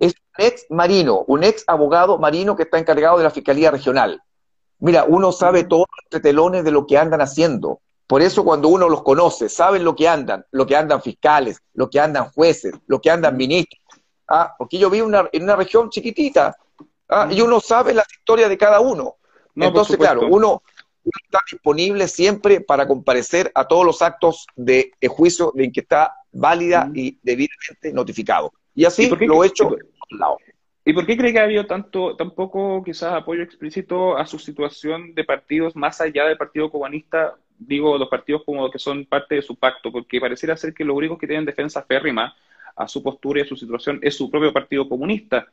es 0.00 0.14
un 0.14 0.44
ex 0.44 0.66
marino, 0.70 1.24
un 1.26 1.44
ex 1.44 1.64
abogado 1.66 2.18
marino 2.18 2.56
que 2.56 2.62
está 2.62 2.78
encargado 2.78 3.18
de 3.18 3.24
la 3.24 3.30
Fiscalía 3.30 3.70
Regional. 3.70 4.22
Mira, 4.78 5.04
uno 5.04 5.30
sabe 5.30 5.64
todos 5.64 5.86
los 6.10 6.22
telones 6.22 6.64
de 6.64 6.70
lo 6.70 6.86
que 6.86 6.96
andan 6.96 7.20
haciendo. 7.20 7.80
Por 8.10 8.22
eso 8.22 8.42
cuando 8.42 8.66
uno 8.66 8.88
los 8.88 9.04
conoce, 9.04 9.48
saben 9.48 9.84
lo 9.84 9.94
que 9.94 10.08
andan, 10.08 10.44
lo 10.50 10.66
que 10.66 10.74
andan 10.74 11.00
fiscales, 11.00 11.62
lo 11.74 11.88
que 11.88 12.00
andan 12.00 12.28
jueces, 12.30 12.74
lo 12.88 13.00
que 13.00 13.08
andan 13.08 13.36
ministros. 13.36 13.80
Ah, 14.26 14.52
porque 14.58 14.78
yo 14.78 14.90
vivo 14.90 15.08
en 15.30 15.42
una 15.44 15.54
región 15.54 15.90
chiquitita 15.90 16.56
ah, 17.08 17.28
y 17.30 17.40
uno 17.40 17.60
sabe 17.60 17.94
las 17.94 18.12
historias 18.12 18.48
de 18.48 18.58
cada 18.58 18.80
uno. 18.80 19.14
Entonces, 19.54 19.96
claro, 19.96 20.26
uno, 20.28 20.60
está 21.04 21.38
disponible 21.52 22.08
siempre 22.08 22.60
para 22.60 22.88
comparecer 22.88 23.52
a 23.54 23.68
todos 23.68 23.86
los 23.86 24.02
actos 24.02 24.44
de, 24.56 24.90
juicio 25.06 25.52
en 25.54 25.70
que 25.70 25.78
está 25.78 26.12
válida 26.32 26.90
y 26.92 27.16
debidamente 27.22 27.92
notificado. 27.92 28.52
Y 28.74 28.86
así 28.86 29.08
lo 29.08 29.44
he 29.44 29.46
hecho 29.46 29.70
¿Y 30.84 30.92
por 30.92 31.06
qué 31.06 31.16
cree 31.16 31.32
que 31.32 31.38
ha 31.38 31.44
habido 31.44 31.64
tanto, 31.64 32.16
tan 32.16 32.32
poco 32.32 32.82
quizás 32.82 33.12
apoyo 33.12 33.44
explícito 33.44 34.16
a 34.16 34.26
su 34.26 34.40
situación 34.40 35.14
de 35.14 35.22
partidos 35.22 35.76
más 35.76 36.00
allá 36.00 36.24
del 36.24 36.36
Partido 36.36 36.72
Comunista? 36.72 37.36
Digo, 37.62 37.98
los 37.98 38.08
partidos 38.08 38.42
como 38.44 38.70
que 38.70 38.78
son 38.78 39.04
parte 39.04 39.34
de 39.34 39.42
su 39.42 39.54
pacto, 39.54 39.92
porque 39.92 40.18
pareciera 40.18 40.56
ser 40.56 40.72
que 40.72 40.82
los 40.82 40.96
únicos 40.96 41.18
que 41.18 41.26
tienen 41.26 41.44
defensa 41.44 41.82
férrima 41.82 42.34
a 42.74 42.88
su 42.88 43.02
postura 43.02 43.40
y 43.40 43.42
a 43.42 43.46
su 43.46 43.54
situación 43.54 43.98
es 44.02 44.16
su 44.16 44.30
propio 44.30 44.50
Partido 44.50 44.88
Comunista. 44.88 45.46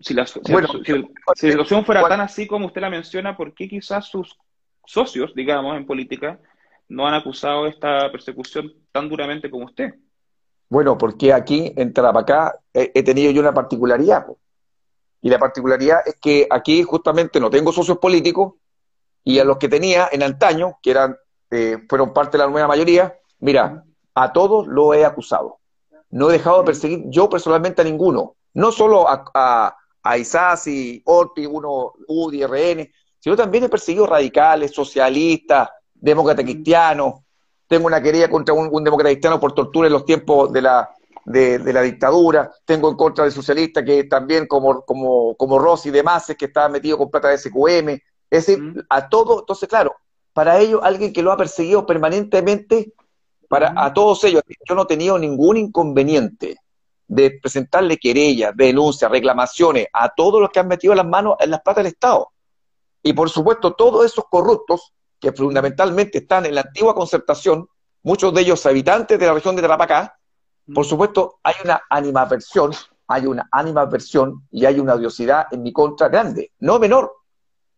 Si 0.00 0.14
la, 0.14 0.26
situación 0.26 1.84
fuera 1.84 2.08
tan 2.08 2.20
así 2.22 2.46
como 2.46 2.66
usted 2.66 2.80
la 2.80 2.88
menciona, 2.88 3.36
¿por 3.36 3.52
qué 3.52 3.68
quizás 3.68 4.06
sus 4.06 4.38
socios, 4.86 5.34
digamos, 5.34 5.76
en 5.76 5.84
política, 5.84 6.40
no 6.88 7.06
han 7.06 7.14
acusado 7.14 7.66
esta 7.66 8.10
persecución 8.10 8.72
tan 8.90 9.10
duramente 9.10 9.50
como 9.50 9.66
usted? 9.66 9.94
Bueno, 10.70 10.96
porque 10.96 11.32
aquí 11.32 11.74
en 11.76 11.92
Tarapacá 11.92 12.58
he, 12.72 13.02
tenido 13.02 13.30
yo 13.32 13.42
una 13.42 13.52
particularidad. 13.52 14.26
Y 15.20 15.28
la 15.28 15.38
particularidad 15.38 15.98
es 16.06 16.16
que 16.20 16.46
aquí 16.50 16.82
justamente 16.82 17.38
no 17.38 17.50
tengo 17.50 17.70
socios 17.70 17.98
políticos 17.98 18.54
y 19.26 19.40
a 19.40 19.44
los 19.44 19.58
que 19.58 19.68
tenía 19.68 20.08
en 20.12 20.22
antaño, 20.22 20.78
que 20.80 20.92
eran 20.92 21.16
eh, 21.50 21.78
fueron 21.88 22.12
parte 22.12 22.38
de 22.38 22.44
la 22.44 22.48
nueva 22.48 22.68
mayoría, 22.68 23.12
mira, 23.40 23.84
a 24.14 24.32
todos 24.32 24.68
lo 24.68 24.94
he 24.94 25.04
acusado. 25.04 25.58
No 26.10 26.30
he 26.30 26.34
dejado 26.34 26.60
de 26.60 26.66
perseguir 26.66 27.02
yo 27.06 27.28
personalmente 27.28 27.82
a 27.82 27.84
ninguno. 27.84 28.36
No 28.54 28.70
solo 28.70 29.08
a, 29.08 29.24
a, 29.34 29.76
a 30.00 30.16
Isasi, 30.16 31.02
Orti, 31.04 31.44
uno, 31.44 31.94
UDI, 32.06 32.46
RN, 32.46 32.88
sino 33.18 33.34
también 33.34 33.64
he 33.64 33.68
perseguido 33.68 34.06
radicales, 34.06 34.70
socialistas, 34.70 35.70
demócratas 35.92 36.44
cristianos, 36.44 37.14
tengo 37.66 37.88
una 37.88 38.00
querella 38.00 38.30
contra 38.30 38.54
un, 38.54 38.84
demócrata 38.84 39.10
cristiano 39.10 39.40
por 39.40 39.54
tortura 39.54 39.88
en 39.88 39.92
los 39.92 40.04
tiempos 40.04 40.52
de 40.52 40.62
la, 40.62 40.88
de, 41.24 41.58
la 41.72 41.82
dictadura, 41.82 42.48
tengo 42.64 42.88
en 42.90 42.96
contra 42.96 43.24
de 43.24 43.32
socialistas 43.32 43.84
que 43.84 44.04
también 44.04 44.46
como, 44.46 44.82
como, 44.82 45.34
como 45.36 45.58
Rossi 45.58 45.90
de 45.90 46.04
Maces, 46.04 46.36
que 46.36 46.44
estaba 46.44 46.68
metido 46.68 46.96
con 46.96 47.10
plata 47.10 47.26
de 47.26 47.38
SQM, 47.38 47.98
es 48.30 48.46
decir, 48.46 48.86
a 48.88 49.08
todo, 49.08 49.40
entonces 49.40 49.68
claro, 49.68 49.94
para 50.32 50.58
ellos 50.58 50.80
alguien 50.82 51.12
que 51.12 51.22
lo 51.22 51.32
ha 51.32 51.36
perseguido 51.36 51.86
permanentemente, 51.86 52.92
para 53.48 53.72
a 53.76 53.94
todos 53.94 54.24
ellos, 54.24 54.42
yo 54.68 54.74
no 54.74 54.82
he 54.82 54.86
tenido 54.86 55.18
ningún 55.18 55.56
inconveniente 55.56 56.56
de 57.08 57.38
presentarle 57.40 57.96
querellas, 57.96 58.52
denuncias, 58.56 59.10
reclamaciones 59.10 59.86
a 59.92 60.08
todos 60.08 60.40
los 60.40 60.50
que 60.50 60.60
han 60.60 60.68
metido 60.68 60.94
las 60.94 61.06
manos 61.06 61.36
en 61.38 61.50
las 61.50 61.60
plata 61.62 61.80
del 61.80 61.92
Estado. 61.92 62.32
Y 63.02 63.12
por 63.12 63.30
supuesto, 63.30 63.74
todos 63.74 64.04
esos 64.04 64.24
corruptos 64.28 64.92
que 65.20 65.32
fundamentalmente 65.32 66.18
están 66.18 66.46
en 66.46 66.56
la 66.56 66.62
antigua 66.62 66.94
concertación, 66.94 67.68
muchos 68.02 68.34
de 68.34 68.40
ellos 68.40 68.66
habitantes 68.66 69.18
de 69.18 69.26
la 69.26 69.34
región 69.34 69.54
de 69.54 69.62
Tarapacá, 69.62 70.18
por 70.74 70.84
supuesto, 70.84 71.38
hay 71.44 71.54
una 71.64 71.82
animaversión, 71.88 72.72
hay 73.06 73.26
una 73.26 73.48
animaversión 73.52 74.46
y 74.50 74.64
hay 74.64 74.80
una 74.80 74.94
odiosidad 74.94 75.46
en 75.52 75.62
mi 75.62 75.72
contra 75.72 76.08
grande, 76.08 76.52
no 76.58 76.78
menor. 76.78 77.12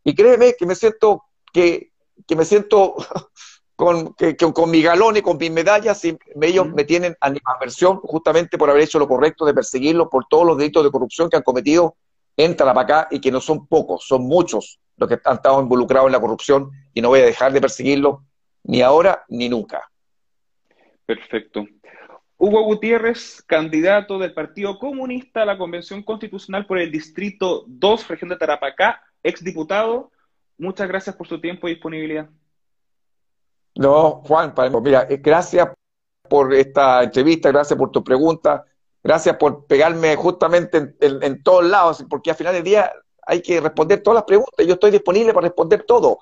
Y 0.09 0.15
créeme 0.15 0.55
que 0.59 0.65
me 0.65 0.75
siento 0.75 1.25
que, 1.53 1.93
que 2.27 2.35
me 2.35 2.47
siento 2.47 2.97
con, 3.77 4.15
que, 4.15 4.39
con 4.39 4.71
mi 4.71 4.81
galón 4.81 5.19
y 5.19 5.21
con 5.21 5.37
mis 5.37 5.51
medallas, 5.51 6.03
y 6.03 6.19
ellos 6.41 6.67
mm. 6.67 6.75
me 6.75 6.85
tienen 6.85 7.15
animaversión 7.21 7.99
justamente 7.99 8.57
por 8.57 8.71
haber 8.71 8.85
hecho 8.85 8.99
lo 8.99 9.07
correcto 9.07 9.45
de 9.45 9.53
perseguirlos 9.53 10.09
por 10.11 10.25
todos 10.25 10.47
los 10.47 10.57
delitos 10.57 10.83
de 10.83 10.91
corrupción 10.91 11.29
que 11.29 11.37
han 11.37 11.43
cometido 11.43 11.95
en 12.39 12.57
Tarapacá 12.57 13.09
y 13.11 13.21
que 13.21 13.31
no 13.31 13.39
son 13.39 13.67
pocos, 13.67 14.07
son 14.07 14.23
muchos 14.23 14.81
los 14.97 15.11
que 15.11 15.21
han 15.23 15.37
estado 15.37 15.61
involucrados 15.61 16.07
en 16.07 16.13
la 16.13 16.21
corrupción 16.21 16.71
y 16.95 17.03
no 17.03 17.11
voy 17.11 17.21
a 17.21 17.27
dejar 17.27 17.53
de 17.53 17.61
perseguirlo 17.61 18.25
ni 18.65 18.81
ahora 18.81 19.27
ni 19.29 19.51
nunca. 19.51 19.91
Perfecto. 21.05 21.67
Hugo 22.39 22.63
Gutiérrez, 22.63 23.43
candidato 23.47 24.19
del 24.19 24.33
Partido 24.33 24.79
Comunista 24.79 25.43
a 25.43 25.45
la 25.45 25.59
Convención 25.59 26.03
Constitucional 26.03 26.65
por 26.65 26.79
el 26.79 26.91
Distrito 26.91 27.65
2, 27.67 28.09
región 28.09 28.31
de 28.31 28.37
Tarapacá, 28.37 29.03
exdiputado. 29.23 30.11
Muchas 30.57 30.89
gracias 30.89 31.15
por 31.17 31.29
su 31.29 31.41
tiempo 31.41 31.69
y 31.69 31.75
disponibilidad. 31.75 32.29
No, 33.75 34.23
Juan, 34.27 34.53
mira, 34.83 35.07
eh, 35.09 35.19
gracias 35.19 35.69
por 36.29 36.53
esta 36.53 37.03
entrevista, 37.05 37.51
gracias 37.51 37.79
por 37.79 37.91
tu 37.91 38.03
pregunta. 38.03 38.65
Gracias 39.03 39.37
por 39.37 39.67
pegarme 39.67 40.17
justamente 40.17 40.97
en, 41.01 41.43
todos 41.43 41.65
lados, 41.65 42.05
porque 42.11 42.31
al 42.31 42.37
final 42.37 42.53
del 42.53 42.65
día 42.65 42.93
hay 43.27 43.41
que 43.41 43.61
responder 43.61 44.03
todas 44.03 44.17
las 44.17 44.25
preguntas. 44.25 44.67
Yo 44.67 44.75
estoy 44.75 44.91
disponible 44.91 45.33
para 45.33 45.47
responder 45.47 45.85
todo. 45.85 46.19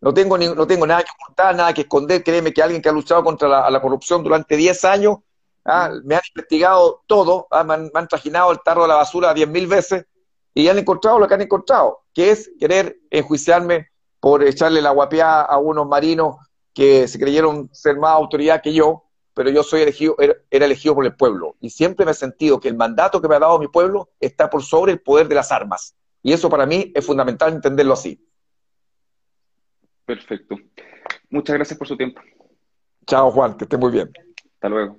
No 0.00 0.12
tengo, 0.14 0.36
no 0.38 0.66
tengo 0.66 0.86
nada 0.86 1.02
que 1.02 1.10
ocultar, 1.10 1.56
nada 1.56 1.72
que 1.72 1.80
esconder. 1.80 2.22
Créeme 2.22 2.52
que 2.52 2.62
alguien 2.62 2.82
que 2.82 2.88
ha 2.88 2.92
luchado 2.92 3.24
contra 3.24 3.70
la, 3.70 3.80
corrupción 3.80 4.22
durante 4.22 4.56
10 4.56 4.84
años, 4.84 5.16
ah, 5.64 5.90
me 6.04 6.14
han 6.14 6.20
investigado 6.28 7.02
todo, 7.06 7.48
ah, 7.50 7.64
me, 7.64 7.90
han, 7.92 8.08
trajinado 8.08 8.52
el 8.52 8.60
tarro 8.60 8.82
de 8.82 8.88
la 8.88 8.96
basura 8.96 9.34
10.000 9.34 9.66
veces 9.66 10.06
y 10.54 10.68
han 10.68 10.78
encontrado 10.78 11.18
lo 11.18 11.28
que 11.28 11.34
han 11.34 11.42
encontrado, 11.42 12.00
que 12.12 12.30
es 12.30 12.50
querer 12.58 12.98
enjuiciarme 13.10 13.88
por 14.20 14.42
echarle 14.42 14.82
la 14.82 14.90
guapiá 14.90 15.42
a 15.42 15.58
unos 15.58 15.86
marinos 15.86 16.36
que 16.74 17.08
se 17.08 17.18
creyeron 17.18 17.68
ser 17.72 17.96
más 17.96 18.10
autoridad 18.10 18.62
que 18.62 18.72
yo, 18.72 19.04
pero 19.34 19.50
yo 19.50 19.62
soy 19.62 19.82
elegido, 19.82 20.16
era, 20.18 20.34
elegido 20.50 20.94
por 20.94 21.04
el 21.04 21.14
pueblo. 21.14 21.56
Y 21.60 21.70
siempre 21.70 22.04
me 22.04 22.12
he 22.12 22.14
sentido 22.14 22.60
que 22.60 22.68
el 22.68 22.76
mandato 22.76 23.20
que 23.20 23.28
me 23.28 23.36
ha 23.36 23.38
dado 23.38 23.58
mi 23.58 23.68
pueblo 23.68 24.10
está 24.20 24.50
por 24.50 24.62
sobre 24.62 24.92
el 24.92 25.00
poder 25.00 25.28
de 25.28 25.36
las 25.36 25.52
armas. 25.52 25.94
Y 26.22 26.32
eso 26.32 26.50
para 26.50 26.66
mí 26.66 26.90
es 26.94 27.06
fundamental 27.06 27.52
entenderlo 27.52 27.94
así. 27.94 28.20
Perfecto. 30.04 30.56
Muchas 31.30 31.54
gracias 31.54 31.78
por 31.78 31.86
su 31.86 31.96
tiempo. 31.96 32.20
Chao, 33.06 33.30
Juan, 33.30 33.56
que 33.56 33.64
esté 33.64 33.76
muy 33.76 33.92
bien. 33.92 34.10
Hasta 34.54 34.68
luego. 34.68 34.98